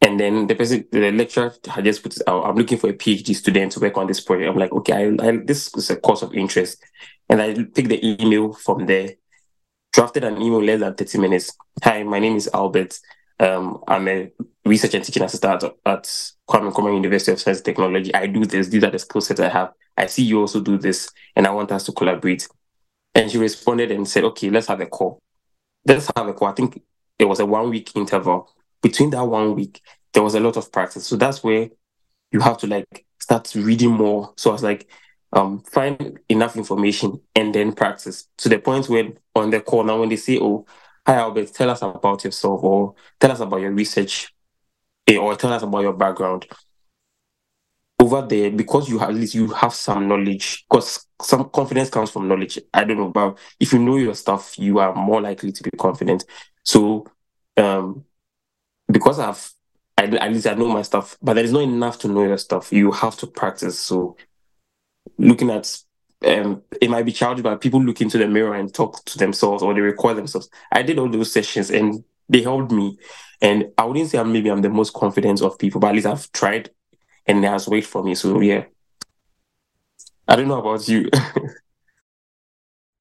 and 0.00 0.18
then 0.18 0.46
the 0.46 0.54
person, 0.54 0.86
the 0.90 1.10
lecturer 1.12 1.52
had 1.66 1.84
just 1.84 2.02
put, 2.02 2.16
out, 2.26 2.44
I'm 2.44 2.56
looking 2.56 2.78
for 2.78 2.88
a 2.88 2.94
PhD 2.94 3.34
student 3.34 3.72
to 3.72 3.80
work 3.80 3.96
on 3.96 4.06
this 4.06 4.20
project. 4.20 4.48
I'm 4.50 4.56
like, 4.56 4.72
okay, 4.72 4.92
I, 4.92 5.28
I, 5.28 5.36
this 5.36 5.74
is 5.74 5.90
a 5.90 5.96
course 5.96 6.22
of 6.22 6.34
interest, 6.34 6.82
and 7.28 7.42
I 7.42 7.54
picked 7.54 7.88
the 7.88 8.22
email 8.22 8.52
from 8.52 8.86
there, 8.86 9.10
drafted 9.92 10.24
an 10.24 10.40
email 10.40 10.62
less 10.62 10.80
than 10.80 10.94
30 10.94 11.18
minutes. 11.18 11.52
Hi, 11.82 12.02
my 12.02 12.18
name 12.18 12.36
is 12.36 12.48
Albert. 12.52 12.98
Um, 13.38 13.82
I'm 13.86 14.08
a 14.08 14.30
research 14.64 14.94
and 14.94 15.04
teaching 15.04 15.22
assistant 15.22 15.62
at, 15.62 15.72
at 15.84 16.04
Kwame 16.48 16.72
Nkrumah 16.72 16.94
University 16.94 17.32
of 17.32 17.40
Science 17.40 17.58
and 17.58 17.64
Technology. 17.66 18.14
I 18.14 18.26
do 18.26 18.46
this. 18.46 18.68
These 18.68 18.84
are 18.84 18.90
the 18.90 18.98
skill 18.98 19.20
sets 19.20 19.40
I 19.40 19.50
have. 19.50 19.72
I 19.96 20.06
see 20.06 20.22
you 20.22 20.40
also 20.40 20.60
do 20.60 20.78
this, 20.78 21.10
and 21.34 21.46
I 21.46 21.50
want 21.50 21.70
us 21.72 21.84
to 21.84 21.92
collaborate. 21.92 22.48
And 23.16 23.30
she 23.30 23.38
responded 23.38 23.90
and 23.90 24.06
said, 24.06 24.24
okay, 24.24 24.50
let's 24.50 24.66
have 24.66 24.80
a 24.82 24.86
call. 24.86 25.22
Let's 25.86 26.10
have 26.14 26.28
a 26.28 26.34
call. 26.34 26.48
I 26.48 26.52
think 26.52 26.82
it 27.18 27.24
was 27.24 27.40
a 27.40 27.46
one 27.46 27.70
week 27.70 27.96
interval. 27.96 28.52
Between 28.82 29.08
that 29.10 29.24
one 29.24 29.54
week, 29.54 29.80
there 30.12 30.22
was 30.22 30.34
a 30.34 30.40
lot 30.40 30.58
of 30.58 30.70
practice. 30.70 31.06
So 31.06 31.16
that's 31.16 31.42
where 31.42 31.70
you 32.30 32.40
have 32.40 32.58
to 32.58 32.66
like 32.66 33.06
start 33.18 33.50
reading 33.54 33.92
more. 33.92 34.34
So 34.36 34.50
I 34.50 34.52
was 34.52 34.62
like, 34.62 34.86
um, 35.32 35.60
find 35.60 36.20
enough 36.28 36.56
information 36.56 37.18
and 37.34 37.54
then 37.54 37.72
practice 37.72 38.28
to 38.36 38.50
the 38.50 38.58
point 38.58 38.90
where 38.90 39.08
on 39.34 39.48
the 39.48 39.60
call 39.60 39.82
now 39.82 39.98
when 39.98 40.10
they 40.10 40.16
say, 40.16 40.38
Oh, 40.38 40.66
hi 41.06 41.14
Albert, 41.14 41.54
tell 41.54 41.70
us 41.70 41.80
about 41.80 42.22
yourself 42.22 42.62
or 42.62 42.94
tell 43.18 43.32
us 43.32 43.40
about 43.40 43.62
your 43.62 43.72
research 43.72 44.34
eh, 45.06 45.16
or 45.16 45.34
tell 45.36 45.54
us 45.54 45.62
about 45.62 45.80
your 45.80 45.94
background 45.94 46.46
over 47.98 48.22
there 48.22 48.50
because 48.50 48.88
you 48.88 48.98
have, 48.98 49.10
at 49.10 49.14
least 49.14 49.34
you 49.34 49.48
have 49.48 49.72
some 49.74 50.06
knowledge 50.08 50.64
because 50.68 51.06
some 51.22 51.48
confidence 51.50 51.88
comes 51.90 52.10
from 52.10 52.28
knowledge. 52.28 52.58
I 52.74 52.84
don't 52.84 52.98
know 52.98 53.08
but 53.08 53.38
if 53.58 53.72
you 53.72 53.78
know 53.78 53.96
your 53.96 54.14
stuff 54.14 54.58
you 54.58 54.78
are 54.78 54.94
more 54.94 55.20
likely 55.20 55.52
to 55.52 55.62
be 55.62 55.70
confident. 55.70 56.24
So 56.62 57.06
um 57.56 58.04
because 58.90 59.18
i've 59.18 59.52
I, 59.98 60.04
at 60.04 60.30
least 60.32 60.46
i 60.46 60.54
know 60.54 60.68
my 60.68 60.82
stuff 60.82 61.16
but 61.22 61.34
there 61.34 61.44
is 61.44 61.52
not 61.52 61.62
enough 61.62 61.98
to 62.00 62.08
know 62.08 62.24
your 62.24 62.38
stuff. 62.38 62.72
You 62.72 62.92
have 62.92 63.16
to 63.18 63.26
practice. 63.26 63.78
So 63.78 64.16
looking 65.18 65.50
at 65.50 65.74
um 66.26 66.62
it 66.82 66.90
might 66.90 67.04
be 67.06 67.12
challenging 67.12 67.44
but 67.44 67.60
people 67.62 67.82
look 67.82 68.00
into 68.02 68.18
the 68.18 68.28
mirror 68.28 68.54
and 68.54 68.72
talk 68.74 69.04
to 69.06 69.18
themselves 69.18 69.62
or 69.62 69.72
they 69.72 69.80
record 69.80 70.16
themselves. 70.18 70.50
I 70.70 70.82
did 70.82 70.98
all 70.98 71.08
those 71.08 71.32
sessions 71.32 71.70
and 71.70 72.04
they 72.28 72.42
helped 72.42 72.72
me. 72.72 72.98
And 73.40 73.70
i 73.78 73.84
wouldn't 73.84 74.10
say 74.10 74.18
I'm, 74.18 74.32
maybe 74.32 74.50
i'm 74.50 74.62
the 74.62 74.68
most 74.70 74.92
confident 74.92 75.40
of 75.40 75.58
people 75.58 75.80
but 75.80 75.88
at 75.88 75.94
least 75.94 76.06
i've 76.06 76.30
tried 76.32 76.70
and 77.26 77.44
has 77.44 77.68
wait 77.68 77.86
for 77.86 78.02
me. 78.02 78.14
So 78.14 78.40
yeah. 78.40 78.64
I 80.28 80.36
don't 80.36 80.48
know 80.48 80.60
about 80.60 80.88
you. 80.88 81.08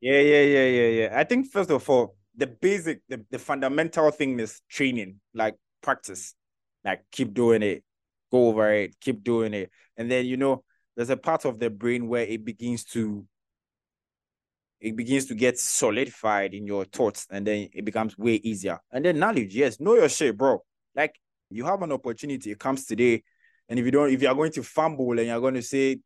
yeah, 0.01 0.19
yeah, 0.19 0.41
yeah, 0.41 0.65
yeah, 0.65 0.88
yeah. 0.88 1.09
I 1.15 1.23
think 1.23 1.51
first 1.51 1.71
of 1.71 1.89
all, 1.89 2.15
the 2.36 2.47
basic, 2.47 3.01
the, 3.07 3.26
the 3.32 3.39
fundamental 3.39 4.11
thing 4.11 4.39
is 4.39 4.61
training, 4.69 5.19
like 5.34 5.55
practice, 5.82 6.36
like 6.84 7.03
keep 7.11 7.34
doing 7.34 7.63
it, 7.63 7.84
go 8.32 8.49
over 8.49 8.71
it, 8.71 8.99
keep 8.99 9.23
doing 9.23 9.53
it. 9.53 9.71
And 9.97 10.11
then, 10.11 10.26
you 10.26 10.38
know, 10.38 10.63
there's 10.95 11.09
a 11.09 11.17
part 11.17 11.45
of 11.45 11.59
the 11.59 11.69
brain 11.69 12.07
where 12.07 12.23
it 12.23 12.45
begins 12.45 12.84
to 12.86 13.26
it 14.82 14.95
begins 14.95 15.26
to 15.26 15.36
get 15.36 15.57
solidified 15.57 16.53
in 16.53 16.67
your 16.67 16.86
thoughts 16.86 17.26
and 17.32 17.47
then 17.47 17.69
it 17.73 17.86
becomes 17.86 18.17
way 18.17 18.36
easier. 18.36 18.80
And 18.91 19.03
then 19.03 19.17
knowledge, 19.17 19.55
yes, 19.55 19.80
know 19.80 19.95
your 19.95 20.09
shit, 20.09 20.38
bro. 20.38 20.61
Like 20.93 21.15
you 21.49 21.65
have 21.65 21.82
an 21.82 21.91
opportunity, 21.91 22.51
it 22.51 22.59
comes 22.59 22.86
today. 22.86 23.23
And 23.70 23.80
if 23.80 23.86
you 23.86 23.91
don't, 23.91 24.11
if 24.11 24.22
you 24.22 24.28
are 24.28 24.36
going 24.36 24.51
to 24.53 24.63
fumble 24.63 25.18
and 25.18 25.28
you're 25.28 25.39
going 25.39 25.55
to 25.55 25.61
say, 25.61 25.99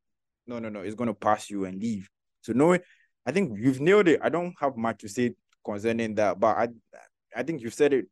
no, 0.47 0.60
no, 0.60 0.70
no, 0.70 0.82
it's 0.82 0.95
going 0.95 1.10
to 1.10 1.14
pass 1.14 1.49
you 1.49 1.66
and 1.66 1.82
leave. 1.82 2.10
So 2.41 2.53
no, 2.53 2.78
I 3.26 3.32
think 3.32 3.57
you've 3.60 3.82
nailed 3.82 4.07
it. 4.07 4.20
I 4.24 4.30
don't 4.30 4.53
have 4.60 4.78
much 4.78 4.99
to 4.99 5.10
say 5.10 5.34
concerning 5.64 6.16
that, 6.16 6.39
but 6.39 6.57
I 6.57 6.68
I 7.36 7.43
think 7.43 7.62
you've 7.62 7.74
said 7.74 7.93
it 7.93 8.07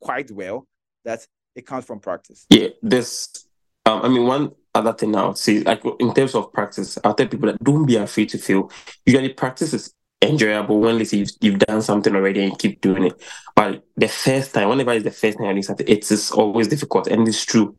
quite 0.00 0.30
well. 0.30 0.66
That 1.04 1.26
it 1.54 1.66
comes 1.66 1.84
from 1.84 2.00
practice. 2.00 2.46
Yeah, 2.50 2.68
this 2.82 3.46
um, 3.86 4.02
I 4.02 4.08
mean, 4.08 4.26
one 4.26 4.52
other 4.74 4.92
thing 4.92 5.14
I 5.16 5.26
would 5.26 5.38
say, 5.38 5.60
like 5.60 5.82
in 5.98 6.14
terms 6.14 6.34
of 6.34 6.52
practice, 6.52 6.98
I'll 7.02 7.14
tell 7.14 7.26
people 7.26 7.50
that 7.50 7.62
don't 7.62 7.86
be 7.86 7.96
afraid 7.96 8.28
to 8.30 8.38
fail. 8.38 8.70
Usually, 9.04 9.30
practice 9.30 9.74
is 9.74 9.94
enjoyable 10.22 10.78
when 10.80 10.98
let's 10.98 11.10
say 11.10 11.18
you've, 11.18 11.30
you've 11.40 11.58
done 11.58 11.82
something 11.82 12.14
already 12.14 12.44
and 12.44 12.58
keep 12.58 12.80
doing 12.80 13.06
it. 13.06 13.20
But 13.56 13.84
the 13.96 14.08
first 14.08 14.54
time, 14.54 14.68
whenever 14.68 14.92
it's 14.92 15.04
the 15.04 15.10
first 15.10 15.38
time 15.38 15.48
you 15.48 15.54
do 15.54 15.62
something, 15.62 15.88
it 15.88 16.10
is 16.10 16.30
always 16.30 16.68
difficult 16.68 17.08
and 17.08 17.26
it's 17.26 17.44
true. 17.44 17.76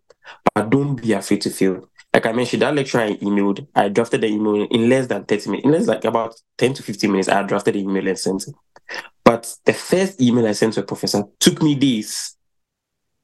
But 0.53 0.69
don't 0.69 0.95
be 0.95 1.13
afraid 1.13 1.41
to 1.41 1.49
fail. 1.49 1.89
Like 2.13 2.25
I 2.25 2.31
mentioned, 2.31 2.61
that 2.61 2.75
lecture 2.75 2.99
I 2.99 3.15
emailed, 3.15 3.67
I 3.73 3.89
drafted 3.89 4.21
the 4.21 4.27
email 4.27 4.67
in 4.69 4.89
less 4.89 5.07
than 5.07 5.25
30 5.25 5.49
minutes. 5.49 5.65
In 5.65 5.71
less 5.71 5.87
like 5.87 6.05
about 6.05 6.35
10 6.57 6.75
to 6.75 6.83
15 6.83 7.11
minutes, 7.11 7.29
I 7.29 7.41
drafted 7.43 7.75
the 7.75 7.79
email 7.79 8.07
and 8.07 8.19
sent 8.19 8.47
it. 8.47 8.55
But 9.23 9.55
the 9.65 9.73
first 9.73 10.21
email 10.21 10.45
I 10.45 10.51
sent 10.51 10.73
to 10.73 10.81
a 10.81 10.83
professor 10.83 11.23
took 11.39 11.61
me 11.61 11.75
days. 11.75 12.37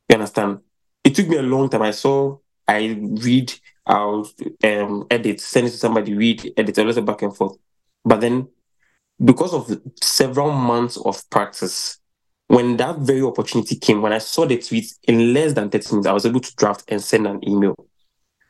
You 0.09 0.15
understand? 0.15 0.59
It 1.03 1.13
took 1.13 1.27
me 1.27 1.37
a 1.37 1.43
long 1.43 1.69
time. 1.69 1.83
I 1.83 1.91
saw 1.91 2.37
I 2.69 2.99
read, 3.01 3.51
I'll 3.85 4.29
um, 4.63 5.07
edit, 5.09 5.41
send 5.41 5.67
it 5.67 5.71
to 5.71 5.77
somebody, 5.77 6.13
read, 6.13 6.53
edit, 6.55 6.77
a 6.77 7.01
back 7.01 7.23
and 7.23 7.35
forth. 7.35 7.57
But 8.05 8.21
then, 8.21 8.47
because 9.23 9.53
of 9.53 9.81
several 10.01 10.51
months 10.51 10.97
of 10.97 11.27
practice, 11.31 11.99
when 12.49 12.77
that 12.77 12.97
very 12.97 13.21
opportunity 13.21 13.75
came, 13.75 14.01
when 14.01 14.11
I 14.11 14.17
saw 14.17 14.43
the 14.43 14.57
tweets 14.57 14.97
in 15.03 15.35
less 15.35 15.53
than 15.53 15.69
30 15.69 15.91
minutes, 15.91 16.07
I 16.07 16.13
was 16.13 16.25
able 16.25 16.39
to 16.39 16.55
draft 16.55 16.83
and 16.87 16.99
send 16.99 17.27
an 17.27 17.47
email. 17.47 17.75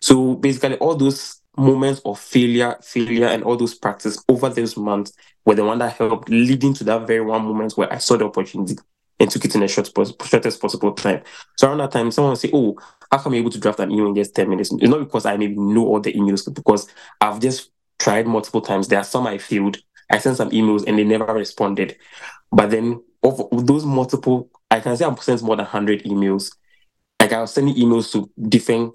So 0.01 0.35
basically, 0.35 0.77
all 0.77 0.95
those 0.95 1.41
moments 1.57 1.99
of 2.05 2.17
failure, 2.17 2.77
failure, 2.81 3.27
and 3.27 3.43
all 3.43 3.57
those 3.57 3.75
practice 3.75 4.23
over 4.29 4.47
those 4.47 4.77
months 4.77 5.11
were 5.43 5.55
the 5.55 5.65
one 5.65 5.79
that 5.79 5.97
helped 5.97 6.29
leading 6.29 6.73
to 6.75 6.85
that 6.85 7.07
very 7.07 7.19
one 7.19 7.43
moment 7.43 7.73
where 7.73 7.91
I 7.91 7.97
saw 7.97 8.15
the 8.15 8.23
opportunity 8.23 8.77
and 9.19 9.29
took 9.29 9.43
it 9.43 9.53
in 9.53 9.63
a 9.63 9.67
short, 9.67 9.91
shortest 10.23 10.61
possible 10.61 10.93
time. 10.93 11.21
So 11.57 11.67
around 11.67 11.79
that 11.79 11.91
time, 11.91 12.09
someone 12.11 12.37
say, 12.37 12.51
"Oh, 12.53 12.77
how 13.11 13.17
come 13.17 13.33
you're 13.33 13.41
able 13.41 13.51
to 13.51 13.59
draft 13.59 13.81
an 13.81 13.91
email 13.91 14.07
in 14.07 14.15
just 14.15 14.33
ten 14.33 14.49
minutes?" 14.49 14.71
It's 14.71 14.89
not 14.89 14.99
because 14.99 15.25
I 15.25 15.35
maybe 15.35 15.57
know 15.57 15.85
all 15.85 15.99
the 15.99 16.13
emails, 16.13 16.45
but 16.45 16.53
because 16.53 16.87
I've 17.19 17.41
just 17.41 17.69
tried 17.99 18.27
multiple 18.27 18.61
times. 18.61 18.87
There 18.87 18.99
are 18.99 19.03
some 19.03 19.27
I 19.27 19.39
failed. 19.39 19.77
I 20.09 20.19
sent 20.19 20.37
some 20.37 20.51
emails 20.51 20.85
and 20.87 20.97
they 20.97 21.03
never 21.03 21.33
responded. 21.33 21.97
But 22.49 22.71
then 22.71 23.01
of 23.23 23.67
those 23.67 23.85
multiple, 23.85 24.49
I 24.71 24.79
can 24.79 24.95
say 24.95 25.05
I'm 25.05 25.17
sending 25.17 25.45
more 25.45 25.55
than 25.55 25.65
hundred 25.65 26.03
emails. 26.03 26.55
Like 27.19 27.33
I 27.33 27.41
was 27.41 27.53
sending 27.53 27.75
emails 27.75 28.11
to 28.13 28.29
different 28.47 28.93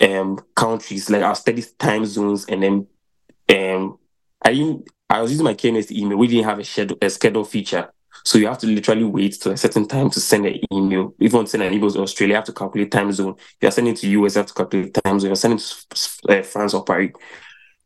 um 0.00 0.38
countries, 0.54 1.10
like 1.10 1.22
I'll 1.22 1.34
study 1.34 1.64
time 1.78 2.06
zones, 2.06 2.44
and 2.46 2.62
then 2.62 2.86
um 3.50 3.98
I 4.42 4.52
didn't. 4.54 4.88
I 5.10 5.22
was 5.22 5.30
using 5.30 5.44
my 5.44 5.54
KNS 5.54 5.90
email. 5.90 6.18
We 6.18 6.28
didn't 6.28 6.44
have 6.44 6.58
a 6.58 6.64
schedule, 6.64 6.98
a 7.00 7.08
schedule 7.10 7.44
feature. 7.44 7.90
So 8.24 8.36
you 8.38 8.46
have 8.46 8.58
to 8.58 8.66
literally 8.66 9.04
wait 9.04 9.34
to 9.40 9.52
a 9.52 9.56
certain 9.56 9.86
time 9.86 10.10
to 10.10 10.20
send 10.20 10.44
an 10.46 10.60
email. 10.72 11.14
If 11.18 11.32
you 11.32 11.36
want 11.36 11.48
to 11.48 11.50
send 11.52 11.62
an 11.62 11.72
email 11.72 11.90
to 11.90 12.00
Australia, 12.00 12.32
you 12.32 12.36
have 12.36 12.44
to 12.46 12.52
calculate 12.52 12.90
time 12.90 13.12
zone. 13.12 13.34
If 13.38 13.56
you're 13.62 13.70
sending 13.70 13.94
to 13.94 14.08
US, 14.08 14.34
you 14.34 14.40
have 14.40 14.46
to 14.46 14.54
calculate 14.54 14.94
time 14.94 15.18
zone. 15.18 15.28
You're 15.28 15.36
sending 15.36 15.58
to 15.58 15.64
uh, 16.28 16.42
France 16.42 16.74
or 16.74 16.84
Paris. 16.84 17.12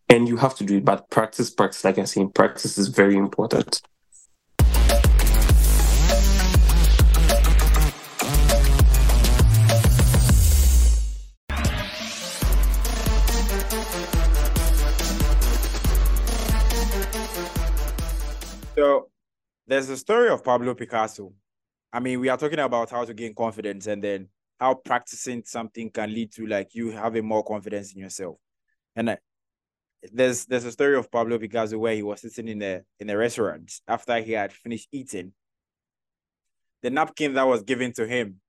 And 0.08 0.28
you 0.28 0.36
have 0.36 0.54
to 0.56 0.64
do 0.64 0.78
it. 0.78 0.84
But 0.84 1.08
practice, 1.10 1.50
practice, 1.50 1.84
like 1.84 1.98
I 1.98 2.04
say, 2.04 2.26
practice 2.26 2.76
is 2.76 2.88
very 2.88 3.16
important. 3.16 3.80
There's 19.72 19.88
a 19.88 19.96
story 19.96 20.28
of 20.28 20.44
Pablo 20.44 20.74
Picasso. 20.74 21.32
I 21.90 21.98
mean, 21.98 22.20
we 22.20 22.28
are 22.28 22.36
talking 22.36 22.58
about 22.58 22.90
how 22.90 23.06
to 23.06 23.14
gain 23.14 23.34
confidence 23.34 23.86
and 23.86 24.04
then 24.04 24.28
how 24.60 24.74
practicing 24.74 25.42
something 25.46 25.88
can 25.88 26.12
lead 26.12 26.30
to 26.34 26.46
like 26.46 26.74
you 26.74 26.90
having 26.90 27.24
more 27.24 27.42
confidence 27.42 27.94
in 27.94 28.00
yourself. 28.00 28.36
And 28.94 29.16
there's 30.12 30.44
there's 30.44 30.66
a 30.66 30.72
story 30.72 30.96
of 30.98 31.10
Pablo 31.10 31.38
Picasso 31.38 31.78
where 31.78 31.94
he 31.94 32.02
was 32.02 32.20
sitting 32.20 32.48
in 32.48 32.60
a 32.60 32.82
in 33.00 33.08
a 33.08 33.16
restaurant 33.16 33.72
after 33.88 34.20
he 34.20 34.32
had 34.32 34.52
finished 34.52 34.88
eating. 34.92 35.32
The 36.82 36.90
napkin 36.90 37.32
that 37.32 37.46
was 37.46 37.62
given 37.62 37.94
to 37.94 38.06
him, 38.06 38.40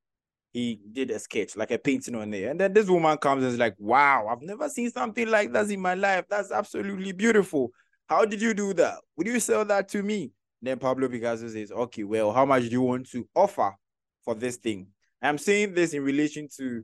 he 0.52 0.78
did 0.92 1.10
a 1.10 1.20
sketch, 1.20 1.56
like 1.56 1.72
a 1.72 1.78
painting 1.78 2.16
on 2.16 2.32
there. 2.32 2.52
And 2.52 2.60
then 2.60 2.74
this 2.74 2.90
woman 2.90 3.18
comes 3.18 3.46
and 3.46 3.54
is 3.54 3.60
like, 3.60 3.76
Wow, 3.80 4.28
I've 4.30 4.42
never 4.42 4.68
seen 4.68 4.92
something 4.92 5.30
like 5.30 5.54
that 5.54 5.70
in 5.70 5.80
my 5.80 5.94
life. 5.94 6.26
That's 6.30 6.52
absolutely 6.52 7.14
beautiful. 7.14 7.72
How 8.08 8.26
did 8.26 8.42
you 8.42 8.54
do 8.54 8.74
that? 8.74 8.98
Would 9.16 9.28
you 9.28 9.40
sell 9.40 9.64
that 9.64 9.88
to 9.90 10.04
me? 10.04 10.34
Then 10.64 10.80
Pablo 10.80 11.10
Picasso 11.10 11.50
says, 11.50 11.74
okay, 11.74 12.04
well, 12.04 12.32
how 12.32 12.46
much 12.46 12.64
do 12.64 12.70
you 12.70 12.82
want 12.82 13.10
to 13.12 13.28
offer 13.36 13.76
for 14.24 14.34
this 14.34 14.56
thing? 14.56 14.88
I'm 15.22 15.38
saying 15.38 15.74
this 15.74 15.94
in 15.94 16.04
relation 16.04 16.48
to 16.58 16.84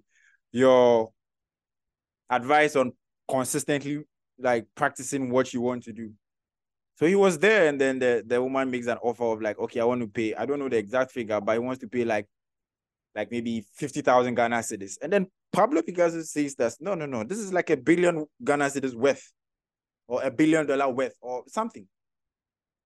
your 0.51 1.09
advice 2.29 2.75
on 2.75 2.91
consistently 3.29 4.03
like 4.37 4.65
practicing 4.75 5.29
what 5.29 5.53
you 5.53 5.61
want 5.61 5.83
to 5.83 5.93
do. 5.93 6.11
So 6.95 7.05
he 7.05 7.15
was 7.15 7.39
there, 7.39 7.69
and 7.69 7.79
then 7.79 7.99
the, 7.99 8.21
the 8.27 8.41
woman 8.41 8.69
makes 8.69 8.87
an 8.87 8.97
offer 9.01 9.23
of 9.23 9.41
like, 9.41 9.57
okay, 9.57 9.79
I 9.79 9.85
want 9.85 10.01
to 10.01 10.07
pay. 10.07 10.35
I 10.35 10.45
don't 10.45 10.59
know 10.59 10.67
the 10.67 10.77
exact 10.77 11.11
figure, 11.11 11.39
but 11.39 11.53
he 11.53 11.59
wants 11.59 11.79
to 11.79 11.87
pay 11.87 12.03
like 12.03 12.27
like 13.15 13.31
maybe 13.31 13.65
50,000 13.75 14.35
Ghana 14.35 14.57
cedis. 14.57 14.97
And 15.01 15.11
then 15.11 15.27
Pablo 15.51 15.81
Picasso 15.81 16.21
says 16.21 16.55
that 16.55 16.75
no, 16.81 16.95
no, 16.95 17.05
no, 17.05 17.23
this 17.23 17.39
is 17.39 17.53
like 17.53 17.69
a 17.69 17.77
billion 17.77 18.25
Ghana 18.43 18.65
cedis 18.65 18.93
worth 18.93 19.31
or 20.07 20.21
a 20.21 20.29
billion 20.29 20.65
dollar 20.65 20.89
worth 20.89 21.15
or 21.21 21.43
something. 21.47 21.87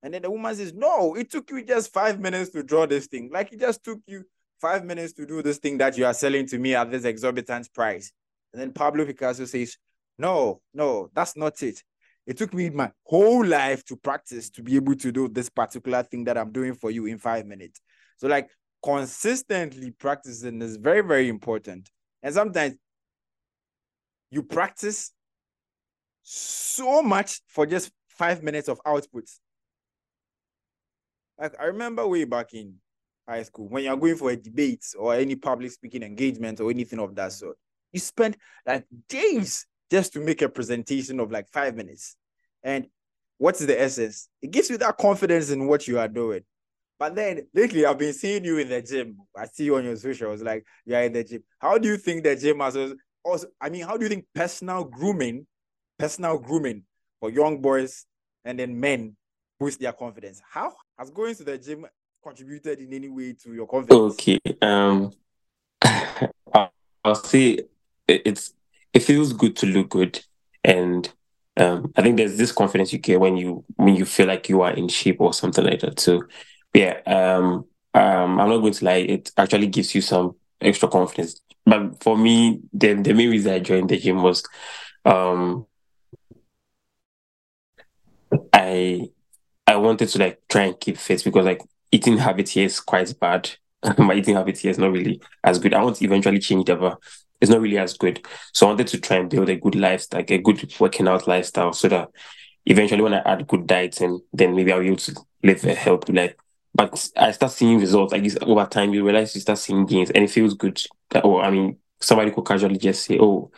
And 0.04 0.14
then 0.14 0.22
the 0.22 0.30
woman 0.30 0.54
says, 0.54 0.74
No, 0.74 1.16
it 1.16 1.32
took 1.32 1.50
you 1.50 1.64
just 1.64 1.94
five 1.94 2.20
minutes 2.20 2.52
to 2.52 2.62
draw 2.62 2.86
this 2.86 3.08
thing. 3.08 3.30
Like 3.32 3.54
it 3.54 3.60
just 3.62 3.84
took 3.84 4.00
you 4.06 4.26
five 4.62 4.84
minutes 4.84 5.14
to 5.14 5.26
do 5.26 5.42
this 5.42 5.58
thing 5.58 5.78
that 5.78 5.98
you 5.98 6.06
are 6.06 6.14
selling 6.14 6.46
to 6.48 6.60
me 6.60 6.76
at 6.76 6.92
this 6.92 7.06
exorbitant 7.06 7.74
price. 7.74 8.12
And 8.52 8.62
then 8.62 8.74
Pablo 8.74 9.06
Picasso 9.06 9.46
says, 9.46 9.78
No, 10.20 10.62
no, 10.74 11.10
that's 11.14 11.38
not 11.38 11.64
it. 11.64 11.82
It 12.28 12.38
took 12.38 12.54
me 12.54 12.70
my 12.70 12.92
whole 13.06 13.46
life 13.46 13.84
to 13.86 13.96
practice 13.96 14.50
to 14.52 14.62
be 14.62 14.76
able 14.76 14.96
to 14.96 15.12
do 15.12 15.30
this 15.30 15.50
particular 15.50 16.04
thing 16.04 16.26
that 16.26 16.38
I'm 16.38 16.52
doing 16.52 16.74
for 16.74 16.92
you 16.92 17.06
in 17.06 17.18
five 17.18 17.46
minutes. 17.46 17.82
So, 18.18 18.28
like, 18.28 18.50
consistently 18.84 19.92
practicing 19.92 20.62
is 20.62 20.78
very, 20.78 21.02
very 21.02 21.28
important. 21.28 21.90
And 22.22 22.34
sometimes 22.34 22.76
you 24.32 24.44
practice 24.44 25.12
so 26.24 27.02
much 27.02 27.42
for 27.48 27.66
just 27.66 27.92
five 28.08 28.42
minutes 28.44 28.70
of 28.70 28.80
output 28.86 29.26
like 31.40 31.54
I 31.60 31.66
remember 31.66 32.08
way 32.08 32.26
back 32.26 32.54
in 32.54 32.76
high 33.28 33.44
school 33.44 33.68
when 33.70 33.84
you're 33.84 33.98
going 33.98 34.16
for 34.16 34.32
a 34.32 34.36
debate 34.36 34.86
or 34.98 35.16
any 35.16 35.36
public 35.36 35.72
speaking 35.72 36.04
engagement 36.04 36.60
or 36.60 36.70
anything 36.70 37.00
of 37.00 37.16
that 37.16 37.32
sort, 37.32 37.58
you 37.92 38.00
spend 38.00 38.38
like 38.66 38.86
days 39.08 39.66
just 39.90 40.14
to 40.14 40.20
make 40.20 40.42
a 40.42 40.50
presentation 40.50 41.20
of 41.20 41.32
like 41.32 41.48
five 41.50 41.76
minutes. 41.76 42.16
And 42.64 42.88
what's 43.38 43.60
the 43.60 43.80
essence? 43.80 44.30
It 44.42 44.52
gives 44.52 44.70
you 44.70 44.78
that 44.78 44.98
confidence 44.98 45.50
in 45.50 45.68
what 45.68 45.88
you 45.88 46.00
are 46.00 46.08
doing. 46.08 46.42
But 47.00 47.16
then 47.16 47.48
lately, 47.54 47.86
I've 47.86 47.98
been 47.98 48.14
seeing 48.14 48.46
you 48.46 48.60
in 48.60 48.70
the 48.70 48.82
gym. 48.82 49.18
I 49.36 49.46
see 49.48 49.66
you 49.66 49.76
on 49.76 49.84
your 49.84 49.98
socials, 49.98 50.42
like 50.42 50.66
you're 50.86 51.02
in 51.02 51.14
the 51.14 51.24
gym. 51.24 51.44
How 51.60 51.78
do 51.78 51.88
you 51.90 51.98
think 51.98 52.24
the 52.24 52.36
gym 52.36 52.60
has 52.60 52.78
also? 53.24 53.48
I 53.60 53.70
mean, 53.70 53.84
how 53.84 53.98
do 53.98 54.04
you 54.06 54.10
think 54.10 54.26
personal 54.34 54.84
grooming, 54.86 55.46
personal 55.98 56.38
grooming 56.38 56.84
for 57.20 57.30
young 57.30 57.62
boys 57.62 58.06
and 58.46 58.58
then 58.58 58.80
men 58.80 59.18
boost 59.60 59.80
their 59.80 59.92
confidence? 59.92 60.42
How 60.50 60.74
has 60.98 61.10
going 61.10 61.36
to 61.36 61.44
the 61.44 61.58
gym 61.58 61.86
contributed 62.22 62.80
in 62.80 62.94
any 62.94 63.10
way 63.10 63.34
to 63.34 63.54
your 63.54 63.68
confidence? 63.68 64.14
Okay. 64.14 64.40
Um, 64.62 65.12
I'll 67.04 67.16
say 67.16 67.60
it's 68.08 68.54
it 68.94 69.02
feels 69.02 69.34
good 69.34 69.56
to 69.58 69.66
look 69.66 69.90
good, 69.90 70.24
and 70.64 71.12
um, 71.58 71.92
I 71.96 72.02
think 72.02 72.18
there's 72.18 72.38
this 72.38 72.52
confidence 72.52 72.94
you 72.94 73.00
get 73.00 73.20
when 73.20 73.38
you 73.38 73.66
when 73.76 73.96
you 73.96 74.06
feel 74.06 74.28
like 74.28 74.50
you 74.50 74.62
are 74.62 74.72
in 74.72 74.88
shape 74.88 75.20
or 75.20 75.34
something 75.34 75.66
like 75.66 75.82
that. 75.82 76.00
So, 76.00 76.24
yeah. 76.74 77.00
Um, 77.06 77.66
um, 77.96 78.40
I'm 78.40 78.50
not 78.50 78.60
going 78.60 78.74
to 78.74 78.86
lie. 78.86 78.96
It 78.96 79.32
actually 79.38 79.68
gives 79.68 79.94
you 79.94 80.02
some 80.02 80.36
extra 80.60 80.90
confidence. 80.90 81.42
But 81.66 82.02
for 82.04 82.18
me, 82.18 82.62
the 82.74 82.94
the 82.94 83.14
main 83.14 83.30
reason 83.30 83.54
I 83.54 83.60
joined 83.60 83.90
the 83.90 83.98
gym 83.98 84.22
was, 84.22 84.44
um, 85.06 85.66
I 88.52 89.10
I 89.68 89.76
wanted 89.78 90.10
to 90.10 90.20
like 90.20 90.42
try 90.50 90.64
and 90.64 90.80
keep 90.80 90.98
fit 90.98 91.24
because 91.24 91.46
like 91.46 91.62
eating 91.92 92.18
habit 92.18 92.50
here 92.50 92.66
is 92.66 92.80
quite 92.80 93.18
bad. 93.20 93.50
my 93.98 94.14
eating 94.14 94.36
habit 94.36 94.58
here 94.58 94.72
is 94.72 94.78
not 94.78 94.92
really 94.92 95.22
as 95.44 95.60
good. 95.60 95.74
I 95.74 95.84
want 95.84 95.98
to 95.98 96.06
eventually 96.06 96.40
change 96.40 96.66
that, 96.66 96.80
but 96.80 96.98
it's 97.40 97.52
not 97.52 97.62
really 97.62 97.78
as 97.78 97.98
good. 97.98 98.26
So 98.54 98.66
I 98.66 98.70
wanted 98.70 98.88
to 98.88 99.00
try 99.00 99.18
and 99.18 99.30
build 99.30 99.50
a 99.50 99.56
good 99.56 99.76
lifestyle, 99.76 100.20
like 100.20 100.32
a 100.32 100.38
good 100.38 100.74
working 100.80 101.08
out 101.08 101.28
lifestyle, 101.28 101.74
so 101.74 101.88
that 101.90 102.10
eventually 102.66 103.02
when 103.02 103.14
I 103.14 103.20
add 103.20 103.48
good 103.48 103.68
diets 103.68 104.02
and 104.02 104.22
then 104.32 104.56
maybe 104.56 104.72
I'll 104.72 104.80
be 104.80 104.88
able 104.88 104.98
to 104.98 105.16
live 105.44 105.64
a 105.66 105.74
healthy 105.74 106.14
life. 106.14 106.36
But 106.76 107.10
I 107.18 107.32
start 107.32 107.52
seeing 107.52 107.80
results 107.80 108.14
I 108.14 108.20
guess 108.20 108.38
over 108.42 108.66
time. 108.66 108.94
You 108.94 109.06
realize 109.06 109.36
you 109.36 109.42
start 109.42 109.60
seeing 109.60 109.86
gains, 109.86 110.10
and 110.10 110.24
it 110.24 110.30
feels 110.32 110.56
good. 110.56 110.82
Or 111.16 111.22
oh, 111.24 111.42
I 111.42 111.52
mean, 111.52 111.78
somebody 112.00 112.32
could 112.32 112.46
casually 112.46 112.78
just 112.78 113.06
say, 113.06 113.20
"Oh, 113.20 113.52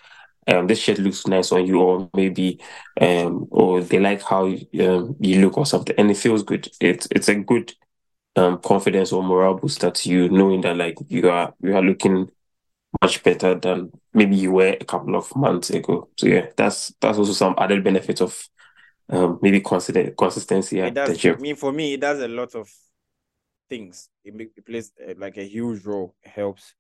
um, 0.48 0.68
this 0.68 0.80
shirt 0.80 1.00
looks 1.00 1.28
nice 1.28 1.52
on 1.52 1.66
you," 1.66 1.80
or 1.80 2.10
maybe, 2.14 2.60
um, 3.02 3.48
or 3.52 3.82
they 3.82 4.00
like 4.00 4.22
how 4.24 4.46
um, 4.48 5.16
you 5.20 5.42
look 5.42 5.58
or 5.58 5.66
something, 5.66 5.96
and 5.98 6.12
it 6.12 6.18
feels 6.18 6.44
good. 6.44 6.70
It's 6.82 7.08
it's 7.12 7.30
a 7.30 7.36
good 7.36 7.74
um 8.38 8.60
confidence 8.62 9.12
or 9.14 9.24
morale 9.24 9.56
booster 9.56 9.92
to 9.92 10.10
you, 10.10 10.30
knowing 10.30 10.62
that 10.62 10.78
like 10.78 10.98
you 11.10 11.30
are 11.30 11.54
you 11.62 11.76
are 11.76 11.82
looking 11.84 12.30
much 13.02 13.24
better 13.24 13.56
than 13.56 13.92
maybe 14.14 14.36
you 14.36 14.52
were 14.52 14.76
a 14.80 14.86
couple 14.86 15.16
of 15.16 15.36
months 15.36 15.70
ago. 15.70 16.10
So 16.18 16.28
yeah, 16.28 16.48
that's 16.58 16.94
that's 17.02 17.18
also 17.18 17.34
some 17.34 17.56
added 17.58 17.84
benefit 17.84 18.22
of 18.22 18.48
um 19.10 19.40
maybe 19.42 19.62
consistent 19.62 20.18
consistency 20.18 20.82
at 20.82 21.04
the 21.06 21.16
gym. 21.16 21.38
I 21.38 21.42
mean, 21.42 21.56
for 21.56 21.72
me, 21.72 21.94
it 21.94 22.02
does 22.02 22.20
a 22.22 22.28
lot 22.28 22.56
of 22.56 22.70
things. 23.70 24.10
It, 24.24 24.36
it 24.56 24.66
plays 24.66 24.92
uh, 25.08 25.14
like 25.18 25.38
a 25.38 25.44
huge 25.46 25.86
role. 25.86 26.16
It 26.24 26.30
helps. 26.32 26.74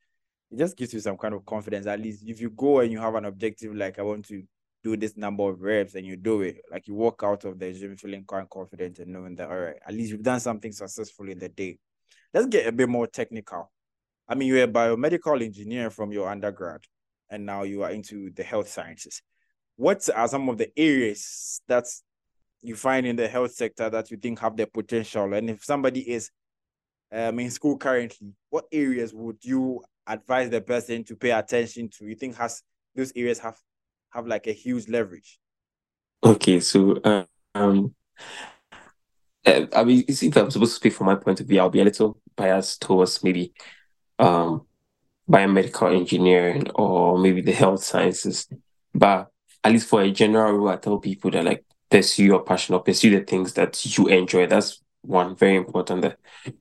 It 0.51 0.59
just 0.59 0.77
gives 0.77 0.93
you 0.93 0.99
some 0.99 1.17
kind 1.17 1.33
of 1.33 1.45
confidence. 1.45 1.87
At 1.87 1.99
least 1.99 2.23
if 2.25 2.39
you 2.39 2.49
go 2.49 2.79
and 2.79 2.91
you 2.91 2.99
have 2.99 3.15
an 3.15 3.25
objective, 3.25 3.75
like 3.75 3.99
I 3.99 4.03
want 4.03 4.25
to 4.27 4.43
do 4.83 4.95
this 4.95 5.17
number 5.17 5.49
of 5.49 5.61
reps, 5.61 5.95
and 5.95 6.05
you 6.05 6.15
do 6.15 6.41
it, 6.41 6.61
like 6.71 6.87
you 6.87 6.93
walk 6.93 7.21
out 7.23 7.43
of 7.43 7.57
the 7.57 7.73
gym 7.73 7.97
feeling 7.97 8.23
quite 8.23 8.49
confident 8.49 8.99
and 8.99 9.11
knowing 9.11 9.35
that 9.35 9.49
all 9.49 9.57
right, 9.57 9.77
at 9.85 9.93
least 9.93 10.11
you've 10.11 10.21
done 10.21 10.39
something 10.39 10.71
successful 10.71 11.27
in 11.27 11.39
the 11.39 11.49
day. 11.49 11.79
Let's 12.33 12.45
get 12.47 12.67
a 12.67 12.71
bit 12.71 12.87
more 12.87 13.07
technical. 13.07 13.71
I 14.27 14.35
mean, 14.35 14.47
you're 14.47 14.63
a 14.63 14.67
biomedical 14.67 15.43
engineer 15.43 15.89
from 15.89 16.11
your 16.11 16.29
undergrad, 16.29 16.81
and 17.29 17.45
now 17.45 17.63
you 17.63 17.83
are 17.83 17.91
into 17.91 18.29
the 18.31 18.43
health 18.43 18.67
sciences. 18.67 19.21
What 19.75 20.07
are 20.15 20.27
some 20.27 20.47
of 20.49 20.57
the 20.57 20.71
areas 20.77 21.61
that 21.67 21.85
you 22.61 22.75
find 22.75 23.05
in 23.05 23.15
the 23.15 23.27
health 23.27 23.53
sector 23.53 23.89
that 23.89 24.11
you 24.11 24.17
think 24.17 24.39
have 24.39 24.55
the 24.55 24.67
potential? 24.67 25.33
And 25.33 25.49
if 25.49 25.63
somebody 25.63 26.09
is 26.09 26.29
um, 27.11 27.39
in 27.39 27.51
school 27.51 27.77
currently, 27.77 28.33
what 28.49 28.65
areas 28.71 29.13
would 29.13 29.43
you 29.43 29.81
advise 30.07 30.49
the 30.49 30.61
person 30.61 31.03
to 31.05 31.15
pay 31.15 31.31
attention 31.31 31.89
to? 31.97 32.05
You 32.05 32.15
think 32.15 32.35
has 32.37 32.61
those 32.95 33.11
areas 33.15 33.39
have 33.39 33.57
have 34.11 34.27
like 34.27 34.47
a 34.47 34.51
huge 34.53 34.87
leverage? 34.87 35.39
Okay, 36.23 36.59
so 36.59 36.99
um, 37.53 37.95
uh, 39.45 39.65
I 39.75 39.83
mean, 39.83 40.03
if 40.07 40.37
I'm 40.37 40.49
supposed 40.49 40.73
to 40.73 40.75
speak 40.77 40.93
from 40.93 41.07
my 41.07 41.15
point 41.15 41.39
of 41.39 41.47
view, 41.47 41.59
I'll 41.59 41.69
be 41.69 41.81
a 41.81 41.85
little 41.85 42.19
biased 42.35 42.81
towards 42.81 43.23
maybe 43.23 43.53
um 44.17 44.65
biomedical 45.29 45.93
engineering 45.95 46.69
or 46.75 47.17
maybe 47.17 47.41
the 47.41 47.51
health 47.51 47.83
sciences. 47.83 48.47
But 48.93 49.29
at 49.63 49.71
least 49.71 49.87
for 49.87 50.01
a 50.01 50.11
general 50.11 50.53
rule, 50.53 50.69
I 50.69 50.77
tell 50.77 50.99
people 50.99 51.31
that 51.31 51.43
like 51.43 51.65
pursue 51.89 52.25
your 52.25 52.43
passion 52.43 52.75
or 52.75 52.81
pursue 52.81 53.17
the 53.17 53.25
things 53.25 53.53
that 53.53 53.97
you 53.97 54.07
enjoy. 54.07 54.47
That's 54.47 54.81
one 55.01 55.35
very 55.35 55.55
important 55.55 56.01
there. 56.01 56.17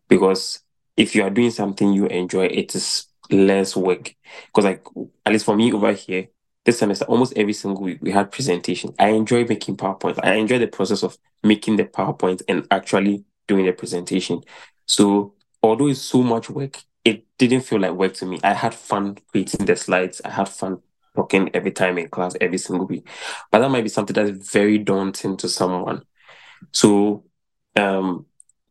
Because 0.08 0.60
if 0.96 1.14
you 1.14 1.22
are 1.22 1.30
doing 1.30 1.50
something 1.50 1.92
you 1.92 2.06
enjoy, 2.06 2.46
it 2.46 2.74
is 2.74 3.06
less 3.30 3.76
work. 3.76 4.14
Because 4.46 4.64
like 4.64 4.86
at 5.24 5.32
least 5.32 5.44
for 5.44 5.56
me 5.56 5.72
over 5.72 5.92
here, 5.92 6.28
this 6.64 6.78
semester, 6.78 7.04
almost 7.06 7.34
every 7.36 7.52
single 7.52 7.82
week 7.82 7.98
we 8.00 8.10
had 8.10 8.32
presentation. 8.32 8.94
I 8.98 9.08
enjoy 9.08 9.44
making 9.44 9.76
PowerPoint. 9.76 10.18
I 10.22 10.34
enjoy 10.34 10.58
the 10.58 10.66
process 10.66 11.02
of 11.02 11.18
making 11.42 11.76
the 11.76 11.84
PowerPoint 11.84 12.42
and 12.48 12.66
actually 12.70 13.24
doing 13.46 13.66
the 13.66 13.72
presentation. 13.72 14.40
So 14.86 15.34
although 15.62 15.88
it's 15.88 16.00
so 16.00 16.22
much 16.22 16.48
work, 16.48 16.82
it 17.04 17.26
didn't 17.36 17.62
feel 17.62 17.80
like 17.80 17.92
work 17.92 18.14
to 18.14 18.26
me. 18.26 18.40
I 18.42 18.54
had 18.54 18.74
fun 18.74 19.18
creating 19.30 19.66
the 19.66 19.76
slides. 19.76 20.22
I 20.24 20.30
had 20.30 20.48
fun 20.48 20.78
talking 21.14 21.50
every 21.54 21.70
time 21.70 21.98
in 21.98 22.08
class, 22.08 22.34
every 22.40 22.58
single 22.58 22.86
week. 22.86 23.06
But 23.50 23.60
that 23.60 23.70
might 23.70 23.82
be 23.82 23.90
something 23.90 24.14
that's 24.14 24.50
very 24.50 24.78
daunting 24.78 25.36
to 25.38 25.48
someone. 25.48 26.02
So 26.72 27.24
um 27.76 28.26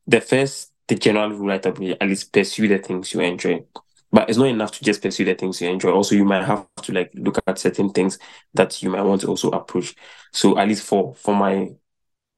the 0.08 0.22
first 0.22 0.72
the 0.88 0.95
general 0.95 1.30
rule 1.30 1.51
at 1.51 1.78
least 2.01 2.34
pursue 2.34 2.68
the 2.68 2.80
things 2.80 3.14
you 3.14 3.22
enjoy. 3.22 3.64
But 4.14 4.30
it's 4.30 4.39
not 4.39 4.47
enough 4.49 4.72
to 4.74 4.86
just 4.86 5.01
pursue 5.03 5.26
the 5.26 5.36
things 5.36 5.61
you 5.61 5.70
enjoy. 5.70 5.91
Also, 5.91 6.16
you 6.16 6.26
might 6.26 6.45
have 6.45 6.68
to 6.84 6.93
like 6.93 7.11
look 7.16 7.39
at 7.47 7.59
certain 7.59 7.91
things 7.91 8.20
that 8.55 8.84
you 8.84 8.91
might 8.91 9.03
want 9.03 9.22
to 9.24 9.28
also 9.28 9.49
approach. 9.51 9.95
So 10.34 10.59
at 10.59 10.70
least 10.70 10.86
for 10.86 11.16
for 11.16 11.36
my 11.36 11.72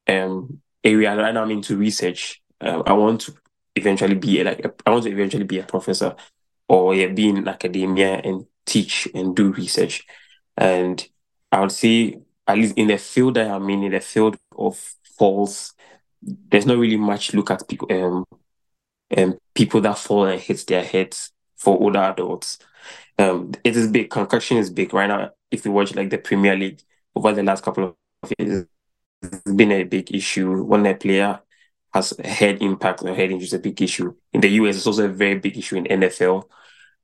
um 0.08 0.62
area 0.84 1.16
right 1.16 1.34
now, 1.34 1.44
I'm 1.44 1.52
into 1.52 1.78
research. 1.78 2.42
Um, 2.62 2.84
I 2.86 2.94
want 2.94 3.22
to 3.22 3.34
eventually 3.76 4.16
be 4.16 4.42
a, 4.42 4.44
like 4.46 4.66
a, 4.66 4.74
I 4.86 4.92
want 4.92 5.04
to 5.06 5.12
eventually 5.12 5.44
be 5.44 5.60
a 5.60 5.64
professor 5.64 6.16
or 6.70 6.96
yeah, 6.96 7.08
be 7.08 7.30
in 7.30 7.48
academia 7.48 8.16
and 8.24 8.46
teach 8.66 9.08
and 9.14 9.36
do 9.36 9.52
research. 9.54 10.06
And 10.58 11.06
I 11.52 11.62
would 11.62 11.72
say 11.72 12.20
at 12.48 12.58
least 12.58 12.78
in 12.78 12.88
the 12.88 12.98
field 12.98 13.36
that 13.36 13.50
I'm 13.52 13.70
in, 13.70 13.84
in 13.84 13.92
the 13.92 14.00
field 14.02 14.38
of 14.58 14.78
falls, 15.18 15.74
there's 16.22 16.66
not 16.66 16.78
really 16.78 16.98
much 16.98 17.34
look 17.34 17.52
at 17.52 17.68
people 17.68 17.88
um 17.92 18.26
um 19.18 19.38
people 19.54 19.82
that 19.82 19.98
fall 19.98 20.26
and 20.26 20.42
hit 20.42 20.66
their 20.68 20.84
heads 20.84 21.32
for 21.58 21.80
older 21.80 22.00
adults. 22.00 22.60
Um, 23.18 23.54
it 23.64 23.76
is 23.76 23.88
big. 23.90 24.10
Concussion 24.10 24.58
is 24.58 24.70
big 24.70 24.94
right 24.94 25.08
now. 25.08 25.32
If 25.52 25.66
you 25.66 25.72
watch 25.72 25.96
like 25.96 26.10
the 26.10 26.18
Premier 26.18 26.56
League 26.56 26.82
over 27.16 27.34
the 27.34 27.44
last 27.44 27.64
couple 27.64 27.96
of 28.24 28.34
years, 28.38 28.66
it's 29.24 29.54
been 29.54 29.72
a 29.72 29.84
big 29.84 30.14
issue 30.14 30.64
when 30.64 30.86
a 30.86 30.96
player 30.96 31.42
has 31.94 32.14
head 32.24 32.62
impact 32.62 33.04
or 33.04 33.16
head 33.16 33.32
injury 33.32 33.46
is 33.46 33.54
a 33.54 33.60
big 33.60 33.82
issue. 33.82 34.14
In 34.34 34.42
the 34.42 34.50
US, 34.50 34.78
it's 34.78 34.88
also 34.88 35.06
a 35.06 35.10
very 35.10 35.40
big 35.40 35.58
issue 35.58 35.78
in 35.78 35.88
NFL, 35.88 36.50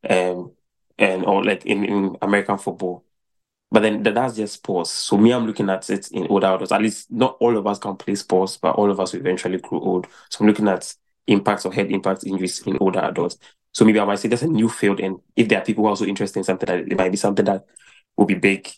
um, 0.09 0.53
and 0.97 1.25
or 1.25 1.43
like 1.43 1.65
in, 1.65 1.85
in 1.85 2.17
American 2.21 2.57
football. 2.57 3.05
But 3.71 3.81
then 3.83 4.03
that's 4.03 4.35
just 4.35 4.55
sports. 4.55 4.91
So 4.91 5.17
me, 5.17 5.31
I'm 5.31 5.45
looking 5.47 5.69
at 5.69 5.89
it 5.89 6.11
in 6.11 6.27
older 6.27 6.47
adults. 6.47 6.73
At 6.73 6.81
least 6.81 7.09
not 7.09 7.37
all 7.39 7.57
of 7.57 7.65
us 7.67 7.79
can 7.79 7.95
play 7.95 8.15
sports, 8.15 8.57
but 8.57 8.75
all 8.75 8.91
of 8.91 8.99
us 8.99 9.13
will 9.13 9.21
eventually 9.21 9.59
grow 9.59 9.79
old. 9.79 10.07
So 10.29 10.41
I'm 10.41 10.47
looking 10.47 10.67
at 10.67 10.93
impacts 11.27 11.65
or 11.65 11.71
head 11.73 11.89
impact 11.89 12.25
injuries 12.25 12.61
in 12.67 12.77
older 12.81 12.99
adults. 12.99 13.37
So 13.73 13.85
maybe 13.85 13.99
I 13.99 14.05
might 14.05 14.19
say 14.19 14.27
that's 14.27 14.41
a 14.41 14.47
new 14.47 14.69
field, 14.69 14.99
and 14.99 15.19
if 15.35 15.47
there 15.47 15.59
are 15.59 15.65
people 15.65 15.83
who 15.83 15.87
are 15.87 15.91
also 15.91 16.05
interested 16.05 16.39
in 16.39 16.43
something, 16.43 16.67
that 16.67 16.79
it 16.91 16.97
might 16.97 17.11
be 17.11 17.17
something 17.17 17.45
that 17.45 17.65
will 18.17 18.25
be 18.25 18.35
big. 18.35 18.69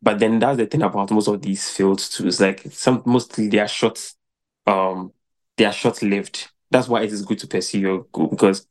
But 0.00 0.18
then 0.18 0.38
that's 0.38 0.56
the 0.56 0.66
thing 0.66 0.82
about 0.82 1.10
most 1.10 1.28
of 1.28 1.42
these 1.42 1.68
fields 1.70 2.08
too. 2.08 2.28
It's 2.28 2.40
like 2.40 2.62
some 2.70 3.02
mostly 3.04 3.48
they 3.48 3.58
are 3.58 3.68
short, 3.68 4.14
um, 4.66 5.12
they 5.56 5.64
are 5.64 5.72
short 5.72 6.02
lived. 6.02 6.48
That's 6.70 6.88
why 6.88 7.02
it 7.02 7.12
is 7.12 7.24
good 7.24 7.38
to 7.40 7.46
pursue 7.46 7.80
your 7.80 8.06
goal 8.12 8.28
because 8.28 8.66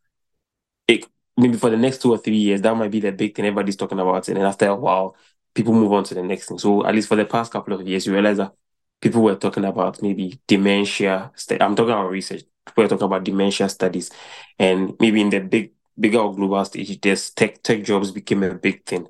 it 0.88 1.06
maybe 1.36 1.58
for 1.58 1.70
the 1.70 1.78
next 1.78 2.02
two 2.02 2.12
or 2.12 2.18
three 2.18 2.38
years 2.38 2.62
that 2.62 2.76
might 2.76 2.92
be 2.92 3.00
the 3.00 3.12
big 3.12 3.36
thing 3.36 3.46
everybody's 3.46 3.76
talking 3.76 4.00
about, 4.00 4.28
and 4.28 4.38
then 4.38 4.46
after 4.46 4.68
a 4.68 4.76
while 4.76 5.16
people 5.54 5.74
move 5.74 5.92
on 5.92 6.04
to 6.06 6.14
the 6.14 6.24
next 6.24 6.48
thing. 6.48 6.58
So 6.58 6.86
at 6.86 6.94
least 6.96 7.08
for 7.08 7.16
the 7.16 7.26
past 7.26 7.52
couple 7.52 7.74
of 7.74 7.88
years, 7.88 8.06
you 8.06 8.14
realize 8.14 8.38
that 8.38 8.54
people 9.02 9.22
were 9.22 9.36
talking 9.36 9.66
about 9.66 10.02
maybe 10.02 10.40
dementia. 10.48 11.32
st- 11.36 11.62
I'm 11.62 11.76
talking 11.76 11.92
about 11.94 12.10
research. 12.12 12.44
People 12.66 12.84
were 12.84 12.90
talking 12.90 13.06
about 13.06 13.24
dementia 13.24 13.70
studies, 13.70 14.12
and 14.60 14.94
maybe 15.00 15.22
in 15.22 15.30
the 15.30 15.40
big, 15.40 15.72
bigger 16.00 16.20
global 16.30 16.64
stage, 16.66 17.00
there's 17.02 17.30
tech 17.32 17.62
tech 17.64 17.84
jobs 17.84 18.12
became 18.12 18.44
a 18.44 18.54
big 18.56 18.86
thing. 18.86 19.08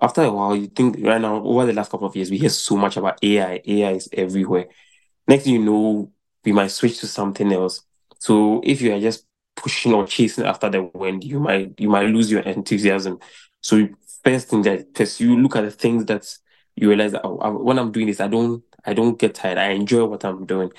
After 0.00 0.22
a 0.22 0.32
while, 0.32 0.54
you 0.56 0.66
think 0.66 0.96
right 1.00 1.20
now 1.20 1.42
over 1.42 1.66
the 1.66 1.72
last 1.72 1.90
couple 1.90 2.06
of 2.06 2.16
years, 2.16 2.30
we 2.30 2.38
hear 2.38 2.50
so 2.50 2.76
much 2.76 2.96
about 2.96 3.18
AI. 3.22 3.62
AI 3.66 3.92
is 3.92 4.08
everywhere. 4.12 4.66
Next 5.28 5.44
thing 5.44 5.54
you 5.54 5.62
know, 5.62 6.12
we 6.44 6.52
might 6.52 6.68
switch 6.70 6.98
to 7.00 7.06
something 7.06 7.52
else. 7.52 7.82
So 8.18 8.60
if 8.64 8.80
you 8.80 8.94
are 8.94 9.00
just 9.00 9.24
pushing 9.56 9.92
or 9.92 10.06
chasing 10.06 10.44
after 10.44 10.68
the 10.68 10.82
wind, 10.82 11.24
you 11.24 11.40
might 11.40 11.74
you 11.78 11.88
might 11.88 12.06
lose 12.08 12.30
your 12.30 12.42
enthusiasm. 12.42 13.18
So 13.60 13.88
first 14.24 14.48
thing 14.48 14.62
that 14.62 14.94
first 14.96 15.20
you 15.20 15.36
look 15.40 15.56
at 15.56 15.62
the 15.62 15.70
things 15.70 16.04
that 16.06 16.26
you 16.76 16.88
realize 16.88 17.12
that 17.12 17.22
oh, 17.24 17.38
I- 17.38 17.48
when 17.48 17.78
I'm 17.78 17.92
doing 17.92 18.06
this, 18.06 18.20
I 18.20 18.28
don't 18.28 18.62
I 18.86 18.94
don't 18.94 19.18
get 19.18 19.34
tired. 19.34 19.58
I 19.58 19.70
enjoy 19.70 20.04
what 20.04 20.24
I'm 20.24 20.46
doing, 20.46 20.70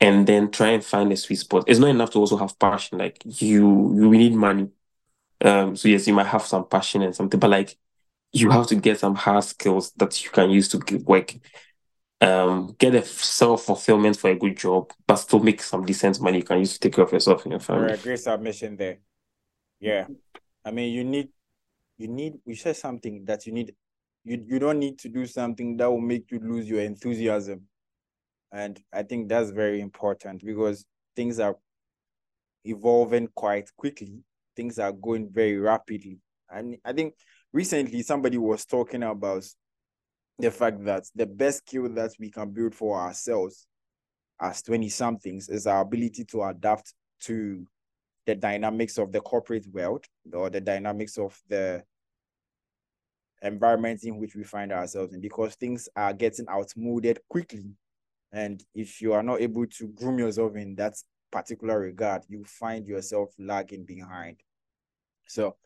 and 0.00 0.26
then 0.26 0.50
try 0.50 0.68
and 0.68 0.84
find 0.84 1.12
a 1.12 1.16
sweet 1.16 1.36
spot. 1.36 1.64
It's 1.66 1.80
not 1.80 1.90
enough 1.90 2.10
to 2.10 2.18
also 2.18 2.36
have 2.36 2.58
passion. 2.58 2.98
Like 2.98 3.22
you 3.24 3.94
you 3.94 4.10
need 4.10 4.34
money. 4.34 4.68
Um. 5.40 5.76
So 5.76 5.88
yes, 5.88 6.06
you 6.06 6.14
might 6.14 6.26
have 6.26 6.42
some 6.42 6.66
passion 6.68 7.02
and 7.02 7.14
something, 7.14 7.40
but 7.40 7.50
like 7.50 7.76
you 8.32 8.50
have 8.50 8.66
to 8.66 8.76
get 8.76 8.98
some 8.98 9.14
hard 9.14 9.44
skills 9.44 9.92
that 9.96 10.22
you 10.24 10.30
can 10.30 10.50
use 10.50 10.68
to 10.68 10.78
get 10.78 11.04
work. 11.04 11.34
Um, 12.20 12.74
get 12.78 12.94
a 12.94 13.04
self 13.04 13.64
fulfillment 13.64 14.16
for 14.16 14.30
a 14.30 14.34
good 14.34 14.56
job, 14.56 14.90
but 15.06 15.16
still 15.16 15.40
make 15.40 15.62
some 15.62 15.84
decent 15.84 16.20
money 16.20 16.38
you 16.38 16.44
can 16.44 16.58
use 16.58 16.74
to 16.74 16.80
take 16.80 16.94
care 16.94 17.04
of 17.04 17.12
yourself 17.12 17.44
and 17.44 17.52
your 17.52 17.60
family. 17.60 17.92
a 17.92 17.96
great 17.98 18.18
submission 18.18 18.76
there. 18.76 18.98
Yeah. 19.80 20.06
I 20.64 20.70
mean, 20.70 20.92
you 20.94 21.04
need, 21.04 21.28
you 21.98 22.08
need, 22.08 22.34
we 22.44 22.54
said 22.54 22.76
something 22.76 23.24
that 23.26 23.46
you 23.46 23.52
need, 23.52 23.74
you, 24.26 24.44
you 24.44 24.58
don't 24.58 24.80
need 24.80 24.98
to 24.98 25.08
do 25.08 25.24
something 25.24 25.76
that 25.76 25.88
will 25.88 26.00
make 26.00 26.30
you 26.32 26.40
lose 26.40 26.68
your 26.68 26.80
enthusiasm. 26.80 27.62
And 28.52 28.78
I 28.92 29.04
think 29.04 29.28
that's 29.28 29.50
very 29.50 29.80
important 29.80 30.44
because 30.44 30.84
things 31.14 31.38
are 31.38 31.56
evolving 32.64 33.28
quite 33.36 33.70
quickly. 33.76 34.24
Things 34.56 34.80
are 34.80 34.92
going 34.92 35.30
very 35.30 35.56
rapidly. 35.56 36.18
And 36.50 36.76
I 36.84 36.92
think 36.92 37.14
recently 37.52 38.02
somebody 38.02 38.36
was 38.36 38.66
talking 38.66 39.04
about 39.04 39.44
the 40.38 40.50
fact 40.50 40.84
that 40.84 41.04
the 41.14 41.26
best 41.26 41.58
skill 41.58 41.88
that 41.90 42.10
we 42.18 42.30
can 42.30 42.50
build 42.50 42.74
for 42.74 42.98
ourselves 42.98 43.66
as 44.40 44.60
20 44.62 44.88
somethings 44.88 45.48
is 45.48 45.68
our 45.68 45.82
ability 45.82 46.24
to 46.24 46.42
adapt 46.42 46.92
to 47.20 47.64
the 48.26 48.34
dynamics 48.34 48.98
of 48.98 49.12
the 49.12 49.20
corporate 49.20 49.66
world 49.72 50.04
or 50.32 50.50
the 50.50 50.60
dynamics 50.60 51.16
of 51.16 51.40
the 51.48 51.82
environment 53.46 54.04
in 54.04 54.18
which 54.18 54.34
we 54.34 54.44
find 54.44 54.72
ourselves 54.72 55.14
in 55.14 55.20
because 55.20 55.54
things 55.54 55.88
are 55.96 56.12
getting 56.12 56.48
outmoded 56.48 57.20
quickly. 57.28 57.64
And 58.32 58.62
if 58.74 59.00
you 59.00 59.12
are 59.12 59.22
not 59.22 59.40
able 59.40 59.66
to 59.66 59.88
groom 59.88 60.18
yourself 60.18 60.56
in 60.56 60.74
that 60.76 60.94
particular 61.30 61.80
regard, 61.80 62.22
you 62.28 62.44
find 62.44 62.86
yourself 62.86 63.30
lagging 63.38 63.84
behind. 63.84 64.38
So, 65.26 65.56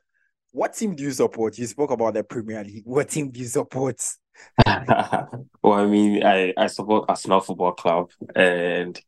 what 0.52 0.74
team 0.74 0.94
do 0.94 1.02
you 1.02 1.12
support? 1.12 1.58
You 1.58 1.66
spoke 1.66 1.90
about 1.90 2.14
the 2.14 2.24
Premier 2.24 2.64
League. 2.64 2.84
What 2.84 3.08
team 3.08 3.30
do 3.30 3.40
you 3.40 3.46
support? 3.46 4.00
well, 4.66 5.74
I 5.74 5.86
mean, 5.86 6.24
I, 6.24 6.52
I 6.56 6.66
support 6.66 7.06
Arsenal 7.08 7.40
Football 7.40 7.72
Club, 7.72 8.10
and 8.34 9.00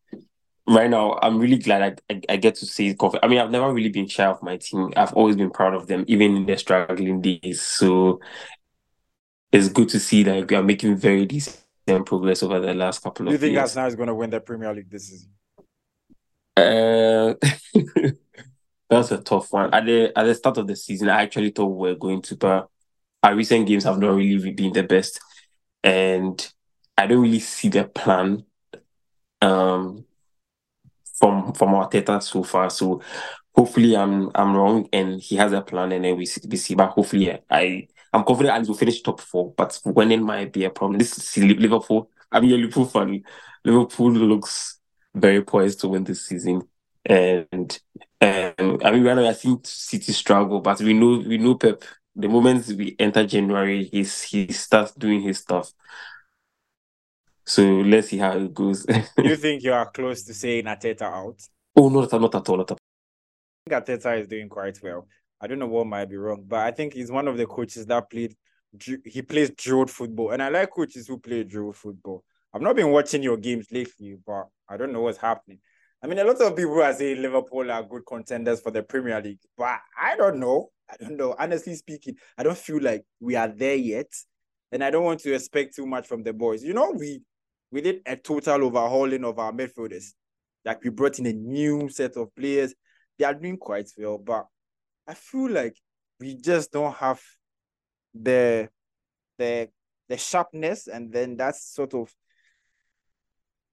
right 0.69 0.89
now 0.89 1.19
I'm 1.21 1.39
really 1.39 1.59
glad 1.59 1.83
I, 1.83 2.15
I, 2.15 2.21
I 2.31 2.37
get 2.37 2.57
to 2.57 2.67
see. 2.67 2.95
I 3.23 3.29
mean, 3.29 3.39
I've 3.39 3.51
never 3.51 3.73
really 3.73 3.89
been 3.89 4.09
shy 4.09 4.25
of 4.25 4.43
my 4.43 4.57
team. 4.57 4.93
I've 4.97 5.13
always 5.15 5.37
been 5.37 5.51
proud 5.51 5.75
of 5.75 5.87
them, 5.87 6.05
even 6.07 6.37
in 6.37 6.47
their 6.47 6.59
struggling 6.59 7.21
days. 7.21 7.63
So 7.63 8.21
it's 9.53 9.69
good 9.69 9.89
to 9.91 10.01
see 10.01 10.23
that 10.23 10.51
we 10.51 10.57
are 10.57 10.63
making 10.63 10.97
very 10.97 11.27
decent 11.27 11.61
progress 12.07 12.43
over 12.43 12.59
the 12.59 12.75
last 12.75 13.03
couple 13.03 13.27
of 13.27 13.33
years. 13.33 13.41
do 13.41 13.47
you 13.47 13.51
think 13.51 13.59
years. 13.59 13.77
Arsenal 13.77 13.89
is 13.89 13.95
going 13.95 14.09
to 14.09 14.15
win 14.15 14.31
the 14.31 14.41
Premier 14.41 14.73
League 14.73 14.91
this 14.91 15.09
season? 15.09 15.31
Uh, 16.57 17.35
that's 18.91 19.11
a 19.11 19.19
tough 19.19 19.53
one. 19.53 19.73
At 19.73 19.85
the 19.85 20.13
at 20.17 20.25
the 20.25 20.35
start 20.35 20.59
of 20.59 20.67
the 20.67 20.77
season, 20.77 21.09
I 21.09 21.23
actually 21.23 21.51
thought 21.51 21.67
we 21.67 21.91
were 21.91 21.97
going 21.97 22.23
to, 22.23 22.37
but 22.37 22.69
our 23.23 23.35
recent 23.35 23.67
games 23.67 23.85
have 23.85 23.99
not 23.99 24.15
really 24.15 24.53
been 24.53 24.73
the 24.73 24.83
best, 24.83 25.21
and 25.85 26.53
I 26.97 27.07
don't 27.07 27.23
really 27.23 27.41
see 27.41 27.69
the 27.69 27.85
plan 27.85 28.45
um 29.41 30.05
from 31.15 31.53
from 31.53 31.71
Arteta 31.71 32.23
so 32.23 32.43
far. 32.43 32.71
So 32.71 33.03
hopefully 33.55 33.97
I'm 33.97 34.31
I'm 34.35 34.57
wrong 34.57 34.89
and 34.93 35.21
he 35.21 35.37
has 35.37 35.53
a 35.53 35.63
plan 35.63 35.93
and 35.93 36.05
then 36.05 36.17
we 36.17 36.27
see, 36.27 36.41
we 36.49 36.57
see. 36.57 36.75
But 36.75 36.91
hopefully 36.91 37.27
yeah, 37.27 37.39
I 37.51 37.89
I'm 38.13 38.25
confident 38.25 38.55
Alex 38.55 38.69
will 38.69 38.77
finish 38.77 39.01
top 39.01 39.21
four, 39.21 39.55
but 39.57 39.79
winning 39.85 40.23
might 40.23 40.53
be 40.53 40.65
a 40.65 40.71
problem. 40.71 40.99
This 40.99 41.37
is 41.37 41.45
Liverpool. 41.45 42.11
I'm 42.31 42.45
a 42.45 42.47
Liverpool 42.47 42.85
fan. 42.85 43.23
Liverpool 43.65 44.13
looks 44.13 44.79
very 45.15 45.43
poised 45.43 45.81
to 45.81 45.89
win 45.89 46.05
this 46.05 46.27
season. 46.27 46.63
And 47.05 47.79
um, 48.21 48.79
I 48.85 48.91
mean, 48.91 49.05
right 49.05 49.17
now 49.17 49.29
I 49.29 49.33
think 49.33 49.67
City 49.67 50.13
struggle, 50.13 50.61
but 50.61 50.81
we 50.81 50.93
know 50.93 51.23
we 51.27 51.39
know 51.39 51.57
Pep. 51.57 51.85
The 52.15 52.29
moment 52.29 52.67
we 52.69 52.95
enter 52.99 53.27
January, 53.27 53.85
he's 53.85 54.23
he 54.23 54.53
starts 54.53 54.93
doing 54.93 55.23
his 55.23 55.39
stuff. 55.39 55.73
So 57.45 57.63
let's 57.63 58.09
see 58.09 58.19
how 58.19 58.37
it 58.37 58.55
goes. 58.55 58.85
Do 58.87 59.03
you 59.17 59.37
think 59.37 59.63
you 59.63 59.73
are 59.73 59.91
close 59.91 60.23
to 60.25 60.35
saying 60.35 60.65
Arteta 60.65 61.03
out? 61.03 61.41
oh, 61.75 61.89
not, 61.89 62.13
not 62.13 62.35
at 62.35 62.49
all. 62.49 62.59
Not 62.59 62.71
at 62.71 62.75
all. 62.75 62.79
I 63.67 63.71
think 63.71 64.03
Arteta 64.03 64.21
is 64.21 64.29
doing 64.29 64.49
quite 64.49 64.79
well. 64.83 65.09
I 65.43 65.49
don't 65.49 65.59
know 65.59 65.67
what 65.67 65.89
might 65.89 66.09
be 66.09 66.17
wrong, 66.17 66.45
but 66.47 66.61
I 66.61 66.71
think 66.71 66.95
he's 66.95 67.11
one 67.11 67.27
of 67.27 67.37
the 67.37 67.47
coaches 67.47 67.85
that 67.87 68.09
played. 68.09 68.37
He 69.05 69.21
plays 69.23 69.51
drilled 69.51 69.91
football, 69.91 70.31
and 70.31 70.43
I 70.43 70.49
like 70.49 70.71
coaches 70.71 71.09
who 71.09 71.19
play 71.19 71.43
drilled 71.43 71.77
football. 71.77 72.25
I've 72.55 72.63
not 72.63 72.77
been 72.77 72.91
watching 72.91 73.23
your 73.23 73.37
games 73.37 73.67
lately, 73.73 74.17
but 74.25 74.47
I 74.69 74.77
don't 74.77 74.93
know 74.93 75.01
what's 75.03 75.19
happening. 75.19 75.59
I 76.03 76.07
mean, 76.07 76.19
a 76.19 76.25
lot 76.25 76.41
of 76.41 76.57
people 76.57 76.81
are 76.83 76.93
saying 76.93 77.21
Liverpool 77.21 77.71
are 77.71 77.83
good 77.83 78.03
contenders 78.07 78.61
for 78.61 78.71
the 78.71 78.83
Premier 78.83 79.21
League, 79.21 79.41
but 79.59 79.79
I 80.01 80.17
don't 80.17 80.39
know. 80.39 80.71
I 80.91 80.97
don't 80.97 81.17
know. 81.17 81.35
Honestly 81.39 81.75
speaking, 81.75 82.17
I 82.39 82.43
don't 82.43 82.59
feel 82.59 82.81
like 82.81 83.05
we 83.21 83.37
are 83.37 83.49
there 83.49 83.77
yet, 83.77 84.13
and 84.71 84.83
I 84.85 84.91
don't 84.91 85.05
want 85.05 85.21
to 85.21 85.35
expect 85.35 85.75
too 85.75 85.87
much 85.87 86.07
from 86.07 86.23
the 86.23 86.33
boys. 86.33 86.63
You 86.63 86.75
know, 86.75 86.93
we 86.97 87.23
we 87.71 87.81
did 87.81 88.01
a 88.07 88.17
total 88.17 88.65
overhauling 88.65 89.25
of 89.25 89.39
our 89.39 89.53
midfielders. 89.53 90.13
Like 90.65 90.83
we 90.85 90.91
brought 90.91 91.19
in 91.19 91.27
a 91.27 91.33
new 91.33 91.89
set 91.89 92.17
of 92.17 92.35
players. 92.35 92.75
They 93.19 93.25
are 93.25 93.35
doing 93.35 93.57
quite 93.57 93.89
well, 93.99 94.19
but 94.19 94.47
I 95.07 95.15
feel 95.15 95.51
like 95.51 95.77
we 96.21 96.37
just 96.37 96.73
don't 96.73 96.95
have 96.95 97.21
the 98.15 98.69
the 99.39 99.69
the 100.09 100.17
sharpness 100.17 100.87
and 100.89 101.13
then 101.13 101.37
that 101.37 101.57
sort 101.57 101.95
of 101.95 102.15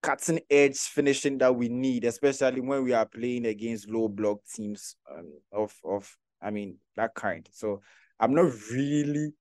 cutting 0.02 0.40
edge 0.48 0.78
finishing 0.78 1.38
that 1.38 1.54
we 1.54 1.68
need, 1.68 2.04
especially 2.04 2.60
when 2.60 2.84
we 2.84 2.92
are 2.92 3.06
playing 3.06 3.46
against 3.46 3.88
low 3.88 4.08
block 4.08 4.38
teams 4.54 4.96
um, 5.10 5.32
of 5.52 5.74
of 5.84 6.16
I 6.42 6.50
mean 6.50 6.78
that 6.96 7.14
kind. 7.14 7.48
So 7.52 7.82
I'm 8.18 8.34
not 8.34 8.52
really 8.72 9.32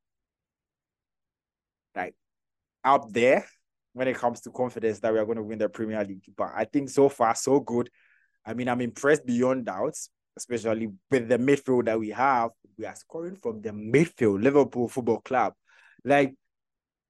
like 1.96 2.16
up 2.84 3.12
there 3.12 3.46
when 3.94 4.08
it 4.08 4.16
comes 4.16 4.42
to 4.42 4.52
confidence 4.52 5.00
that 5.00 5.12
we 5.12 5.20
are 5.20 5.26
going 5.26 5.38
to 5.38 5.44
win 5.44 5.60
the 5.60 5.70
Premier 5.70 6.04
League. 6.04 6.26
But 6.38 6.52
I 6.56 6.66
think 6.66 6.90
so 6.90 7.10
far 7.10 7.36
so 7.36 7.60
good. 7.60 7.90
I 8.46 8.54
mean, 8.54 8.70
I'm 8.70 8.82
impressed 8.82 9.26
beyond 9.26 9.66
doubts, 9.66 10.10
especially 10.40 10.90
with 11.12 11.28
the 11.28 11.38
midfield 11.38 11.86
that 11.86 12.00
we 12.00 12.10
have. 12.10 12.52
We 12.78 12.86
are 12.86 12.96
scoring 12.96 13.36
from 13.36 13.62
the 13.62 13.72
midfield, 13.72 14.42
Liverpool 14.42 14.88
Football 14.88 15.20
Club. 15.20 15.54
Like, 16.04 16.34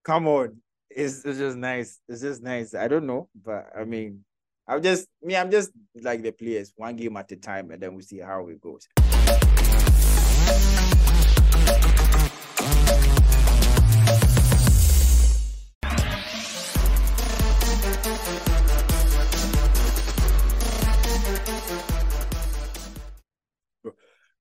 come 0.04 0.28
on, 0.28 0.58
it's, 0.90 1.24
it's 1.24 1.38
just 1.38 1.58
nice. 1.58 2.00
It's 2.08 2.22
just 2.22 2.42
nice. 2.42 2.74
I 2.74 2.88
don't 2.88 3.06
know, 3.06 3.30
but 3.36 3.68
I 3.78 3.84
mean, 3.86 4.26
I'm 4.68 4.82
just 4.82 5.08
me. 5.22 5.36
I'm 5.36 5.52
just 5.52 5.72
like 6.02 6.22
the 6.22 6.32
players, 6.32 6.74
one 6.76 6.96
game 6.96 7.18
at 7.18 7.32
a 7.32 7.36
time, 7.36 7.72
and 7.72 7.82
then 7.82 7.96
we 7.96 8.04
see 8.04 8.20
how 8.20 8.48
it 8.48 8.62
goes. 8.62 8.88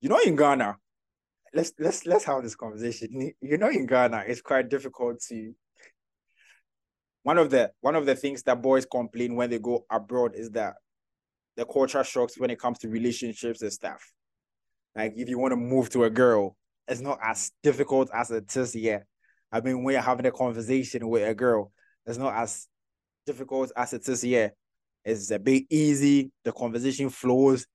You 0.00 0.08
know, 0.08 0.18
in 0.24 0.36
Ghana, 0.36 0.76
let's 1.54 1.72
let's 1.78 2.06
let's 2.06 2.24
have 2.24 2.42
this 2.42 2.54
conversation. 2.54 3.32
You 3.40 3.58
know, 3.58 3.68
in 3.68 3.86
Ghana, 3.86 4.24
it's 4.26 4.40
quite 4.40 4.68
difficult 4.68 5.20
to 5.28 5.52
one 7.22 7.38
of 7.38 7.50
the 7.50 7.70
one 7.80 7.96
of 7.96 8.06
the 8.06 8.14
things 8.14 8.42
that 8.44 8.62
boys 8.62 8.86
complain 8.86 9.34
when 9.34 9.50
they 9.50 9.58
go 9.58 9.84
abroad 9.90 10.32
is 10.34 10.50
that 10.50 10.74
the 11.56 11.64
culture 11.64 12.04
shocks 12.04 12.38
when 12.38 12.50
it 12.50 12.58
comes 12.58 12.78
to 12.78 12.88
relationships 12.88 13.62
and 13.62 13.72
stuff. 13.72 14.12
Like 14.94 15.14
if 15.16 15.28
you 15.28 15.38
want 15.38 15.52
to 15.52 15.56
move 15.56 15.90
to 15.90 16.04
a 16.04 16.10
girl, 16.10 16.56
it's 16.86 17.00
not 17.00 17.18
as 17.22 17.50
difficult 17.62 18.10
as 18.14 18.30
it 18.30 18.56
is 18.56 18.72
here. 18.72 19.06
I 19.50 19.60
mean, 19.60 19.82
when 19.82 19.94
you're 19.94 20.02
having 20.02 20.26
a 20.26 20.30
conversation 20.30 21.08
with 21.08 21.28
a 21.28 21.34
girl, 21.34 21.72
it's 22.06 22.18
not 22.18 22.34
as 22.34 22.68
difficult 23.26 23.72
as 23.76 23.92
it 23.92 24.08
is 24.08 24.22
here. 24.22 24.52
It's 25.04 25.30
a 25.30 25.38
bit 25.38 25.64
easy. 25.70 26.30
The 26.44 26.52
conversation 26.52 27.10
flows. 27.10 27.66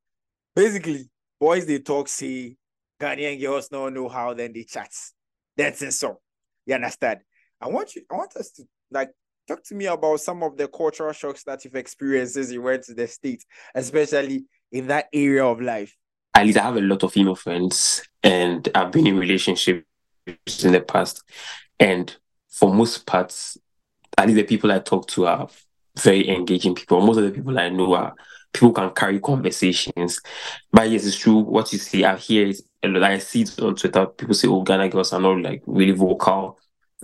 Basically, 0.56 1.10
boys 1.44 1.66
they 1.66 1.80
talk, 1.80 2.08
see 2.08 2.56
Ghanaian 3.02 3.38
girls 3.38 3.68
don't 3.68 3.94
know 3.94 4.08
how, 4.08 4.34
then 4.34 4.54
they 4.54 4.64
chat. 4.64 4.90
That's 5.58 5.82
it. 5.82 5.92
So 5.92 6.22
you 6.66 6.74
understand? 6.74 7.20
I 7.60 7.68
want 7.68 7.98
you, 7.98 8.04
I 8.10 8.16
want 8.16 8.34
us 8.38 8.52
to 8.52 8.64
like 8.92 9.10
talk 9.46 9.62
to 9.66 9.76
me 9.76 9.88
about 9.88 10.22
some 10.22 10.42
of 10.42 10.56
the 10.56 10.70
cultural 10.70 11.12
shocks 11.12 11.44
that 11.44 11.66
you've 11.66 11.76
experienced 11.76 12.38
as 12.38 12.50
you 12.50 12.62
went 12.62 12.84
to 12.84 12.94
the 12.94 13.08
States, 13.08 13.46
especially 13.76 14.46
in 14.72 14.88
that 14.88 15.10
area 15.12 15.44
of 15.44 15.60
life. 15.60 15.94
At 16.34 16.46
least 16.46 16.60
I 16.60 16.64
have 16.64 16.78
a 16.78 16.82
lot 16.82 17.04
of 17.04 17.12
female 17.12 17.36
friends 17.36 18.08
and 18.24 18.70
I've 18.74 18.94
been 18.94 19.06
in 19.06 19.18
relationships 19.18 19.84
in 20.64 20.72
the 20.72 20.80
past. 20.80 21.24
And 21.78 22.16
for 22.48 22.74
most 22.74 23.06
parts, 23.06 23.58
at 24.18 24.28
least 24.28 24.38
the 24.38 24.44
people 24.44 24.72
I 24.72 24.80
talk 24.80 25.10
to 25.10 25.26
are 25.26 25.50
very 26.00 26.30
engaging 26.30 26.74
people. 26.74 27.02
Most 27.02 27.18
of 27.18 27.26
the 27.26 27.32
people 27.32 27.60
I 27.60 27.68
know 27.68 27.96
are 27.96 28.14
people 28.54 28.72
can 28.72 28.92
carry 28.92 29.20
conversations. 29.20 30.22
But 30.72 30.90
yes, 30.90 31.06
it's 31.06 31.18
true. 31.18 31.40
What 31.40 31.74
you 31.74 31.80
see, 31.80 32.06
I 32.06 32.16
hear 32.16 32.48
it 32.48 32.62
lot. 32.84 33.04
I 33.04 33.18
see 33.20 33.42
it 33.42 33.60
on 33.60 33.76
Twitter. 33.76 34.06
People 34.06 34.36
say, 34.36 34.48
"Oh, 34.48 34.62
Ghana 34.62 34.90
girls 34.90 35.14
are 35.14 35.20
not 35.22 35.42
like 35.42 35.64
really 35.66 35.92
vocal," 35.92 36.60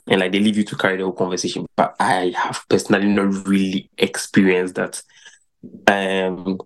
and 0.08 0.20
like 0.20 0.32
they 0.32 0.40
leave 0.40 0.58
you 0.58 0.64
to 0.64 0.76
carry 0.76 0.98
the 0.98 1.04
whole 1.04 1.14
conversation. 1.14 1.66
But 1.76 1.96
I 2.00 2.34
have 2.36 2.64
personally 2.70 3.08
not 3.08 3.48
really 3.48 3.90
experienced 3.98 4.76
that. 4.76 5.02
Um, 5.88 6.60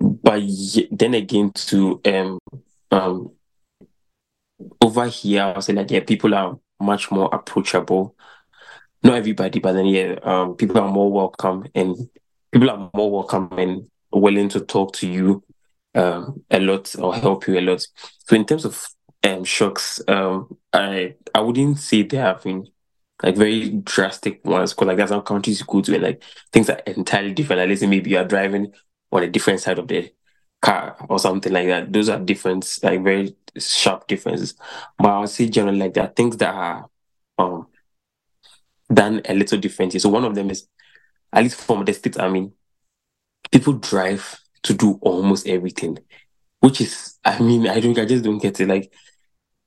but 0.00 0.42
then 0.90 1.14
again, 1.14 1.52
to 1.52 2.00
um, 2.06 2.38
um, 2.90 3.32
over 4.80 5.06
here, 5.06 5.42
I'll 5.42 5.62
say 5.62 5.72
like 5.72 5.90
yeah, 5.90 6.00
people 6.00 6.34
are 6.34 6.58
much 6.80 7.10
more 7.10 7.28
approachable. 7.32 8.16
Not 9.02 9.14
everybody, 9.14 9.60
but 9.60 9.72
then 9.72 9.86
yeah, 9.86 10.18
um, 10.22 10.56
people 10.56 10.78
are 10.78 10.90
more 10.90 11.10
welcome 11.10 11.66
and 11.74 11.96
people 12.52 12.68
are 12.68 12.90
more 12.92 13.10
welcome 13.10 13.48
and 13.52 13.88
willing 14.12 14.48
to 14.50 14.60
talk 14.60 14.92
to 14.94 15.08
you 15.08 15.42
um, 15.94 16.42
a 16.50 16.60
lot 16.60 16.94
or 16.98 17.14
help 17.14 17.46
you 17.48 17.58
a 17.58 17.60
lot. 17.60 17.86
So 18.26 18.36
in 18.36 18.44
terms 18.46 18.64
of 18.64 18.84
um, 19.24 19.44
shocks, 19.44 20.00
um, 20.08 20.56
I 20.72 21.14
I 21.34 21.40
wouldn't 21.40 21.78
say 21.78 22.02
there 22.02 22.22
have 22.22 22.42
been 22.42 22.66
like 23.22 23.36
very 23.36 23.70
drastic 23.70 24.44
ones 24.44 24.72
because 24.72 24.86
like 24.88 24.96
there's 24.96 25.10
some 25.10 25.22
countries 25.22 25.60
you 25.60 25.66
go 25.66 25.80
to 25.82 25.94
and 25.94 26.02
like 26.04 26.22
things 26.52 26.70
are 26.70 26.80
entirely 26.86 27.32
different. 27.32 27.60
Like 27.60 27.68
let's 27.68 27.80
say 27.80 27.86
maybe 27.86 28.10
you 28.10 28.18
are 28.18 28.24
driving 28.24 28.72
on 29.12 29.22
a 29.22 29.28
different 29.28 29.60
side 29.60 29.78
of 29.78 29.88
the 29.88 30.10
car 30.62 30.96
or 31.08 31.18
something 31.18 31.52
like 31.52 31.66
that. 31.68 31.92
Those 31.92 32.08
are 32.08 32.18
different, 32.18 32.78
like 32.82 33.02
very 33.02 33.36
sharp 33.58 34.06
differences. 34.06 34.54
But 34.98 35.08
I 35.08 35.20
would 35.20 35.28
say 35.28 35.48
generally 35.48 35.78
like 35.78 35.94
there 35.94 36.04
are 36.04 36.12
things 36.14 36.36
that 36.38 36.54
are 36.54 36.86
um 37.38 37.66
done 38.92 39.20
a 39.24 39.34
little 39.34 39.58
differently. 39.58 40.00
So 40.00 40.08
one 40.08 40.24
of 40.24 40.34
them 40.34 40.50
is 40.50 40.66
at 41.32 41.42
least 41.42 41.60
from 41.60 41.84
the 41.84 41.92
states, 41.92 42.18
I 42.18 42.28
mean, 42.28 42.52
people 43.52 43.74
drive 43.74 44.38
to 44.64 44.74
do 44.74 44.98
almost 45.02 45.46
everything. 45.46 45.98
which 46.60 46.80
is, 46.80 47.18
I 47.24 47.40
mean, 47.40 47.68
I 47.68 47.80
don't, 47.80 47.98
I 47.98 48.06
just 48.06 48.24
don't 48.24 48.38
get 48.38 48.60
it. 48.60 48.68
Like, 48.68 48.92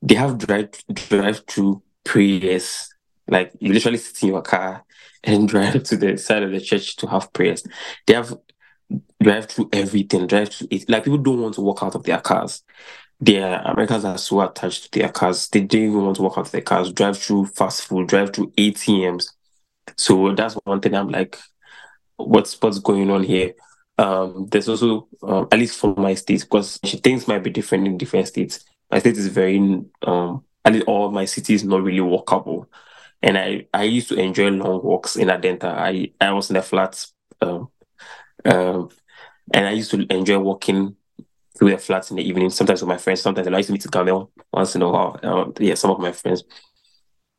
they 0.01 0.15
have 0.15 0.37
drive 0.39 0.71
drive 0.93 1.43
through 1.47 1.83
prayers. 2.03 2.89
Like, 3.27 3.53
you 3.59 3.73
literally 3.73 3.97
sit 3.99 4.23
in 4.23 4.29
your 4.29 4.41
car 4.43 4.83
and 5.23 5.47
drive 5.49 5.83
to 5.83 5.97
the 5.97 6.17
side 6.17 6.43
of 6.43 6.51
the 6.51 6.61
church 6.61 6.97
to 6.97 7.07
have 7.07 7.33
prayers. 7.33 7.63
They 8.07 8.15
have 8.15 8.33
drive 9.21 9.45
through 9.47 9.69
everything, 9.73 10.27
drive 10.27 10.49
through 10.53 10.67
it. 10.71 10.89
Like, 10.89 11.03
people 11.05 11.19
don't 11.19 11.41
want 11.41 11.55
to 11.55 11.61
walk 11.61 11.83
out 11.83 11.95
of 11.95 12.03
their 12.03 12.19
cars. 12.19 12.63
Their 13.21 13.61
Americans 13.61 14.05
are 14.05 14.17
so 14.17 14.41
attached 14.41 14.91
to 14.93 14.99
their 14.99 15.09
cars. 15.09 15.47
They 15.49 15.61
don't 15.61 15.81
even 15.81 16.03
want 16.03 16.17
to 16.17 16.23
walk 16.23 16.37
out 16.37 16.47
of 16.47 16.51
their 16.51 16.61
cars, 16.61 16.91
drive 16.93 17.17
through 17.19 17.47
fast 17.47 17.85
food, 17.85 18.07
drive 18.07 18.33
through 18.33 18.53
ATMs. 18.57 19.33
So 19.97 20.33
that's 20.35 20.55
one 20.65 20.81
thing 20.81 20.95
I'm 20.95 21.09
like, 21.09 21.39
what's 22.17 22.61
what's 22.61 22.79
going 22.79 23.09
on 23.11 23.23
here? 23.23 23.53
Um, 23.97 24.47
there's 24.49 24.69
also 24.69 25.07
um, 25.21 25.47
at 25.51 25.59
least 25.59 25.79
for 25.79 25.93
my 25.95 26.15
state 26.15 26.41
because 26.41 26.77
things 26.77 27.27
might 27.27 27.43
be 27.43 27.49
different 27.49 27.87
in 27.87 27.97
different 27.97 28.27
states. 28.27 28.65
My 28.91 28.99
state 28.99 29.17
is 29.17 29.27
very 29.27 29.57
um, 30.03 30.43
at 30.65 30.73
least 30.73 30.87
all 30.87 31.11
my 31.11 31.25
city 31.25 31.53
is 31.53 31.63
not 31.63 31.83
really 31.83 31.99
walkable, 31.99 32.67
and 33.21 33.37
I 33.37 33.67
I 33.73 33.83
used 33.83 34.09
to 34.09 34.15
enjoy 34.15 34.49
long 34.49 34.83
walks 34.83 35.15
in 35.15 35.27
Adenta. 35.27 35.65
I 35.65 36.11
I 36.19 36.31
was 36.31 36.49
in 36.49 36.55
the 36.55 36.61
flats, 36.61 37.13
um, 37.41 37.69
um, 38.45 38.89
and 39.53 39.67
I 39.67 39.71
used 39.71 39.91
to 39.91 40.05
enjoy 40.11 40.39
walking 40.39 40.95
through 41.57 41.71
the 41.71 41.77
flats 41.77 42.09
in 42.09 42.17
the 42.17 42.27
evening. 42.27 42.49
Sometimes 42.49 42.81
with 42.81 42.89
my 42.89 42.97
friends. 42.97 43.21
Sometimes 43.21 43.47
I 43.47 43.57
used 43.57 43.67
to 43.67 43.73
meet 43.73 43.91
Gamel 43.91 44.31
once 44.51 44.75
in 44.75 44.81
a 44.81 44.89
while. 44.89 45.19
Um, 45.23 45.53
yeah, 45.59 45.75
some 45.75 45.91
of 45.91 45.99
my 45.99 46.11
friends 46.11 46.43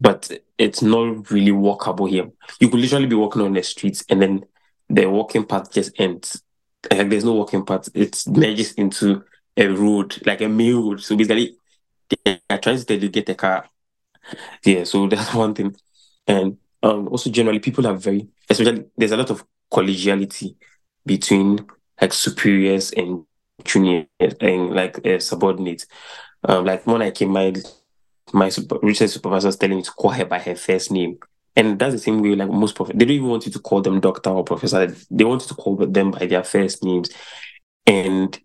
but 0.01 0.31
it's 0.59 0.83
not 0.83 1.31
really 1.31 1.53
walkable 1.53 2.09
here. 2.09 2.31
You 2.61 2.69
could 2.69 2.81
literally 2.81 3.07
be 3.07 3.15
walking 3.15 3.43
on 3.43 3.55
the 3.55 3.63
streets 3.63 4.05
and 4.11 4.21
then 4.21 4.45
the 4.89 5.07
walking 5.07 5.45
path 5.45 5.73
just 5.73 5.99
ends. 5.99 6.43
Like 6.91 7.09
there's 7.09 7.25
no 7.25 7.35
walking 7.35 7.65
path. 7.65 7.89
It 7.95 8.23
merges 8.27 8.73
into 8.75 9.25
a 9.57 9.67
road, 9.69 10.25
like 10.27 10.41
a 10.41 10.49
main 10.49 10.75
road. 10.77 11.01
So 11.01 11.17
basically, 11.17 11.57
they 12.25 12.41
are 12.51 12.59
trying 12.59 12.79
to 12.79 13.09
get 13.09 13.29
a 13.29 13.35
car. 13.35 13.69
Yeah, 14.65 14.85
so 14.85 15.07
that's 15.09 15.35
one 15.35 15.55
thing. 15.55 15.77
And 16.27 16.59
um, 16.83 17.09
also 17.09 17.31
generally, 17.31 17.59
people 17.59 17.87
are 17.87 17.95
very, 17.95 18.29
especially 18.49 18.85
there's 18.97 19.13
a 19.13 19.17
lot 19.17 19.31
of 19.31 19.45
collegiality 19.73 20.57
between 21.07 21.67
like 22.01 22.13
superiors 22.13 22.93
and 22.93 23.25
juniors 23.65 24.07
and 24.41 24.71
like 24.75 25.05
uh, 25.07 25.19
subordinates. 25.19 25.87
Um, 26.45 26.65
like 26.65 26.87
when 26.87 27.03
I 27.03 27.11
came, 27.11 27.31
my 27.31 27.53
my 28.33 28.49
super, 28.49 28.79
research 28.83 29.11
supervisor 29.11 29.49
was 29.49 29.57
telling 29.57 29.77
me 29.77 29.83
to 29.83 29.91
call 29.93 30.11
her 30.11 30.25
by 30.25 30.39
her 30.39 30.55
first 30.55 30.91
name. 30.91 31.19
And 31.57 31.79
that's 31.79 31.95
the 31.95 31.99
same 32.01 32.21
way, 32.21 32.35
like 32.35 32.51
most 32.51 32.75
professors, 32.75 32.99
they 32.99 33.05
don't 33.05 33.15
even 33.15 33.29
want 33.29 33.47
you 33.47 33.53
to 33.53 33.59
call 33.61 33.81
them 33.81 34.01
doctor 34.01 34.31
or 34.31 34.45
professor. 34.45 34.87
They 35.11 35.25
want 35.25 35.43
you 35.43 35.49
to 35.49 35.55
call 35.55 35.77
them 35.77 36.11
by 36.11 36.27
their 36.27 36.43
first 36.43 36.83
names. 36.83 37.11
And 37.87 38.39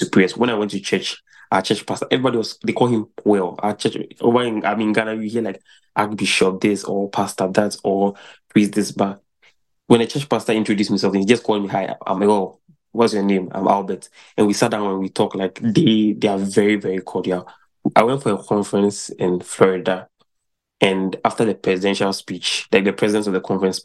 superiors, 0.00 0.36
when 0.36 0.50
I 0.50 0.54
went 0.54 0.72
to 0.72 0.80
church, 0.80 1.22
our 1.52 1.62
church 1.62 1.86
pastor, 1.86 2.06
everybody 2.10 2.38
was, 2.38 2.58
they 2.64 2.72
call 2.72 2.88
him 2.88 3.06
well. 3.24 3.56
Our 3.60 3.74
church, 3.74 3.96
over 4.20 4.42
in, 4.42 4.64
I 4.64 4.74
mean, 4.74 4.92
Ghana, 4.92 5.14
you 5.14 5.30
hear 5.30 5.42
like 5.42 5.62
Archbishop 5.94 6.60
this 6.60 6.84
or 6.84 7.08
Pastor 7.10 7.48
that 7.48 7.76
or 7.84 8.14
priest 8.48 8.72
this. 8.72 8.92
But 8.92 9.22
when 9.86 10.00
a 10.00 10.06
church 10.06 10.28
pastor 10.28 10.52
introduced 10.52 10.90
himself, 10.90 11.14
he 11.14 11.24
just 11.24 11.42
called 11.42 11.62
me, 11.62 11.68
Hi, 11.68 11.94
I'm 12.06 12.20
like, 12.20 12.28
oh, 12.28 12.60
what's 12.92 13.14
your 13.14 13.22
name? 13.22 13.48
I'm 13.52 13.66
Albert. 13.66 14.08
And 14.36 14.46
we 14.46 14.52
sat 14.52 14.70
down 14.70 14.88
and 14.88 15.00
we 15.00 15.08
talked 15.08 15.36
like 15.36 15.58
they, 15.60 16.12
they 16.16 16.28
are 16.28 16.38
very, 16.38 16.76
very 16.76 17.00
cordial. 17.00 17.48
I 17.96 18.02
went 18.04 18.22
for 18.22 18.32
a 18.32 18.42
conference 18.42 19.08
in 19.10 19.40
Florida, 19.40 20.08
and 20.80 21.16
after 21.24 21.44
the 21.44 21.54
presidential 21.54 22.12
speech, 22.12 22.68
like 22.72 22.84
the 22.84 22.92
president 22.92 23.26
of 23.26 23.32
the 23.34 23.40
conference, 23.40 23.82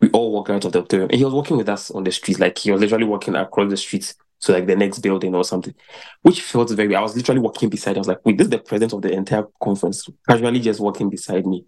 we 0.00 0.08
all 0.10 0.32
walked 0.32 0.50
out 0.50 0.64
of 0.64 0.72
the 0.72 0.78
auditorium, 0.80 1.10
and 1.10 1.18
he 1.18 1.24
was 1.24 1.34
walking 1.34 1.56
with 1.56 1.68
us 1.68 1.90
on 1.90 2.04
the 2.04 2.12
streets, 2.12 2.40
like 2.40 2.58
he 2.58 2.70
was 2.70 2.80
literally 2.80 3.04
walking 3.04 3.34
across 3.34 3.70
the 3.70 3.76
streets 3.76 4.14
to 4.40 4.52
like 4.52 4.66
the 4.66 4.76
next 4.76 4.98
building 5.00 5.34
or 5.34 5.44
something, 5.44 5.74
which 6.22 6.40
felt 6.42 6.70
very. 6.70 6.94
I 6.96 7.00
was 7.00 7.16
literally 7.16 7.40
walking 7.40 7.68
beside. 7.68 7.96
I 7.96 8.00
was 8.00 8.08
like, 8.08 8.24
"Wait, 8.24 8.38
this 8.38 8.46
is 8.46 8.50
the 8.50 8.58
president 8.58 8.92
of 8.94 9.02
the 9.02 9.12
entire 9.12 9.46
conference, 9.62 10.08
casually 10.28 10.60
just 10.60 10.80
walking 10.80 11.10
beside 11.10 11.46
me," 11.46 11.64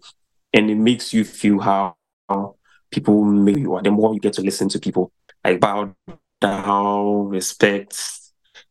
and 0.53 0.69
it 0.69 0.75
makes 0.75 1.13
you 1.13 1.23
feel 1.23 1.59
how, 1.59 1.95
people 2.91 3.23
make 3.23 3.57
you 3.57 3.75
are. 3.75 3.81
The 3.81 3.91
more 3.91 4.13
you 4.13 4.19
get 4.19 4.33
to 4.33 4.41
listen 4.41 4.69
to 4.69 4.79
people, 4.79 5.11
like 5.43 5.59
bow 5.59 5.93
down, 6.39 7.29
respect 7.29 8.17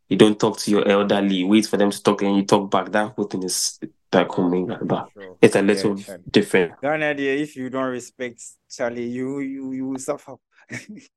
you 0.09 0.17
don't 0.17 0.39
talk 0.39 0.59
to 0.59 0.71
your 0.71 0.87
elderly, 0.89 1.45
wait 1.45 1.67
for 1.67 1.77
them 1.77 1.91
to 1.91 2.03
talk 2.03 2.23
and 2.23 2.37
you 2.37 2.45
talk 2.45 2.71
back. 2.71 2.93
That 2.93 3.15
whole 3.17 3.25
thing 3.27 3.43
is 3.43 3.79
back 4.17 4.31
home 4.31 4.67
but 4.85 5.09
sure. 5.13 5.37
it's 5.43 5.57
a 5.57 5.63
little 5.63 5.99
yeah, 5.99 6.17
different. 6.31 6.81
Ghana, 6.81 7.15
if 7.19 7.57
you 7.57 7.69
don't 7.69 7.91
respect 7.91 8.43
Charlie, 8.71 9.07
you 9.07 9.41
you 9.41 9.73
you 9.73 9.89
will 9.89 9.99
suffer. 9.99 10.37
if 10.71 11.11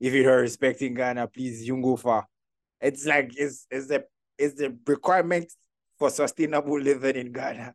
you 0.00 0.22
don't 0.22 0.40
respect 0.40 0.82
in 0.82 0.94
Ghana, 0.94 1.28
please 1.28 1.66
you 1.66 1.80
go 1.80 1.96
far. 1.96 2.26
It's 2.80 3.06
like 3.06 3.32
it's 3.36 3.66
it's 3.70 3.86
the 3.86 4.04
it's 4.38 4.54
the 4.54 4.76
requirement 4.86 5.52
for 5.98 6.10
sustainable 6.10 6.80
living 6.80 7.16
in 7.16 7.32
Ghana. 7.32 7.74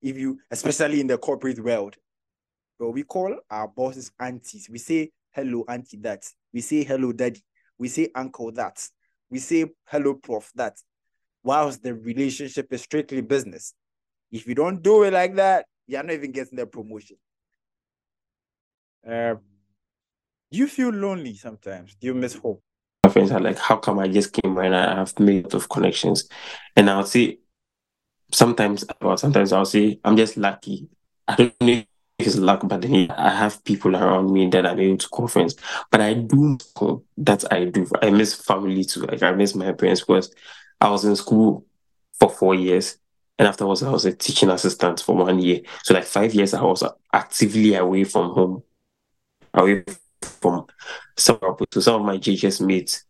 If 0.00 0.18
you, 0.18 0.38
especially 0.50 1.00
in 1.00 1.06
the 1.06 1.18
corporate 1.18 1.62
world, 1.62 1.96
but 2.78 2.90
we 2.90 3.04
call 3.04 3.36
our 3.48 3.68
bosses 3.68 4.10
aunties. 4.18 4.68
We 4.68 4.78
say 4.78 5.10
hello, 5.30 5.64
auntie 5.68 5.98
that. 5.98 6.24
We 6.52 6.60
say 6.62 6.82
hello, 6.82 7.12
daddy. 7.12 7.42
We 7.78 7.88
say 7.88 8.08
uncle 8.14 8.52
that 8.52 8.78
we 9.32 9.38
say 9.38 9.64
hello 9.86 10.14
prof 10.14 10.50
that 10.54 10.76
whilst 11.42 11.82
the 11.82 11.94
relationship 11.94 12.72
is 12.72 12.82
strictly 12.82 13.20
business. 13.20 13.74
If 14.30 14.46
you 14.46 14.54
don't 14.54 14.82
do 14.82 15.02
it 15.04 15.12
like 15.12 15.34
that 15.36 15.66
you're 15.86 16.02
not 16.02 16.12
even 16.12 16.32
getting 16.32 16.56
the 16.56 16.66
promotion. 16.66 17.16
Um 19.06 19.40
do 20.50 20.58
you 20.58 20.66
feel 20.66 20.90
lonely 20.90 21.34
sometimes? 21.34 21.96
Do 21.98 22.06
you 22.06 22.14
miss 22.14 22.34
home? 22.34 22.58
My 23.04 23.10
friends 23.10 23.32
are 23.32 23.40
like 23.40 23.58
how 23.58 23.76
come 23.76 23.98
i 23.98 24.06
just 24.06 24.32
came 24.32 24.56
and 24.58 24.76
i 24.76 24.94
have 24.94 25.18
made 25.18 25.52
of 25.54 25.68
connections. 25.68 26.28
And 26.76 26.88
i'll 26.88 27.06
say 27.06 27.38
sometimes 28.32 28.84
well 29.00 29.16
sometimes 29.16 29.52
i'll 29.52 29.64
say 29.64 29.98
i'm 30.04 30.16
just 30.16 30.36
lucky. 30.36 30.88
I 31.26 31.36
don't 31.36 31.60
know 31.60 31.82
is 32.18 32.38
luck, 32.38 32.60
but 32.64 32.82
then 32.82 33.10
I 33.10 33.30
have 33.30 33.64
people 33.64 33.96
around 33.96 34.32
me 34.32 34.48
that 34.50 34.66
I'm 34.66 34.78
able 34.78 34.98
to 34.98 35.08
call 35.08 35.28
friends. 35.28 35.56
But 35.90 36.00
I 36.00 36.14
do 36.14 36.58
that 37.18 37.52
I 37.52 37.64
do. 37.64 37.86
I 38.00 38.10
miss 38.10 38.34
family 38.34 38.84
too. 38.84 39.00
Like 39.00 39.22
I 39.22 39.32
miss 39.32 39.54
my 39.54 39.72
parents 39.72 40.02
because 40.02 40.32
I 40.82 40.90
was 40.90 41.04
in 41.04 41.16
school 41.16 41.64
for 42.18 42.28
four 42.28 42.54
years. 42.54 42.98
And 43.38 43.48
afterwards, 43.48 43.82
I 43.82 43.90
was 43.90 44.04
a 44.04 44.12
teaching 44.12 44.50
assistant 44.50 45.00
for 45.00 45.16
one 45.16 45.38
year. 45.38 45.62
So, 45.82 45.94
like 45.94 46.04
five 46.04 46.34
years, 46.34 46.54
I 46.54 46.62
was 46.62 46.84
actively 47.12 47.74
away 47.74 48.04
from 48.04 48.30
home, 48.32 48.62
away 49.54 49.84
from 50.20 50.66
some 51.16 51.38
so 51.72 51.80
some 51.80 52.00
of 52.00 52.06
my 52.06 52.18
JHS 52.18 52.64
mates. 52.64 53.04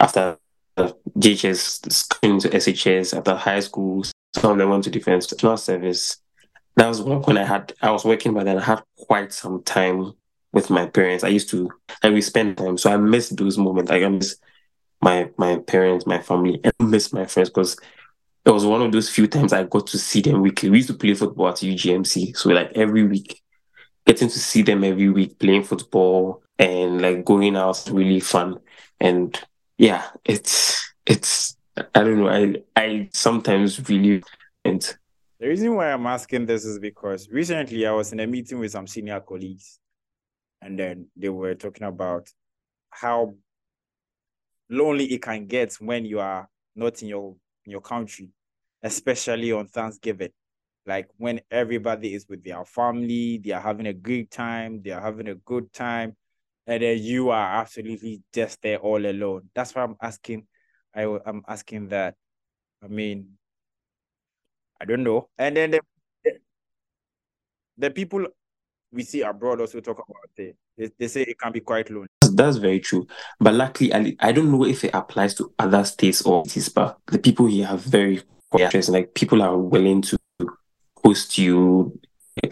After 0.00 0.38
JHS 0.78 2.08
coming 2.08 2.40
to 2.40 2.48
SHS, 2.48 3.16
after 3.16 3.34
high 3.34 3.60
school, 3.60 4.04
some 4.34 4.52
of 4.52 4.58
them 4.58 4.70
went 4.70 4.84
to 4.84 4.90
defense 4.90 5.28
service 5.62 6.18
that 6.78 6.86
was 6.86 7.02
when 7.02 7.36
I 7.36 7.44
had 7.44 7.72
I 7.82 7.90
was 7.90 8.04
working, 8.04 8.34
but 8.34 8.44
then 8.44 8.58
I 8.58 8.64
had 8.64 8.82
quite 8.96 9.32
some 9.32 9.62
time 9.64 10.12
with 10.52 10.70
my 10.70 10.86
parents. 10.86 11.24
I 11.24 11.28
used 11.28 11.50
to 11.50 11.70
and 12.02 12.14
we 12.14 12.20
spend 12.22 12.56
time, 12.56 12.78
so 12.78 12.92
I 12.92 12.96
missed 12.96 13.36
those 13.36 13.58
moments. 13.58 13.90
Like 13.90 14.04
I 14.04 14.08
miss 14.08 14.36
my 15.00 15.30
my 15.36 15.58
parents, 15.58 16.06
my 16.06 16.20
family, 16.20 16.60
and 16.64 16.74
miss 16.90 17.12
my 17.12 17.26
friends 17.26 17.50
because 17.50 17.78
it 18.44 18.50
was 18.50 18.64
one 18.64 18.82
of 18.82 18.92
those 18.92 19.10
few 19.10 19.26
times 19.26 19.52
I 19.52 19.64
got 19.64 19.86
to 19.88 19.98
see 19.98 20.20
them 20.20 20.40
weekly. 20.40 20.70
We 20.70 20.78
used 20.78 20.88
to 20.88 20.94
play 20.94 21.14
football 21.14 21.48
at 21.48 21.56
UGMC, 21.56 22.36
so 22.36 22.50
like 22.50 22.72
every 22.74 23.04
week, 23.04 23.42
getting 24.06 24.28
to 24.28 24.38
see 24.38 24.62
them 24.62 24.84
every 24.84 25.10
week 25.10 25.38
playing 25.38 25.64
football 25.64 26.42
and 26.58 27.02
like 27.02 27.24
going 27.24 27.56
out 27.56 27.88
really 27.92 28.20
fun. 28.20 28.58
And 29.00 29.38
yeah, 29.76 30.06
it's 30.24 30.92
it's 31.06 31.56
I 31.76 32.02
don't 32.02 32.18
know. 32.18 32.28
I 32.28 32.56
I 32.76 33.08
sometimes 33.12 33.88
really 33.88 34.22
and 34.64 34.96
the 35.40 35.46
reason 35.46 35.74
why 35.76 35.92
I'm 35.92 36.06
asking 36.06 36.46
this 36.46 36.64
is 36.64 36.80
because 36.80 37.28
recently 37.30 37.86
I 37.86 37.92
was 37.92 38.12
in 38.12 38.18
a 38.18 38.26
meeting 38.26 38.58
with 38.58 38.72
some 38.72 38.88
senior 38.88 39.20
colleagues, 39.20 39.78
and 40.60 40.76
then 40.78 41.06
they 41.16 41.28
were 41.28 41.54
talking 41.54 41.86
about 41.86 42.28
how 42.90 43.34
lonely 44.70 45.06
it 45.06 45.22
can 45.22 45.46
get 45.46 45.74
when 45.74 46.04
you 46.04 46.20
are 46.20 46.48
not 46.74 47.02
in 47.02 47.08
your 47.08 47.36
in 47.64 47.72
your 47.72 47.80
country, 47.80 48.30
especially 48.82 49.52
on 49.52 49.66
Thanksgiving. 49.68 50.30
Like 50.86 51.08
when 51.18 51.40
everybody 51.50 52.14
is 52.14 52.26
with 52.28 52.42
their 52.44 52.64
family, 52.64 53.38
they 53.38 53.50
are 53.50 53.60
having 53.60 53.86
a 53.86 53.92
great 53.92 54.30
time, 54.30 54.80
they 54.82 54.90
are 54.90 55.00
having 55.00 55.28
a 55.28 55.34
good 55.34 55.72
time, 55.72 56.16
and 56.66 56.82
then 56.82 56.98
you 56.98 57.30
are 57.30 57.60
absolutely 57.60 58.22
just 58.32 58.60
there 58.62 58.78
all 58.78 59.04
alone. 59.04 59.50
That's 59.54 59.74
why 59.74 59.82
I'm 59.82 59.96
asking. 60.00 60.46
I, 60.94 61.02
I'm 61.26 61.42
asking 61.46 61.88
that. 61.88 62.14
I 62.82 62.88
mean, 62.88 63.38
I 64.80 64.84
don't 64.84 65.02
know. 65.02 65.28
And 65.36 65.56
then 65.56 65.72
the, 65.72 65.80
the 67.76 67.90
people 67.90 68.26
we 68.90 69.02
see 69.02 69.22
abroad 69.22 69.60
also 69.60 69.80
talk 69.80 69.98
about 69.98 70.30
it. 70.36 70.56
They, 70.78 70.90
they 70.98 71.08
say 71.08 71.22
it 71.22 71.38
can 71.38 71.52
be 71.52 71.60
quite 71.60 71.90
lonely. 71.90 72.08
That's 72.32 72.56
very 72.56 72.80
true. 72.80 73.06
But 73.40 73.54
luckily, 73.54 73.92
I, 73.92 74.16
I 74.20 74.32
don't 74.32 74.52
know 74.52 74.64
if 74.64 74.84
it 74.84 74.94
applies 74.94 75.34
to 75.34 75.52
other 75.58 75.84
states 75.84 76.22
or 76.22 76.44
cities, 76.44 76.68
but 76.68 76.98
the 77.06 77.18
people 77.18 77.46
here 77.46 77.66
are 77.66 77.76
very 77.76 78.22
interesting. 78.56 78.94
Like 78.94 79.14
people 79.14 79.42
are 79.42 79.56
willing 79.56 80.02
to 80.02 80.18
host 81.04 81.36
you 81.38 81.98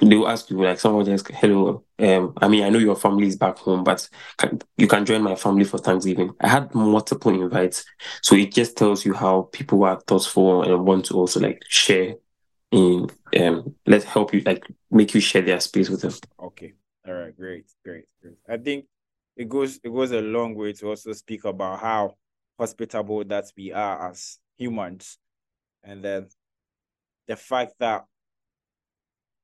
they 0.01 0.16
will 0.16 0.29
ask 0.29 0.51
you 0.51 0.61
like 0.61 0.81
someone 0.81 1.05
just 1.05 1.29
hello 1.31 1.85
um 2.01 2.33
i 2.43 2.49
mean 2.49 2.64
i 2.64 2.68
know 2.68 2.79
your 2.79 2.97
family 2.97 3.27
is 3.27 3.37
back 3.37 3.57
home 3.59 3.85
but 3.85 4.09
can, 4.37 4.59
you 4.77 4.89
can 4.89 5.05
join 5.05 5.22
my 5.22 5.35
family 5.35 5.64
for 5.64 5.79
thanksgiving 5.79 6.33
i 6.41 6.49
had 6.49 6.74
multiple 6.74 7.33
invites 7.33 7.85
so 8.22 8.35
it 8.35 8.53
just 8.53 8.77
tells 8.77 9.05
you 9.05 9.14
how 9.14 9.43
people 9.53 9.85
are 9.85 10.01
thoughtful 10.01 10.62
and 10.62 10.85
want 10.85 11.05
to 11.05 11.14
also 11.14 11.41
like 11.41 11.62
share 11.68 12.14
in 12.72 13.09
um 13.39 13.74
let's 13.87 14.05
help 14.05 14.35
you 14.35 14.41
like 14.41 14.64
make 14.91 15.14
you 15.14 15.20
share 15.20 15.43
their 15.43 15.61
space 15.61 15.89
with 15.89 16.01
them 16.01 16.12
okay 16.41 16.72
all 17.07 17.14
right 17.14 17.36
great 17.36 17.64
great 17.84 18.04
great 18.20 18.36
i 18.48 18.57
think 18.57 18.86
it 19.36 19.48
goes 19.48 19.78
it 19.84 19.92
goes 19.92 20.12
a 20.12 20.20
long 20.20 20.54
way 20.54 20.72
to 20.72 20.88
also 20.88 21.12
speak 21.12 21.44
about 21.44 21.78
how 21.80 22.14
hospitable 22.59 23.24
that 23.24 23.44
we 23.57 23.72
are 23.72 24.11
as 24.11 24.38
humans 24.57 25.18
and 25.84 26.02
then 26.04 26.26
the 27.28 27.36
fact 27.36 27.74
that 27.78 28.04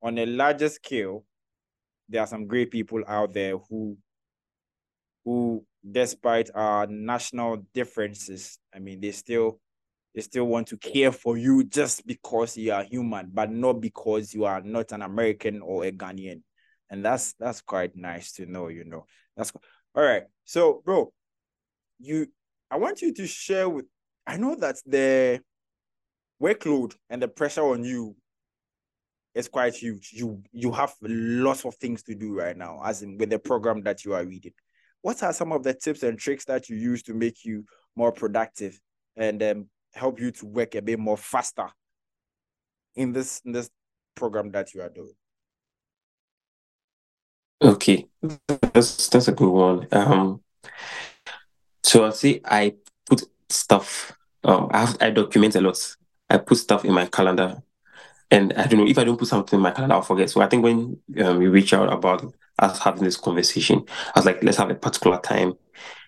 on 0.02 0.18
a 0.18 0.26
larger 0.26 0.68
scale, 0.68 1.24
there 2.08 2.20
are 2.20 2.26
some 2.26 2.46
great 2.46 2.70
people 2.70 3.02
out 3.06 3.32
there 3.32 3.56
who 3.56 3.96
who 5.24 5.64
despite 5.88 6.50
our 6.54 6.86
national 6.86 7.64
differences, 7.72 8.58
I 8.74 8.80
mean 8.80 9.00
they 9.00 9.12
still 9.12 9.60
they 10.14 10.20
still 10.20 10.44
want 10.44 10.66
to 10.68 10.76
care 10.76 11.12
for 11.12 11.38
you 11.38 11.64
just 11.64 12.06
because 12.06 12.56
you 12.56 12.72
are 12.72 12.82
human, 12.82 13.30
but 13.32 13.50
not 13.50 13.80
because 13.80 14.34
you 14.34 14.44
are 14.44 14.60
not 14.60 14.92
an 14.92 15.02
American 15.02 15.62
or 15.62 15.84
a 15.84 15.92
Ghanaian. 15.92 16.42
And 16.92 17.02
that's 17.02 17.32
that's 17.40 17.62
quite 17.62 17.96
nice 17.96 18.32
to 18.32 18.44
know, 18.44 18.68
you 18.68 18.84
know. 18.84 19.06
That's 19.34 19.50
all 19.94 20.04
right. 20.04 20.24
So, 20.44 20.82
bro, 20.84 21.10
you 21.98 22.26
I 22.70 22.76
want 22.76 23.00
you 23.00 23.14
to 23.14 23.26
share 23.26 23.66
with 23.66 23.86
I 24.26 24.36
know 24.36 24.54
that 24.56 24.76
the 24.84 25.40
workload 26.40 26.94
and 27.08 27.22
the 27.22 27.28
pressure 27.28 27.62
on 27.62 27.82
you 27.82 28.14
is 29.34 29.48
quite 29.48 29.74
huge. 29.74 30.10
You 30.12 30.42
you 30.52 30.70
have 30.70 30.92
lots 31.00 31.64
of 31.64 31.76
things 31.76 32.02
to 32.02 32.14
do 32.14 32.34
right 32.34 32.56
now, 32.56 32.82
as 32.84 33.02
in 33.02 33.16
with 33.16 33.30
the 33.30 33.38
program 33.38 33.82
that 33.84 34.04
you 34.04 34.12
are 34.12 34.26
reading. 34.26 34.52
What 35.00 35.22
are 35.22 35.32
some 35.32 35.50
of 35.50 35.62
the 35.62 35.72
tips 35.72 36.02
and 36.02 36.18
tricks 36.18 36.44
that 36.44 36.68
you 36.68 36.76
use 36.76 37.02
to 37.04 37.14
make 37.14 37.42
you 37.42 37.64
more 37.96 38.12
productive 38.12 38.78
and 39.16 39.42
um, 39.42 39.70
help 39.94 40.20
you 40.20 40.30
to 40.30 40.46
work 40.46 40.74
a 40.74 40.82
bit 40.82 40.98
more 40.98 41.16
faster 41.16 41.68
in 42.94 43.12
this 43.12 43.40
in 43.46 43.52
this 43.52 43.70
program 44.14 44.50
that 44.50 44.74
you 44.74 44.82
are 44.82 44.90
doing? 44.90 45.14
Okay, 47.62 48.08
that's 48.72 49.08
that's 49.08 49.28
a 49.28 49.32
good 49.32 49.50
one. 49.50 49.86
Um, 49.92 50.40
so 51.82 52.04
I'll 52.04 52.12
say 52.12 52.40
I 52.44 52.74
put 53.06 53.22
stuff. 53.48 54.12
Um, 54.44 54.68
I 54.72 54.80
have 54.80 54.96
I 55.00 55.10
document 55.10 55.54
a 55.54 55.60
lot. 55.60 55.78
I 56.28 56.38
put 56.38 56.58
stuff 56.58 56.84
in 56.84 56.92
my 56.92 57.06
calendar 57.06 57.62
and 58.30 58.52
I 58.54 58.66
don't 58.66 58.80
know 58.80 58.86
if 58.88 58.98
I 58.98 59.04
don't 59.04 59.18
put 59.18 59.28
something 59.28 59.58
in 59.58 59.62
my 59.62 59.72
calendar, 59.72 59.94
I'll 59.96 60.02
forget. 60.02 60.30
So 60.30 60.40
I 60.40 60.48
think 60.48 60.64
when 60.64 60.98
um, 61.22 61.42
you 61.42 61.50
reach 61.50 61.74
out 61.74 61.92
about 61.92 62.24
us 62.58 62.78
having 62.80 63.04
this 63.04 63.16
conversation, 63.16 63.84
I 64.14 64.18
was 64.18 64.26
like, 64.26 64.42
let's 64.42 64.58
have 64.58 64.70
a 64.70 64.74
particular 64.74 65.20
time. 65.20 65.54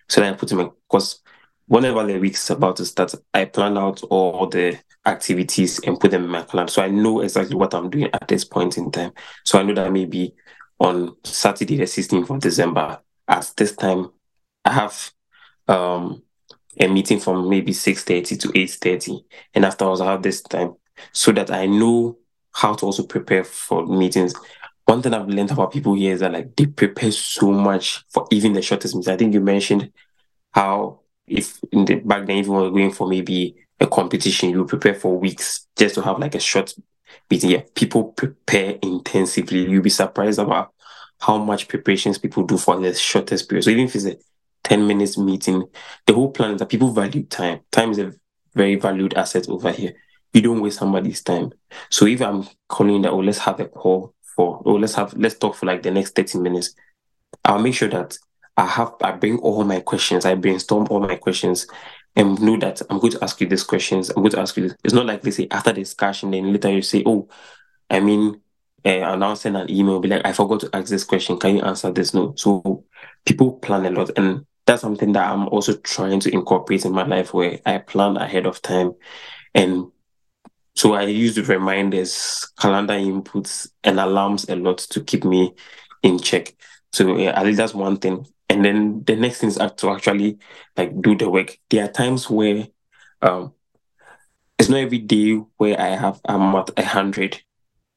So 0.08 0.20
then 0.20 0.34
I 0.34 0.36
put 0.36 0.50
in 0.52 0.58
my 0.58 0.70
because 0.90 1.22
whenever 1.66 2.04
the 2.06 2.18
week's 2.18 2.50
about 2.50 2.76
to 2.76 2.86
start, 2.86 3.14
I 3.34 3.44
plan 3.46 3.78
out 3.78 4.02
all 4.04 4.46
the 4.48 4.78
activities 5.06 5.80
and 5.80 6.00
put 6.00 6.10
them 6.10 6.24
in 6.24 6.30
my 6.30 6.42
calendar. 6.42 6.72
So 6.72 6.82
I 6.82 6.88
know 6.88 7.20
exactly 7.20 7.56
what 7.56 7.74
I'm 7.74 7.90
doing 7.90 8.08
at 8.12 8.26
this 8.28 8.44
point 8.44 8.78
in 8.78 8.90
time. 8.90 9.12
So 9.44 9.58
I 9.58 9.62
know 9.62 9.74
that 9.74 9.92
maybe 9.92 10.34
on 10.78 11.16
Saturday, 11.24 11.76
the 11.76 11.84
16th 11.84 12.30
of 12.30 12.40
December, 12.40 13.00
at 13.28 13.52
this 13.56 13.74
time, 13.74 14.10
I 14.64 14.72
have 14.72 15.12
um 15.68 16.22
a 16.78 16.88
meeting 16.88 17.20
from 17.20 17.48
maybe 17.48 17.72
6.30 17.72 18.40
to 18.40 18.48
8.30. 18.48 19.24
And 19.54 19.64
afterwards, 19.64 20.00
I 20.00 20.10
have 20.10 20.22
this 20.22 20.42
time 20.42 20.74
so 21.12 21.32
that 21.32 21.50
I 21.50 21.66
know 21.66 22.18
how 22.52 22.74
to 22.74 22.86
also 22.86 23.04
prepare 23.04 23.44
for 23.44 23.86
meetings. 23.86 24.34
One 24.84 25.02
thing 25.02 25.14
I've 25.14 25.28
learned 25.28 25.50
about 25.50 25.72
people 25.72 25.94
here 25.94 26.12
is 26.14 26.20
that 26.20 26.32
like 26.32 26.54
they 26.56 26.66
prepare 26.66 27.12
so 27.12 27.52
much 27.52 28.04
for 28.10 28.26
even 28.30 28.52
the 28.52 28.62
shortest 28.62 28.94
meetings. 28.94 29.08
I 29.08 29.16
think 29.16 29.34
you 29.34 29.40
mentioned 29.40 29.92
how 30.52 31.00
if 31.26 31.58
in 31.72 31.84
the 31.84 31.96
back 31.96 32.26
then 32.26 32.38
if 32.38 32.46
you 32.46 32.52
were 32.52 32.70
going 32.70 32.92
for 32.92 33.08
maybe 33.08 33.56
a 33.80 33.86
competition, 33.86 34.50
you 34.50 34.64
prepare 34.64 34.94
for 34.94 35.18
weeks 35.18 35.66
just 35.76 35.94
to 35.96 36.02
have 36.02 36.18
like 36.18 36.34
a 36.34 36.40
short 36.40 36.74
meeting. 37.30 37.50
Yeah, 37.50 37.62
people 37.74 38.04
prepare 38.04 38.78
intensively. 38.82 39.68
You'll 39.68 39.82
be 39.82 39.90
surprised 39.90 40.38
about 40.38 40.72
how 41.20 41.38
much 41.38 41.68
preparations 41.68 42.18
people 42.18 42.44
do 42.44 42.58
for 42.58 42.78
the 42.78 42.94
shortest 42.94 43.48
period. 43.48 43.64
So 43.64 43.70
even 43.70 43.86
if 43.86 43.94
it's 43.94 44.06
a 44.06 44.16
10 44.64 44.86
minutes 44.86 45.16
meeting, 45.18 45.64
the 46.06 46.14
whole 46.14 46.30
plan 46.30 46.54
is 46.54 46.58
that 46.58 46.68
people 46.68 46.90
value 46.90 47.24
time. 47.24 47.60
Time 47.70 47.90
is 47.90 47.98
a 47.98 48.12
very 48.54 48.76
valued 48.76 49.14
asset 49.14 49.48
over 49.48 49.72
here 49.72 49.94
you 50.34 50.42
don't 50.42 50.60
waste 50.60 50.78
somebody's 50.78 51.22
time. 51.22 51.52
So 51.90 52.06
if 52.06 52.20
I'm 52.20 52.46
calling 52.68 53.02
that, 53.02 53.12
oh, 53.12 53.18
let's 53.18 53.38
have 53.38 53.60
a 53.60 53.66
call 53.66 54.14
for, 54.36 54.60
oh, 54.66 54.74
let's 54.74 54.94
have, 54.94 55.14
let's 55.14 55.38
talk 55.38 55.54
for 55.54 55.66
like 55.66 55.82
the 55.82 55.92
next 55.92 56.16
30 56.16 56.40
minutes, 56.40 56.74
I'll 57.44 57.60
make 57.60 57.74
sure 57.74 57.88
that 57.88 58.18
I 58.56 58.66
have, 58.66 58.94
I 59.00 59.12
bring 59.12 59.38
all 59.38 59.64
my 59.64 59.80
questions, 59.80 60.24
I 60.24 60.34
brainstorm 60.34 60.88
all 60.90 61.00
my 61.00 61.16
questions 61.16 61.66
and 62.16 62.40
know 62.40 62.56
that 62.58 62.80
I'm 62.88 62.98
going 62.98 63.12
to 63.12 63.24
ask 63.24 63.40
you 63.40 63.48
these 63.48 63.64
questions. 63.64 64.10
I'm 64.10 64.22
going 64.22 64.32
to 64.32 64.40
ask 64.40 64.56
you 64.56 64.64
this. 64.64 64.76
It's 64.84 64.94
not 64.94 65.06
like 65.06 65.22
they 65.22 65.30
say 65.30 65.48
after 65.50 65.72
the 65.72 65.80
discussion, 65.80 66.30
then 66.30 66.52
later 66.52 66.70
you 66.70 66.82
say, 66.82 67.02
oh, 67.04 67.28
I 67.90 68.00
mean, 68.00 68.40
uh, 68.84 68.98
I'll 69.00 69.36
send 69.36 69.56
an 69.56 69.70
email, 69.70 70.00
be 70.00 70.08
like, 70.08 70.24
I 70.24 70.32
forgot 70.32 70.60
to 70.60 70.70
ask 70.72 70.88
this 70.88 71.04
question. 71.04 71.38
Can 71.38 71.56
you 71.56 71.62
answer 71.62 71.90
this? 71.90 72.14
No. 72.14 72.34
So 72.36 72.84
people 73.24 73.54
plan 73.54 73.86
a 73.86 73.90
lot. 73.90 74.10
And 74.16 74.46
that's 74.66 74.82
something 74.82 75.12
that 75.12 75.28
I'm 75.28 75.48
also 75.48 75.76
trying 75.78 76.20
to 76.20 76.32
incorporate 76.32 76.84
in 76.84 76.92
my 76.92 77.04
life 77.04 77.34
where 77.34 77.58
I 77.66 77.78
plan 77.78 78.16
ahead 78.16 78.46
of 78.46 78.62
time 78.62 78.92
and 79.54 79.86
so 80.76 80.94
I 80.94 81.02
use 81.04 81.38
reminders, 81.48 82.50
calendar 82.58 82.94
inputs, 82.94 83.68
and 83.84 84.00
alarms 84.00 84.48
a 84.48 84.56
lot 84.56 84.78
to 84.78 85.04
keep 85.04 85.24
me 85.24 85.54
in 86.02 86.18
check. 86.18 86.54
So 86.92 87.16
yeah, 87.16 87.38
at 87.38 87.46
least 87.46 87.58
that's 87.58 87.74
one 87.74 87.96
thing. 87.98 88.26
And 88.48 88.64
then 88.64 89.04
the 89.04 89.16
next 89.16 89.38
thing 89.40 89.48
is 89.48 89.56
to 89.56 89.90
actually 89.90 90.38
like 90.76 91.00
do 91.00 91.16
the 91.16 91.28
work. 91.30 91.58
There 91.70 91.84
are 91.84 91.88
times 91.88 92.28
where 92.28 92.68
um 93.22 93.52
it's 94.58 94.68
not 94.68 94.78
every 94.80 94.98
day 94.98 95.34
where 95.56 95.80
I 95.80 95.88
have 95.88 96.20
I'm 96.24 96.54
at 96.54 96.70
a 96.78 96.84
hundred. 96.84 97.42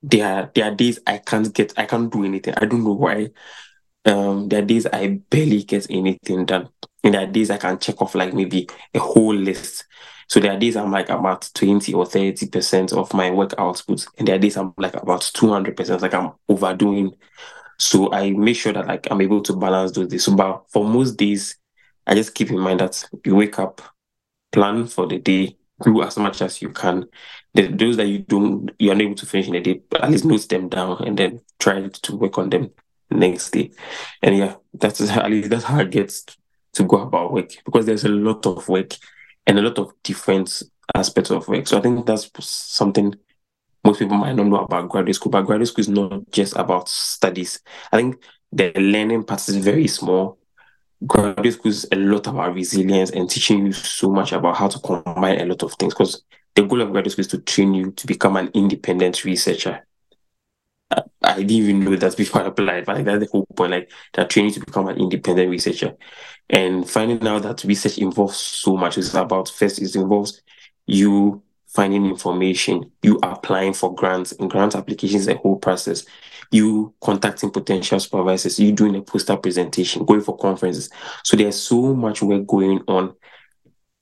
There 0.01 0.25
are 0.25 0.51
there 0.53 0.65
are 0.65 0.75
days 0.75 0.99
I 1.05 1.17
can't 1.19 1.53
get 1.53 1.73
I 1.77 1.85
can't 1.85 2.11
do 2.11 2.23
anything. 2.23 2.53
I 2.57 2.65
don't 2.65 2.83
know 2.83 2.93
why. 2.93 3.29
Um 4.05 4.49
there 4.49 4.61
are 4.61 4.65
days 4.65 4.85
I 4.87 5.19
barely 5.29 5.63
get 5.63 5.87
anything 5.89 6.45
done. 6.45 6.69
And 7.03 7.13
there 7.13 7.23
are 7.23 7.31
days 7.31 7.51
I 7.51 7.57
can 7.57 7.79
check 7.79 8.01
off 8.01 8.15
like 8.15 8.33
maybe 8.33 8.67
a 8.93 8.99
whole 8.99 9.35
list. 9.35 9.85
So 10.29 10.39
there 10.39 10.51
are 10.51 10.59
days 10.59 10.75
I'm 10.75 10.91
like 10.91 11.09
about 11.09 11.49
20 11.53 11.93
or 11.93 12.05
30% 12.05 12.91
of 12.91 13.13
my 13.13 13.31
work 13.31 13.53
output. 13.57 14.05
And 14.17 14.27
there 14.27 14.35
are 14.35 14.39
days 14.39 14.57
I'm 14.57 14.73
like 14.77 14.95
about 14.95 15.21
200%, 15.21 16.01
like 16.01 16.13
I'm 16.13 16.31
overdoing. 16.49 17.13
So 17.80 18.11
I 18.11 18.32
make 18.32 18.57
sure 18.57 18.73
that 18.73 18.88
like 18.88 19.07
I'm 19.11 19.21
able 19.21 19.41
to 19.43 19.55
balance 19.55 19.91
those 19.91 20.07
days. 20.07 20.23
So 20.25 20.36
but 20.36 20.65
for 20.69 20.86
most 20.86 21.17
days, 21.17 21.57
I 22.05 22.15
just 22.15 22.34
keep 22.34 22.49
in 22.49 22.59
mind 22.59 22.80
that 22.80 23.03
you 23.25 23.36
wake 23.36 23.59
up, 23.59 23.82
plan 24.51 24.88
for 24.88 25.07
the 25.07 25.19
day, 25.19 25.57
do 25.84 26.01
as 26.01 26.17
much 26.17 26.41
as 26.41 26.61
you 26.61 26.69
can. 26.69 27.05
The, 27.53 27.67
those 27.67 27.97
that 27.97 28.07
you 28.07 28.19
don't, 28.19 28.71
you're 28.80 28.93
unable 28.93 29.15
to 29.15 29.25
finish 29.25 29.47
in 29.47 29.55
a 29.55 29.61
day, 29.61 29.82
at 29.99 30.09
least 30.09 30.25
note 30.25 30.47
them 30.49 30.69
down 30.69 31.03
and 31.05 31.17
then 31.17 31.41
try 31.59 31.88
to 31.88 32.15
work 32.15 32.38
on 32.38 32.49
them 32.49 32.71
next 33.09 33.51
day. 33.51 33.71
And 34.21 34.38
yeah, 34.38 34.55
that's 34.73 35.01
at 35.09 35.30
least 35.30 35.49
that's 35.49 35.65
how 35.65 35.80
it 35.80 35.91
gets 35.91 36.25
to 36.73 36.84
go 36.84 37.01
about 37.01 37.34
work 37.34 37.51
because 37.65 37.86
there's 37.86 38.05
a 38.05 38.09
lot 38.09 38.45
of 38.45 38.67
work 38.69 38.93
and 39.45 39.57
a 39.59 39.61
lot 39.61 39.80
of 39.80 39.91
different 40.03 40.61
aspects 40.95 41.32
of 41.32 41.47
work. 41.47 41.67
So 41.67 41.78
I 41.78 41.82
think 41.82 42.05
that's 42.05 42.30
something 42.43 43.15
most 43.88 43.99
people 43.99 44.17
might 44.17 44.35
not 44.35 44.47
know 44.47 44.57
about 44.57 44.89
graduate 44.89 45.15
school, 45.15 45.31
but 45.31 45.43
graduate 45.43 45.69
school 45.69 45.81
is 45.81 45.88
not 45.88 46.29
just 46.29 46.57
about 46.57 46.89
studies. 46.89 47.61
I 47.93 47.95
think 47.95 48.21
the 48.51 48.73
learning 48.73 49.23
part 49.23 49.47
is 49.47 49.55
very 49.55 49.88
small. 49.88 50.38
Graduate 51.05 51.53
school 51.53 51.71
is 51.71 51.88
a 51.93 51.95
lot 51.95 52.27
about 52.27 52.53
resilience 52.53 53.11
and 53.11 53.29
teaching 53.29 53.65
you 53.65 53.71
so 53.71 54.11
much 54.11 54.33
about 54.33 54.57
how 54.57 54.67
to 54.67 54.77
combine 54.79 55.39
a 55.39 55.45
lot 55.45 55.63
of 55.63 55.73
things 55.75 55.93
because 55.93 56.21
the 56.55 56.63
goal 56.63 56.81
of 56.81 56.91
graduate 56.91 57.13
school 57.13 57.21
is 57.21 57.27
to 57.27 57.39
train 57.39 57.73
you 57.73 57.91
to 57.91 58.07
become 58.07 58.35
an 58.35 58.49
independent 58.53 59.23
researcher. 59.23 59.88
I, 60.91 61.03
I 61.23 61.35
didn't 61.35 61.51
even 61.51 61.79
know 61.85 61.95
that 61.95 62.17
before 62.17 62.41
I 62.41 62.47
applied, 62.47 62.85
but 62.85 62.97
like 62.97 63.05
that's 63.05 63.23
the 63.23 63.29
whole 63.31 63.45
point. 63.55 63.71
Like 63.71 63.91
that 64.15 64.29
training 64.29 64.51
to 64.53 64.59
become 64.59 64.89
an 64.89 64.97
independent 64.97 65.49
researcher 65.49 65.93
and 66.49 66.89
finding 66.89 67.25
out 67.25 67.43
that 67.43 67.63
research 67.63 67.99
involves 67.99 68.35
so 68.35 68.75
much. 68.75 68.97
It's 68.97 69.13
about 69.13 69.47
first, 69.47 69.81
it 69.81 69.95
involves 69.95 70.41
you 70.88 71.41
finding 71.68 72.05
information, 72.05 72.91
you 73.01 73.20
applying 73.24 73.74
for 73.74 73.93
grants, 73.93 74.32
and 74.34 74.49
grant 74.49 74.76
applications, 74.76 75.26
the 75.26 75.36
whole 75.36 75.57
process. 75.57 76.05
You 76.49 76.93
contacting 77.01 77.51
potential 77.51 77.99
supervisors, 77.99 78.59
you 78.59 78.72
doing 78.72 78.95
a 78.95 79.01
poster 79.01 79.36
presentation, 79.36 80.05
going 80.05 80.22
for 80.22 80.38
conferences. 80.38 80.89
So 81.24 81.36
there's 81.36 81.59
so 81.59 81.93
much 81.93 82.22
work 82.22 82.47
going 82.47 82.82
on. 82.88 83.15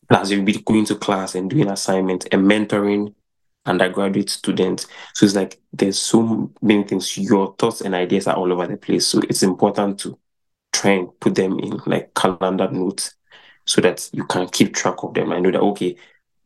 Plus, 0.07 0.29
you'll 0.29 0.45
be 0.45 0.61
going 0.61 0.85
to 0.85 0.95
class 0.95 1.33
and 1.33 1.49
doing 1.49 1.69
assignments 1.69 2.27
and 2.31 2.43
mentoring 2.43 3.15
undergraduate 3.65 4.29
students. 4.29 4.85
So 5.15 5.25
it's 5.25 5.33
like 5.33 5.59
there's 5.73 5.97
so 5.97 6.51
many 6.61 6.83
things. 6.83 7.17
Your 7.17 7.55
thoughts 7.57 7.81
and 7.81 7.95
ideas 7.95 8.27
are 8.27 8.35
all 8.35 8.53
over 8.53 8.67
the 8.67 8.77
place. 8.77 9.07
So 9.07 9.21
it's 9.27 9.41
important 9.41 9.99
to 10.01 10.19
try 10.71 10.91
and 10.91 11.19
put 11.19 11.35
them 11.35 11.59
in 11.59 11.81
like 11.87 12.13
calendar 12.13 12.69
notes 12.69 13.15
so 13.65 13.81
that 13.81 14.07
you 14.13 14.25
can 14.25 14.47
keep 14.49 14.75
track 14.75 14.97
of 15.03 15.13
them. 15.13 15.33
I 15.33 15.39
know 15.39 15.51
that 15.51 15.61
okay, 15.61 15.95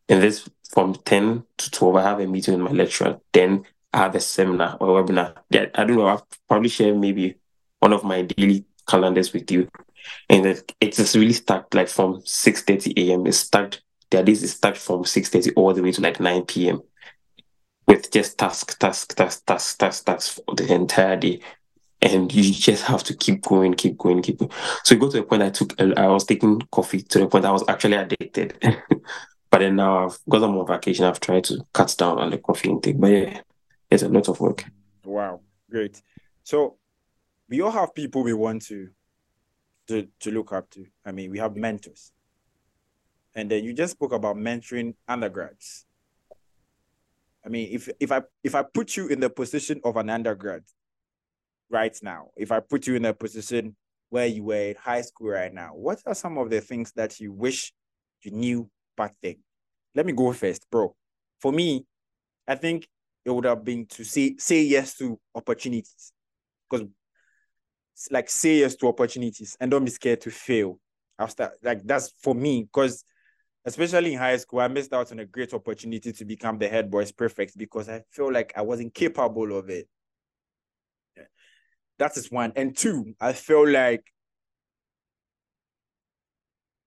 in 0.08 0.20
this 0.20 0.48
from 0.72 0.94
10 0.94 1.44
to 1.58 1.70
12, 1.70 1.96
I 1.96 2.02
have 2.02 2.20
a 2.20 2.26
meeting 2.26 2.54
with 2.54 2.72
my 2.72 2.76
lecturer. 2.76 3.18
Then 3.32 3.64
I 3.92 3.98
have 3.98 4.14
a 4.14 4.20
seminar 4.20 4.76
or 4.80 5.02
webinar. 5.02 5.34
Yeah, 5.50 5.66
I 5.74 5.84
don't 5.84 5.96
know. 5.96 6.06
I'll 6.06 6.26
probably 6.48 6.68
share 6.68 6.94
maybe 6.94 7.36
one 7.80 7.92
of 7.92 8.04
my 8.04 8.22
daily 8.22 8.64
calendars 8.86 9.32
with 9.32 9.50
you. 9.50 9.68
And 10.28 10.46
it, 10.46 10.74
it's 10.80 10.96
just 10.96 11.16
really 11.16 11.32
start 11.32 11.74
like 11.74 11.88
from 11.88 12.22
6 12.24 12.62
30 12.62 12.94
a.m. 12.96 13.26
It 13.26 13.32
start 13.32 13.80
there 14.10 14.22
days 14.22 14.42
it 14.42 14.48
start 14.48 14.76
from 14.76 15.04
6 15.04 15.28
30 15.28 15.52
all 15.52 15.72
the 15.74 15.82
way 15.82 15.92
to 15.92 16.00
like 16.00 16.20
9 16.20 16.44
p.m. 16.46 16.82
with 17.86 18.10
just 18.10 18.38
task, 18.38 18.78
task, 18.78 19.14
task, 19.16 19.44
task, 19.46 19.78
task, 19.78 20.04
task 20.04 20.34
for 20.34 20.54
the 20.54 20.72
entire 20.72 21.16
day. 21.16 21.40
And 22.02 22.32
you 22.32 22.54
just 22.54 22.84
have 22.84 23.02
to 23.04 23.14
keep 23.14 23.42
going, 23.42 23.74
keep 23.74 23.98
going, 23.98 24.22
keep 24.22 24.38
going. 24.38 24.50
So 24.84 24.94
you 24.94 25.00
go 25.00 25.10
to 25.10 25.18
the 25.18 25.22
point 25.22 25.42
I 25.42 25.50
took 25.50 25.78
I 25.80 26.06
was 26.06 26.24
taking 26.24 26.60
coffee 26.72 27.02
to 27.02 27.18
the 27.18 27.26
point 27.26 27.44
I 27.44 27.52
was 27.52 27.64
actually 27.68 27.96
addicted. 27.96 28.54
but 29.50 29.58
then 29.58 29.76
now 29.76 30.06
I've 30.06 30.18
got 30.28 30.44
I'm 30.44 30.56
on 30.56 30.66
vacation, 30.66 31.04
I've 31.04 31.20
tried 31.20 31.44
to 31.44 31.66
cut 31.72 31.94
down 31.98 32.18
on 32.18 32.30
the 32.30 32.38
coffee 32.38 32.70
intake. 32.70 33.00
But 33.00 33.10
yeah, 33.10 33.40
it's 33.90 34.02
a 34.02 34.08
lot 34.08 34.28
of 34.28 34.38
work. 34.40 34.64
Wow, 35.04 35.40
great. 35.68 36.00
So 36.44 36.76
we 37.48 37.60
all 37.60 37.72
have 37.72 37.94
people 37.94 38.22
we 38.22 38.32
want 38.32 38.62
to 38.66 38.88
to 39.88 40.06
to 40.20 40.30
look 40.30 40.52
up 40.52 40.70
to. 40.70 40.86
I 41.04 41.10
mean, 41.12 41.30
we 41.30 41.38
have 41.38 41.56
mentors. 41.56 42.12
And 43.34 43.50
then 43.50 43.64
you 43.64 43.72
just 43.72 43.92
spoke 43.92 44.12
about 44.12 44.36
mentoring 44.36 44.94
undergrads. 45.08 45.84
I 47.44 47.48
mean, 47.48 47.68
if 47.72 47.88
if 47.98 48.12
I 48.12 48.22
if 48.44 48.54
I 48.54 48.62
put 48.62 48.96
you 48.96 49.08
in 49.08 49.18
the 49.18 49.30
position 49.30 49.80
of 49.82 49.96
an 49.96 50.10
undergrad 50.10 50.62
right 51.68 51.96
now, 52.02 52.28
if 52.36 52.52
I 52.52 52.60
put 52.60 52.86
you 52.86 52.94
in 52.94 53.04
a 53.04 53.14
position 53.14 53.74
where 54.10 54.26
you 54.26 54.44
were 54.44 54.70
in 54.70 54.76
high 54.76 55.00
school 55.02 55.30
right 55.30 55.52
now, 55.52 55.70
what 55.74 56.00
are 56.06 56.14
some 56.14 56.38
of 56.38 56.50
the 56.50 56.60
things 56.60 56.92
that 56.92 57.18
you 57.18 57.32
wish 57.32 57.72
you 58.22 58.30
knew 58.30 58.70
back? 59.08 59.36
Let 59.94 60.06
me 60.06 60.12
go 60.12 60.32
first, 60.32 60.66
bro. 60.70 60.94
For 61.40 61.52
me, 61.52 61.84
I 62.46 62.54
think 62.54 62.88
it 63.24 63.30
would 63.30 63.44
have 63.44 63.64
been 63.64 63.86
to 63.86 64.04
say 64.04 64.36
say 64.38 64.62
yes 64.62 64.96
to 64.98 65.18
opportunities. 65.34 66.12
Because 66.68 66.86
like 68.10 68.30
say 68.30 68.60
yes 68.60 68.74
to 68.76 68.88
opportunities 68.88 69.56
and 69.60 69.70
don't 69.70 69.84
be 69.84 69.90
scared 69.90 70.20
to 70.22 70.30
fail. 70.30 70.78
Start 71.28 71.52
like 71.62 71.82
that's 71.84 72.14
for 72.22 72.34
me 72.34 72.62
because 72.62 73.04
especially 73.66 74.14
in 74.14 74.18
high 74.18 74.38
school, 74.38 74.60
I 74.60 74.68
missed 74.68 74.92
out 74.92 75.12
on 75.12 75.18
a 75.18 75.26
great 75.26 75.52
opportunity 75.52 76.12
to 76.12 76.24
become 76.24 76.58
the 76.58 76.68
head 76.68 76.90
boys 76.90 77.12
prefect 77.12 77.58
because 77.58 77.90
I 77.90 78.02
feel 78.10 78.32
like 78.32 78.54
I 78.56 78.62
wasn't 78.62 78.94
capable 78.94 79.56
of 79.56 79.68
it. 79.68 79.86
That 81.98 82.16
is 82.16 82.30
one. 82.30 82.52
And 82.56 82.74
two, 82.74 83.14
I 83.20 83.34
feel 83.34 83.68
like 83.68 84.02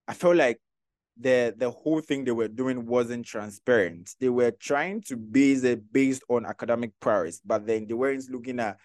I 0.08 0.14
felt 0.14 0.36
like 0.36 0.60
the 1.20 1.54
the 1.58 1.70
whole 1.70 2.02
thing 2.02 2.24
they 2.24 2.32
were 2.32 2.48
doing 2.48 2.86
wasn't 2.86 3.26
transparent. 3.26 4.16
They 4.20 4.30
were 4.30 4.52
trying 4.52 5.02
to 5.04 5.16
base 5.16 5.64
it 5.64 5.92
based 5.92 6.24
on 6.30 6.46
academic 6.46 6.92
prowess, 7.00 7.42
but 7.46 7.66
then 7.66 7.88
they 7.88 7.94
weren't 7.94 8.30
looking 8.30 8.60
at 8.60 8.78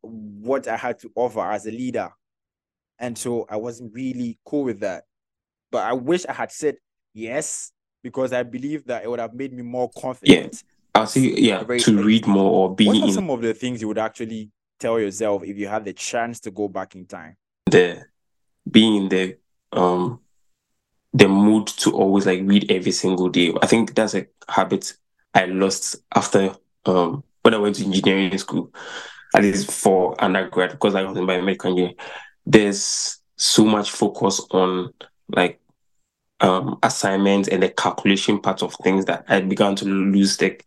what 0.00 0.68
I 0.68 0.76
had 0.76 0.98
to 1.00 1.10
offer 1.14 1.40
as 1.40 1.66
a 1.66 1.70
leader. 1.70 2.10
And 2.98 3.16
so 3.16 3.46
I 3.48 3.56
wasn't 3.56 3.94
really 3.94 4.38
cool 4.44 4.64
with 4.64 4.80
that. 4.80 5.04
But 5.70 5.84
I 5.84 5.92
wish 5.92 6.26
I 6.26 6.32
had 6.32 6.52
said 6.52 6.76
yes, 7.14 7.72
because 8.02 8.32
I 8.32 8.42
believe 8.42 8.86
that 8.86 9.04
it 9.04 9.10
would 9.10 9.20
have 9.20 9.34
made 9.34 9.52
me 9.52 9.62
more 9.62 9.90
confident. 9.96 10.52
Yeah. 10.54 11.00
I'll 11.00 11.06
see, 11.06 11.40
yeah, 11.40 11.62
to 11.62 12.02
read 12.02 12.26
more 12.26 12.50
or 12.50 12.74
be 12.74 12.86
what 12.86 12.96
are 12.96 13.06
in 13.06 13.12
some 13.12 13.30
of 13.30 13.40
the 13.40 13.54
things 13.54 13.80
you 13.80 13.88
would 13.88 13.98
actually 13.98 14.50
tell 14.78 14.98
yourself 14.98 15.44
if 15.44 15.56
you 15.56 15.68
had 15.68 15.84
the 15.84 15.92
chance 15.92 16.40
to 16.40 16.50
go 16.50 16.68
back 16.68 16.96
in 16.96 17.06
time? 17.06 17.36
the 17.70 18.04
being 18.70 19.08
the 19.08 19.36
um 19.72 20.20
the 21.12 21.28
mood 21.28 21.66
to 21.66 21.92
always 21.92 22.26
like 22.26 22.40
read 22.44 22.70
every 22.70 22.92
single 22.92 23.28
day. 23.28 23.52
I 23.62 23.66
think 23.66 23.94
that's 23.94 24.14
a 24.14 24.26
habit 24.48 24.94
I 25.34 25.46
lost 25.46 25.96
after 26.14 26.54
um 26.86 27.24
when 27.42 27.54
I 27.54 27.58
went 27.58 27.76
to 27.76 27.84
engineering 27.84 28.36
school, 28.38 28.72
at 29.34 29.42
least 29.42 29.70
for 29.70 30.14
undergrad, 30.22 30.72
because 30.72 30.94
I 30.94 31.02
was 31.04 31.16
in 31.16 31.26
biomedical 31.26 31.70
engineering. 31.70 31.96
There's 32.46 33.20
so 33.36 33.64
much 33.64 33.90
focus 33.90 34.40
on 34.50 34.92
like 35.28 35.60
um 36.40 36.78
assignments 36.82 37.48
and 37.48 37.62
the 37.62 37.68
calculation 37.70 38.40
part 38.40 38.62
of 38.62 38.74
things 38.82 39.04
that 39.06 39.24
I 39.28 39.40
began 39.40 39.76
to 39.76 39.84
lose 39.84 40.36
the 40.36 40.58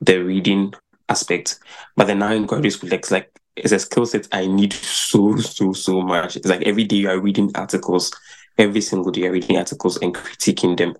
the 0.00 0.18
reading 0.18 0.74
aspect. 1.08 1.58
But 1.96 2.06
then 2.06 2.20
now 2.20 2.32
in 2.32 2.46
graduate 2.46 2.72
school, 2.74 2.90
like, 2.90 3.00
it's 3.00 3.10
like 3.10 3.40
it's 3.56 3.72
a 3.72 3.78
skill 3.78 4.06
set 4.06 4.28
I 4.32 4.46
need 4.46 4.72
so 4.72 5.36
so 5.36 5.72
so 5.72 6.00
much. 6.02 6.36
It's 6.36 6.46
like 6.46 6.62
every 6.62 6.84
day 6.84 6.96
you 6.96 7.10
are 7.10 7.20
reading 7.20 7.50
articles, 7.54 8.12
every 8.58 8.80
single 8.80 9.12
day 9.12 9.28
reading 9.28 9.56
articles 9.56 9.96
and 9.98 10.14
critiquing 10.14 10.76
them. 10.76 10.94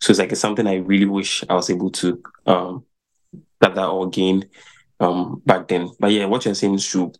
So 0.00 0.10
it's 0.10 0.18
like 0.18 0.32
it's 0.32 0.40
something 0.40 0.66
I 0.66 0.76
really 0.76 1.04
wish 1.04 1.44
I 1.48 1.54
was 1.54 1.70
able 1.70 1.90
to 1.90 2.22
um 2.46 2.84
that 3.60 3.78
all 3.78 4.06
gain 4.06 4.48
um 4.98 5.42
back 5.46 5.68
then. 5.68 5.90
But 6.00 6.12
yeah, 6.12 6.24
what 6.24 6.44
you're 6.44 6.54
saying 6.54 6.74
is 6.74 6.86
true. 6.86 7.12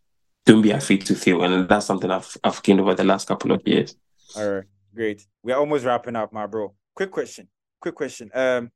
Don't 0.44 0.62
be 0.62 0.72
afraid 0.72 1.06
to 1.06 1.14
fail, 1.14 1.44
and 1.44 1.68
that's 1.68 1.86
something 1.86 2.10
I've 2.10 2.36
I've 2.42 2.62
gained 2.62 2.80
over 2.80 2.94
the 2.94 3.04
last 3.04 3.28
couple 3.28 3.52
of 3.52 3.62
years. 3.64 3.94
All 4.36 4.50
right, 4.50 4.64
great. 4.94 5.26
We're 5.42 5.56
almost 5.56 5.84
wrapping 5.84 6.16
up, 6.16 6.32
my 6.32 6.46
bro. 6.46 6.74
Quick 6.94 7.12
question. 7.12 7.48
Quick 7.80 7.94
question. 7.94 8.30
Um, 8.34 8.70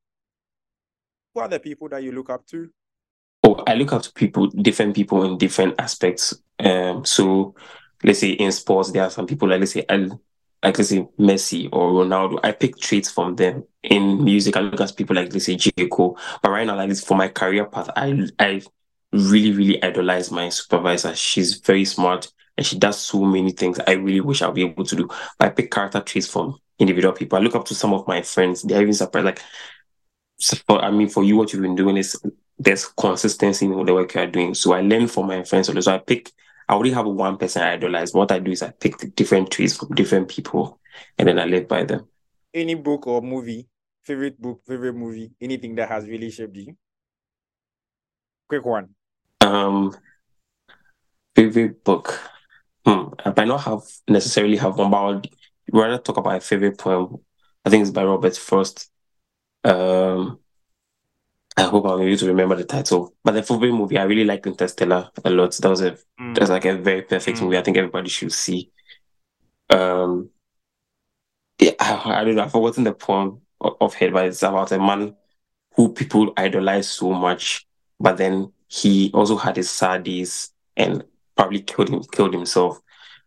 who 1.35 1.41
are 1.41 1.49
the 1.49 1.61
people 1.61 1.89
that 1.89 2.03
you 2.03 2.13
look 2.13 2.31
up 2.31 2.47
to? 2.47 2.71
Oh, 3.43 3.63
I 3.67 3.75
look 3.75 3.93
up 3.93 4.03
to 4.03 4.13
people, 4.13 4.49
different 4.49 4.95
people 4.95 5.25
in 5.25 5.39
different 5.39 5.75
aspects. 5.79 6.35
Um, 6.59 7.05
so 7.05 7.55
let's 8.03 8.21
say 8.21 8.31
in 8.31 8.53
sports, 8.53 8.91
there 8.91 9.03
are 9.03 9.11
some 9.11 9.27
people 9.27 9.49
like 9.49 9.61
let's 9.61 9.73
say 9.73 9.85
I 9.89 10.09
like 10.67 10.79
let's 10.79 10.91
say 10.91 11.07
Messi 11.19 11.69
or 11.73 11.93
Ronaldo. 11.93 12.41
I 12.43 12.51
pick 12.51 12.77
traits 12.77 13.09
from 13.11 13.37
them. 13.37 13.65
In 13.85 14.25
music, 14.25 14.57
I 14.57 14.61
look 14.61 14.81
at 14.81 14.97
people 14.97 15.15
like 15.15 15.33
let's 15.33 15.47
say 15.47 15.55
J. 15.55 15.71
Cole. 15.89 16.19
But 16.43 16.51
right 16.51 16.67
now, 16.67 16.77
like 16.77 16.89
this 16.89 17.05
for 17.05 17.17
my 17.17 17.29
career 17.29 17.67
path, 17.67 17.89
I 17.95 18.27
I 18.39 18.63
really, 19.13 19.53
really 19.53 19.83
idolize 19.83 20.33
my 20.33 20.49
supervisor. 20.49 21.15
She's 21.15 21.59
very 21.59 21.85
smart 21.85 22.33
and 22.57 22.67
she 22.67 22.79
does 22.79 22.99
so 22.99 23.25
many 23.25 23.53
things 23.53 23.79
I 23.87 23.93
really 23.93 24.21
wish 24.21 24.43
I'll 24.43 24.51
be 24.51 24.63
able 24.63 24.85
to 24.85 24.97
do. 24.97 25.07
But 25.39 25.47
I 25.47 25.49
pick 25.51 25.71
character 25.71 26.01
traits 26.01 26.27
from 26.27 26.59
individual 26.81 27.15
people. 27.15 27.39
I 27.39 27.43
look 27.43 27.55
up 27.55 27.67
to 27.67 27.75
some 27.75 27.95
of 27.95 28.07
my 28.09 28.23
friends. 28.23 28.63
They're 28.63 28.83
even 28.83 28.93
surprised. 28.93 29.27
Like, 29.27 29.43
for, 30.67 30.85
I 30.85 30.91
mean, 30.91 31.09
for 31.09 31.23
you, 31.23 31.37
what 31.37 31.53
you've 31.53 31.63
been 31.63 31.77
doing 31.77 31.97
is 31.97 32.21
there's 32.59 32.87
consistency 32.87 33.67
in 33.67 33.85
the 33.85 33.95
work 33.95 34.15
you're 34.15 34.27
doing. 34.27 34.55
So 34.55 34.73
I 34.73 34.81
learn 34.81 35.07
from 35.07 35.29
my 35.29 35.45
friends. 35.45 35.69
So 35.85 35.93
I 35.93 35.99
pick, 35.99 36.33
I 36.69 36.75
already 36.75 36.91
have 36.93 37.07
one 37.07 37.37
person 37.37 37.63
I 37.63 37.75
idolize. 37.75 38.13
What 38.13 38.33
I 38.33 38.39
do 38.39 38.51
is 38.51 38.63
I 38.63 38.71
pick 38.71 39.15
different 39.15 39.51
traits 39.51 39.77
from 39.77 39.95
different 39.95 40.29
people 40.29 40.81
and 41.19 41.29
then 41.29 41.39
I 41.39 41.45
live 41.45 41.69
by 41.69 41.85
them. 41.85 42.09
Any 42.53 42.75
book 42.75 43.07
or 43.07 43.23
movie, 43.23 43.69
favorite 44.03 44.41
book, 44.41 44.63
favorite 44.67 44.95
movie, 44.95 45.33
anything 45.41 45.75
that 45.77 45.89
has 45.89 46.07
really 46.07 46.31
shaped 46.31 46.57
you? 46.57 46.77
Quick 48.49 48.65
one. 48.65 48.95
Um, 49.41 49.95
favorite 51.35 51.85
book. 51.85 52.19
Hmm. 52.85 53.09
I 53.25 53.33
might 53.37 53.49
not 53.49 53.63
have 53.63 53.83
necessarily 54.09 54.57
have 54.57 54.79
one, 54.79 54.91
but 54.91 54.97
I'll 54.97 55.23
rather 55.73 55.99
talk 55.99 56.17
about 56.17 56.37
a 56.37 56.41
favorite 56.41 56.79
poem. 56.79 57.19
I 57.65 57.71
think 57.71 57.83
it's 57.83 57.91
by 57.91 58.05
Robert 58.05 58.37
Frost. 58.37 58.91
Um, 59.65 60.39
I 61.57 61.63
hope 61.63 61.87
I'm 61.87 62.03
able 62.03 62.17
to 62.17 62.27
remember 62.27 62.55
the 62.57 62.65
title. 62.65 63.15
But 63.25 63.33
the 63.33 63.43
favorite 63.43 63.73
movie, 63.73 63.97
I 63.99 64.03
really 64.03 64.25
liked 64.25 64.47
Interstellar 64.47 65.11
a 65.25 65.31
lot. 65.31 65.53
That 65.57 65.69
was 65.71 65.81
a 65.81 65.97
Mm. 66.21 66.35
that's 66.35 66.51
like 66.51 66.65
a 66.67 66.77
very 66.77 67.03
perfect 67.03 67.39
Mm. 67.39 67.43
movie. 67.43 67.59
I 67.59 67.63
think 67.63 67.77
everybody 67.77 68.11
should 68.11 68.33
see. 68.33 68.71
Um, 69.71 70.31
yeah, 71.59 71.73
I, 71.81 72.21
I 72.21 72.25
don't 72.25 72.35
know. 72.37 72.43
I've 72.45 72.53
forgotten 72.53 72.85
the 72.85 72.93
poem 72.93 73.41
of, 73.61 73.95
head, 73.95 74.13
but 74.13 74.27
it's 74.27 74.43
about 74.43 74.71
a 74.73 74.79
man 74.79 75.17
who 75.75 75.93
people 75.93 76.33
idolize 76.37 76.89
so 76.91 77.13
much, 77.13 77.67
but 77.99 78.19
then 78.19 78.53
he 78.69 79.11
also 79.15 79.37
had 79.37 79.57
his 79.57 79.71
sad 79.71 80.05
days 80.05 80.51
and 80.77 81.05
probably 81.37 81.61
killed 81.61 81.89
him, 81.89 82.03
killed 82.13 82.35
himself. 82.35 82.81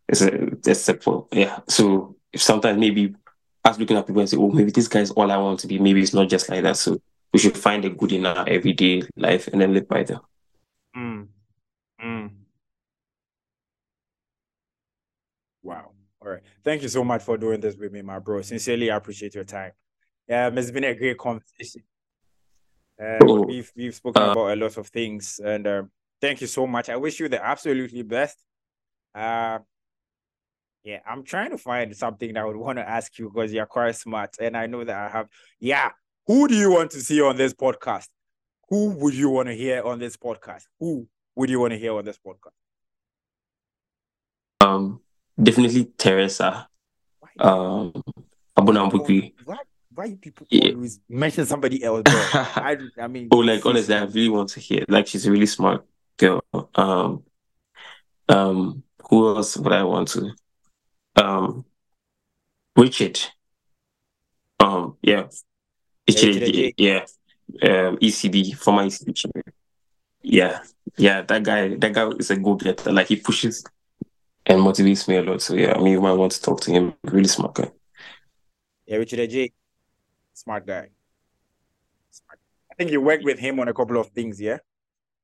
It's 0.08 0.22
a, 0.22 0.32
it's 0.66 0.82
simple, 0.82 1.28
yeah. 1.32 1.60
So 1.68 2.16
if 2.32 2.42
sometimes 2.42 2.80
maybe 2.80 3.16
us 3.66 3.78
looking 3.78 3.98
at 3.98 4.06
people 4.08 4.22
and 4.22 4.30
say, 4.30 4.38
"Oh, 4.38 4.50
maybe 4.50 4.72
this 4.72 4.88
guy's 4.88 5.12
all 5.12 5.32
I 5.32 5.38
want 5.38 5.60
to 5.62 5.68
be," 5.68 5.80
maybe 5.80 6.02
it's 6.02 6.14
not 6.14 6.30
just 6.30 6.50
like 6.50 6.64
that. 6.64 6.78
So 6.78 7.02
we 7.34 7.40
should 7.40 7.58
find 7.58 7.86
a 7.86 7.90
good 7.90 8.12
in 8.12 8.26
our 8.26 8.48
everyday 8.48 9.04
life 9.16 9.48
and 9.48 9.62
then 9.62 9.74
live 9.74 9.88
by 9.88 10.04
them. 10.04 10.20
Mm. 10.96 11.28
Mm. 12.04 12.32
Wow. 15.64 15.92
All 16.22 16.32
right. 16.32 16.42
Thank 16.64 16.82
you 16.82 16.90
so 16.90 17.04
much 17.04 17.24
for 17.24 17.38
doing 17.38 17.60
this 17.62 17.76
with 17.76 17.92
me, 17.92 18.02
my 18.02 18.20
bro. 18.20 18.42
Sincerely, 18.42 18.92
I 18.92 18.98
appreciate 18.98 19.36
your 19.36 19.44
time. 19.44 19.72
Um, 20.30 20.58
it's 20.58 20.72
been 20.72 20.84
a 20.84 20.96
great 20.96 21.18
conversation. 21.18 21.84
Oh, 23.02 23.46
we've 23.46 23.72
we've 23.76 23.96
spoken 23.96 24.22
uh, 24.22 24.32
about 24.32 24.52
a 24.52 24.56
lot 24.56 24.78
of 24.78 24.88
things, 24.88 25.40
and 25.44 25.66
um, 25.66 25.92
thank 26.20 26.42
you 26.42 26.48
so 26.48 26.68
much. 26.68 26.90
I 26.90 26.98
wish 26.98 27.20
you 27.20 27.30
the 27.30 27.44
absolutely 27.44 28.04
best. 28.04 28.38
Uh, 29.16 29.60
yeah, 30.84 31.00
I'm 31.08 31.24
trying 31.24 31.52
to 31.52 31.58
find 31.58 31.96
something 31.96 32.34
that 32.34 32.42
I 32.42 32.46
would 32.46 32.58
want 32.58 32.78
to 32.78 32.88
ask 32.88 33.18
you 33.18 33.30
because 33.30 33.54
you're 33.54 33.66
quite 33.66 33.96
smart, 33.96 34.36
and 34.42 34.58
I 34.58 34.68
know 34.68 34.84
that 34.84 34.96
I 34.96 35.10
have. 35.10 35.28
Yeah, 35.60 35.92
who 36.30 36.48
do 36.48 36.54
you 36.56 36.70
want 36.72 36.92
to 36.92 37.02
see 37.02 37.20
on 37.24 37.36
this 37.38 37.56
podcast? 37.56 38.08
Who 38.70 38.92
would 38.92 39.16
you 39.16 39.32
want 39.32 39.48
to 39.48 39.56
hear 39.56 39.82
on 39.84 39.98
this 39.98 40.16
podcast? 40.16 40.62
Who 40.80 41.08
would 41.36 41.50
you 41.50 41.60
want 41.60 41.74
to 41.74 41.80
hear 41.80 41.92
on 41.96 42.06
this 42.06 42.20
podcast? 42.24 42.54
Um, 44.62 45.02
definitely 45.42 45.86
Teresa. 45.98 46.68
Um, 47.40 47.94
Abunambugui. 48.56 49.34
Why? 49.44 49.58
why 49.96 50.18
people 50.22 50.46
Yeah. 50.52 50.74
always 50.74 51.00
mention 51.10 51.48
somebody 51.48 51.84
else? 51.84 52.04
I, 52.08 52.78
I 53.02 53.08
mean, 53.08 53.30
Oh, 53.32 53.38
like 53.40 53.66
honestly, 53.66 53.96
I 53.96 54.04
really 54.04 54.30
want 54.30 54.50
to 54.50 54.60
hear. 54.60 54.86
Like 54.88 55.08
she's 55.08 55.26
a 55.26 55.32
really 55.32 55.48
smart 55.48 55.84
girl. 56.18 56.44
Um, 56.76 57.24
um, 58.28 58.84
who 59.10 59.36
else 59.36 59.58
would 59.58 59.74
I 59.74 59.84
want 59.84 60.10
to? 60.10 60.32
Um, 61.16 61.66
Richard. 62.76 63.20
Um, 64.60 64.96
yeah, 65.02 65.24
Richard 66.16 66.74
yeah, 66.78 67.06
um, 67.64 67.98
ECB, 67.98 68.56
former 68.56 68.84
ECB. 68.84 69.42
Yeah, 70.22 70.60
yeah, 70.98 71.22
that 71.22 71.44
guy, 71.44 71.76
that 71.76 71.94
guy 71.94 72.08
is 72.10 72.32
a 72.32 72.38
go 72.38 72.56
getter. 72.56 72.92
Like 72.92 73.08
he 73.08 73.16
pushes 73.16 73.64
and 74.46 74.62
motivates 74.62 75.08
me 75.08 75.18
a 75.18 75.22
lot. 75.22 75.42
So 75.42 75.56
yeah, 75.56 75.74
I 75.76 75.78
mean, 75.78 75.94
you 75.94 76.02
might 76.02 76.14
want 76.14 76.32
to 76.34 76.42
talk 76.42 76.62
to 76.62 76.72
him. 76.72 76.94
Really 77.04 77.28
smart 77.28 77.56
guy. 77.56 77.72
Yeah, 78.86 78.98
Richard 78.98 79.30
J. 79.30 79.52
Smart 80.34 80.66
guy. 80.66 80.90
Smart. 82.10 82.40
I 82.72 82.76
think 82.76 82.92
you 82.92 83.02
worked 83.02 83.24
with 83.24 83.40
him 83.40 83.60
on 83.60 83.68
a 83.68 83.74
couple 83.74 84.00
of 84.00 84.08
things, 84.08 84.42
yeah? 84.42 84.58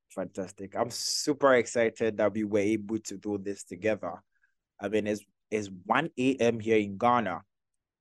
Fantastic. 0.10 0.76
I'm 0.76 0.92
super 0.92 1.56
excited 1.56 2.18
that 2.18 2.34
we 2.34 2.44
were 2.44 2.60
able 2.60 3.00
to 3.00 3.18
do 3.18 3.38
this 3.38 3.64
together. 3.64 4.14
I 4.80 4.90
mean, 4.90 5.08
it's, 5.08 5.22
it's 5.50 5.70
1 5.86 6.10
a.m. 6.18 6.60
here 6.60 6.78
in 6.78 6.98
Ghana. 6.98 7.42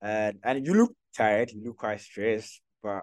And 0.03 0.39
and 0.43 0.66
you 0.66 0.74
look 0.74 0.95
tired, 1.16 1.51
you 1.53 1.64
look 1.64 1.78
quite 1.78 2.01
stressed, 2.01 2.61
but 2.85 3.03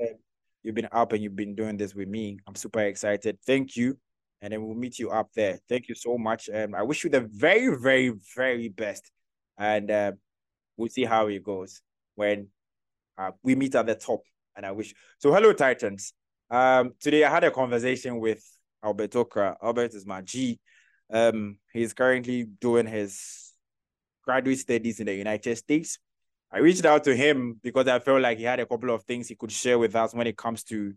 uh, 0.00 0.14
you've 0.62 0.74
been 0.74 0.88
up 0.92 1.12
and 1.12 1.22
you've 1.22 1.34
been 1.34 1.54
doing 1.54 1.78
this 1.78 1.94
with 1.94 2.08
me. 2.08 2.38
I'm 2.46 2.54
super 2.54 2.80
excited. 2.80 3.38
Thank 3.46 3.74
you. 3.74 3.98
And 4.42 4.52
then 4.52 4.62
we'll 4.62 4.76
meet 4.76 4.98
you 4.98 5.10
up 5.10 5.30
there. 5.34 5.58
Thank 5.68 5.88
you 5.88 5.94
so 5.94 6.18
much. 6.18 6.50
Um, 6.52 6.74
I 6.74 6.82
wish 6.82 7.02
you 7.02 7.10
the 7.10 7.22
very, 7.22 7.74
very, 7.74 8.12
very 8.36 8.68
best. 8.68 9.10
And 9.56 9.90
uh, 9.90 10.12
we'll 10.76 10.90
see 10.90 11.06
how 11.06 11.28
it 11.28 11.42
goes 11.42 11.80
when 12.14 12.48
uh, 13.16 13.30
we 13.42 13.54
meet 13.54 13.74
at 13.74 13.86
the 13.86 13.94
top. 13.94 14.20
And 14.54 14.66
I 14.66 14.72
wish 14.72 14.94
so. 15.18 15.32
Hello, 15.32 15.52
Titans. 15.54 16.12
Um, 16.50 16.92
today 17.00 17.24
I 17.24 17.30
had 17.30 17.44
a 17.44 17.50
conversation 17.50 18.20
with 18.20 18.44
Albert 18.82 19.12
Okrah. 19.12 19.56
Albert 19.62 19.94
is 19.94 20.04
my 20.04 20.20
G. 20.20 20.60
Um, 21.10 21.56
he's 21.72 21.94
currently 21.94 22.44
doing 22.60 22.86
his 22.86 23.52
graduate 24.22 24.58
studies 24.58 25.00
in 25.00 25.06
the 25.06 25.14
United 25.14 25.56
States. 25.56 25.98
I 26.54 26.58
reached 26.58 26.84
out 26.84 27.02
to 27.04 27.16
him 27.16 27.58
because 27.60 27.88
I 27.88 27.98
felt 27.98 28.22
like 28.22 28.38
he 28.38 28.44
had 28.44 28.60
a 28.60 28.66
couple 28.66 28.94
of 28.94 29.02
things 29.02 29.26
he 29.26 29.34
could 29.34 29.50
share 29.50 29.76
with 29.76 29.96
us 29.96 30.14
when 30.14 30.28
it 30.28 30.38
comes 30.38 30.62
to, 30.64 30.94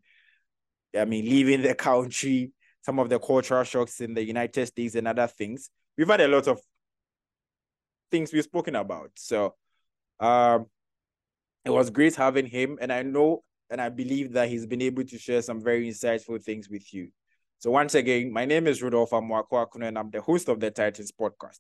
I 0.96 1.06
mean, 1.06 1.26
leaving 1.26 1.64
the 1.64 1.74
country, 1.90 2.52
some 2.82 3.00
of 3.00 3.10
the 3.10 3.20
cultural 3.20 3.64
shocks 3.64 4.00
in 4.00 4.14
the 4.14 4.24
United 4.24 4.68
States, 4.68 4.94
and 4.94 5.08
other 5.08 5.26
things. 5.26 5.72
We've 5.98 6.08
had 6.08 6.22
a 6.22 6.28
lot 6.28 6.48
of 6.48 6.62
things 8.12 8.32
we've 8.32 8.44
spoken 8.44 8.76
about. 8.76 9.10
So, 9.16 9.56
um, 10.20 10.68
it 11.66 11.72
was 11.72 11.90
great 11.90 12.16
having 12.16 12.46
him, 12.46 12.78
and 12.80 12.94
I 12.94 13.02
know 13.02 13.44
and 13.70 13.82
I 13.82 13.90
believe 13.90 14.34
that 14.34 14.50
he's 14.50 14.66
been 14.66 14.82
able 14.82 15.04
to 15.04 15.18
share 15.18 15.42
some 15.42 15.62
very 15.62 15.90
insightful 15.90 16.42
things 16.42 16.70
with 16.70 16.94
you. 16.94 17.10
So 17.60 17.72
once 17.72 17.96
again, 17.96 18.32
my 18.32 18.46
name 18.46 18.68
is 18.68 18.82
Rudolph 18.82 19.10
Amwako 19.10 19.68
and 19.82 19.98
I'm 19.98 20.10
the 20.10 20.22
host 20.22 20.48
of 20.48 20.60
the 20.60 20.72
Titans 20.72 21.12
podcast, 21.12 21.60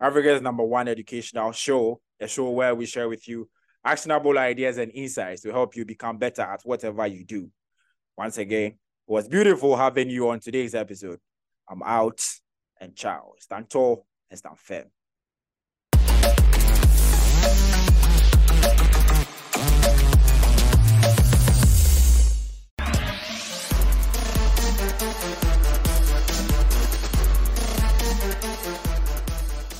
Africa's 0.00 0.42
number 0.42 0.64
one 0.64 0.88
educational 0.88 1.52
show, 1.52 2.00
a 2.20 2.28
show 2.28 2.50
where 2.50 2.74
we 2.74 2.86
share 2.86 3.08
with 3.08 3.26
you 3.28 3.48
actionable 3.84 4.36
ideas 4.38 4.78
and 4.78 4.90
insights 4.92 5.42
to 5.42 5.52
help 5.52 5.76
you 5.76 5.84
become 5.84 6.18
better 6.18 6.42
at 6.42 6.60
whatever 6.64 7.06
you 7.06 7.24
do. 7.24 7.50
Once 8.16 8.38
again, 8.38 8.72
it 8.72 8.76
was 9.06 9.28
beautiful 9.28 9.76
having 9.76 10.10
you 10.10 10.28
on 10.30 10.40
today's 10.40 10.74
episode. 10.74 11.18
I'm 11.68 11.82
out 11.82 12.20
and 12.80 12.96
ciao. 12.96 13.32
Stand 13.38 13.70
tall 13.70 14.06
and 14.30 14.38
stand 14.38 14.58
firm. 14.58 14.86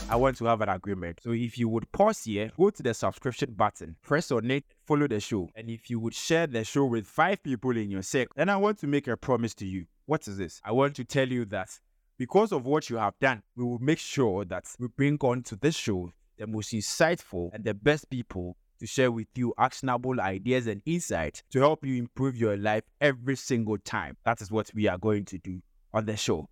I 0.09 0.15
want 0.15 0.37
to 0.37 0.45
have 0.45 0.61
an 0.61 0.69
agreement. 0.69 1.19
So 1.21 1.33
if 1.33 1.59
you 1.59 1.69
would 1.69 1.91
pause 1.91 2.23
here, 2.23 2.53
go 2.57 2.71
to 2.71 2.83
the 2.83 2.95
subscription 2.95 3.55
button, 3.55 3.97
press 4.03 4.31
on 4.31 4.49
it, 4.53 4.65
follow 4.87 5.09
the 5.09 5.19
show. 5.19 5.51
And 5.57 5.69
if 5.69 5.91
you 5.91 5.99
would 5.99 6.15
share 6.15 6.47
the 6.47 6.63
show 6.63 6.85
with 6.85 7.07
five 7.09 7.43
people 7.43 7.77
in 7.77 7.91
your 7.91 8.03
circle, 8.03 8.33
then 8.37 8.49
I 8.49 8.57
want 8.57 8.79
to 8.79 8.87
make 8.87 9.09
a 9.09 9.17
promise 9.17 9.53
to 9.55 9.67
you. 9.67 9.87
What 10.07 10.29
is 10.29 10.39
this? 10.39 10.61
I 10.65 10.71
want 10.71 10.95
to 10.97 11.05
tell 11.05 11.29
you 11.29 11.45
that 11.47 11.71
because 12.19 12.53
of 12.53 12.67
what 12.67 12.89
you 12.89 12.99
have 12.99 13.15
done, 13.21 13.43
we 13.57 13.65
will 13.65 13.81
make 13.81 13.99
sure 13.99 14.45
that 14.45 14.67
we 14.79 14.87
bring 14.87 15.19
on 15.23 15.43
to 15.43 15.57
this 15.57 15.75
show 15.75 16.13
the 16.39 16.47
most 16.47 16.73
insightful 16.73 17.51
and 17.53 17.65
the 17.65 17.75
best 17.75 18.09
people 18.09 18.57
to 18.79 18.87
share 18.87 19.11
with 19.11 19.27
you 19.35 19.55
actionable 19.59 20.21
ideas 20.21 20.69
and 20.69 20.83
insights 20.87 21.43
to 21.51 21.59
help 21.59 21.85
you 21.85 21.97
improve 21.97 22.37
your 22.37 22.57
life 22.57 22.85
every 23.01 23.35
single 23.35 23.79
time. 23.79 24.17
That 24.25 24.41
is 24.41 24.53
what 24.53 24.71
we 24.73 24.87
are 24.87 24.99
going 24.99 25.25
to 25.27 25.39
do 25.39 25.61
on 25.93 26.07
the 26.07 26.17
show. 26.17 26.49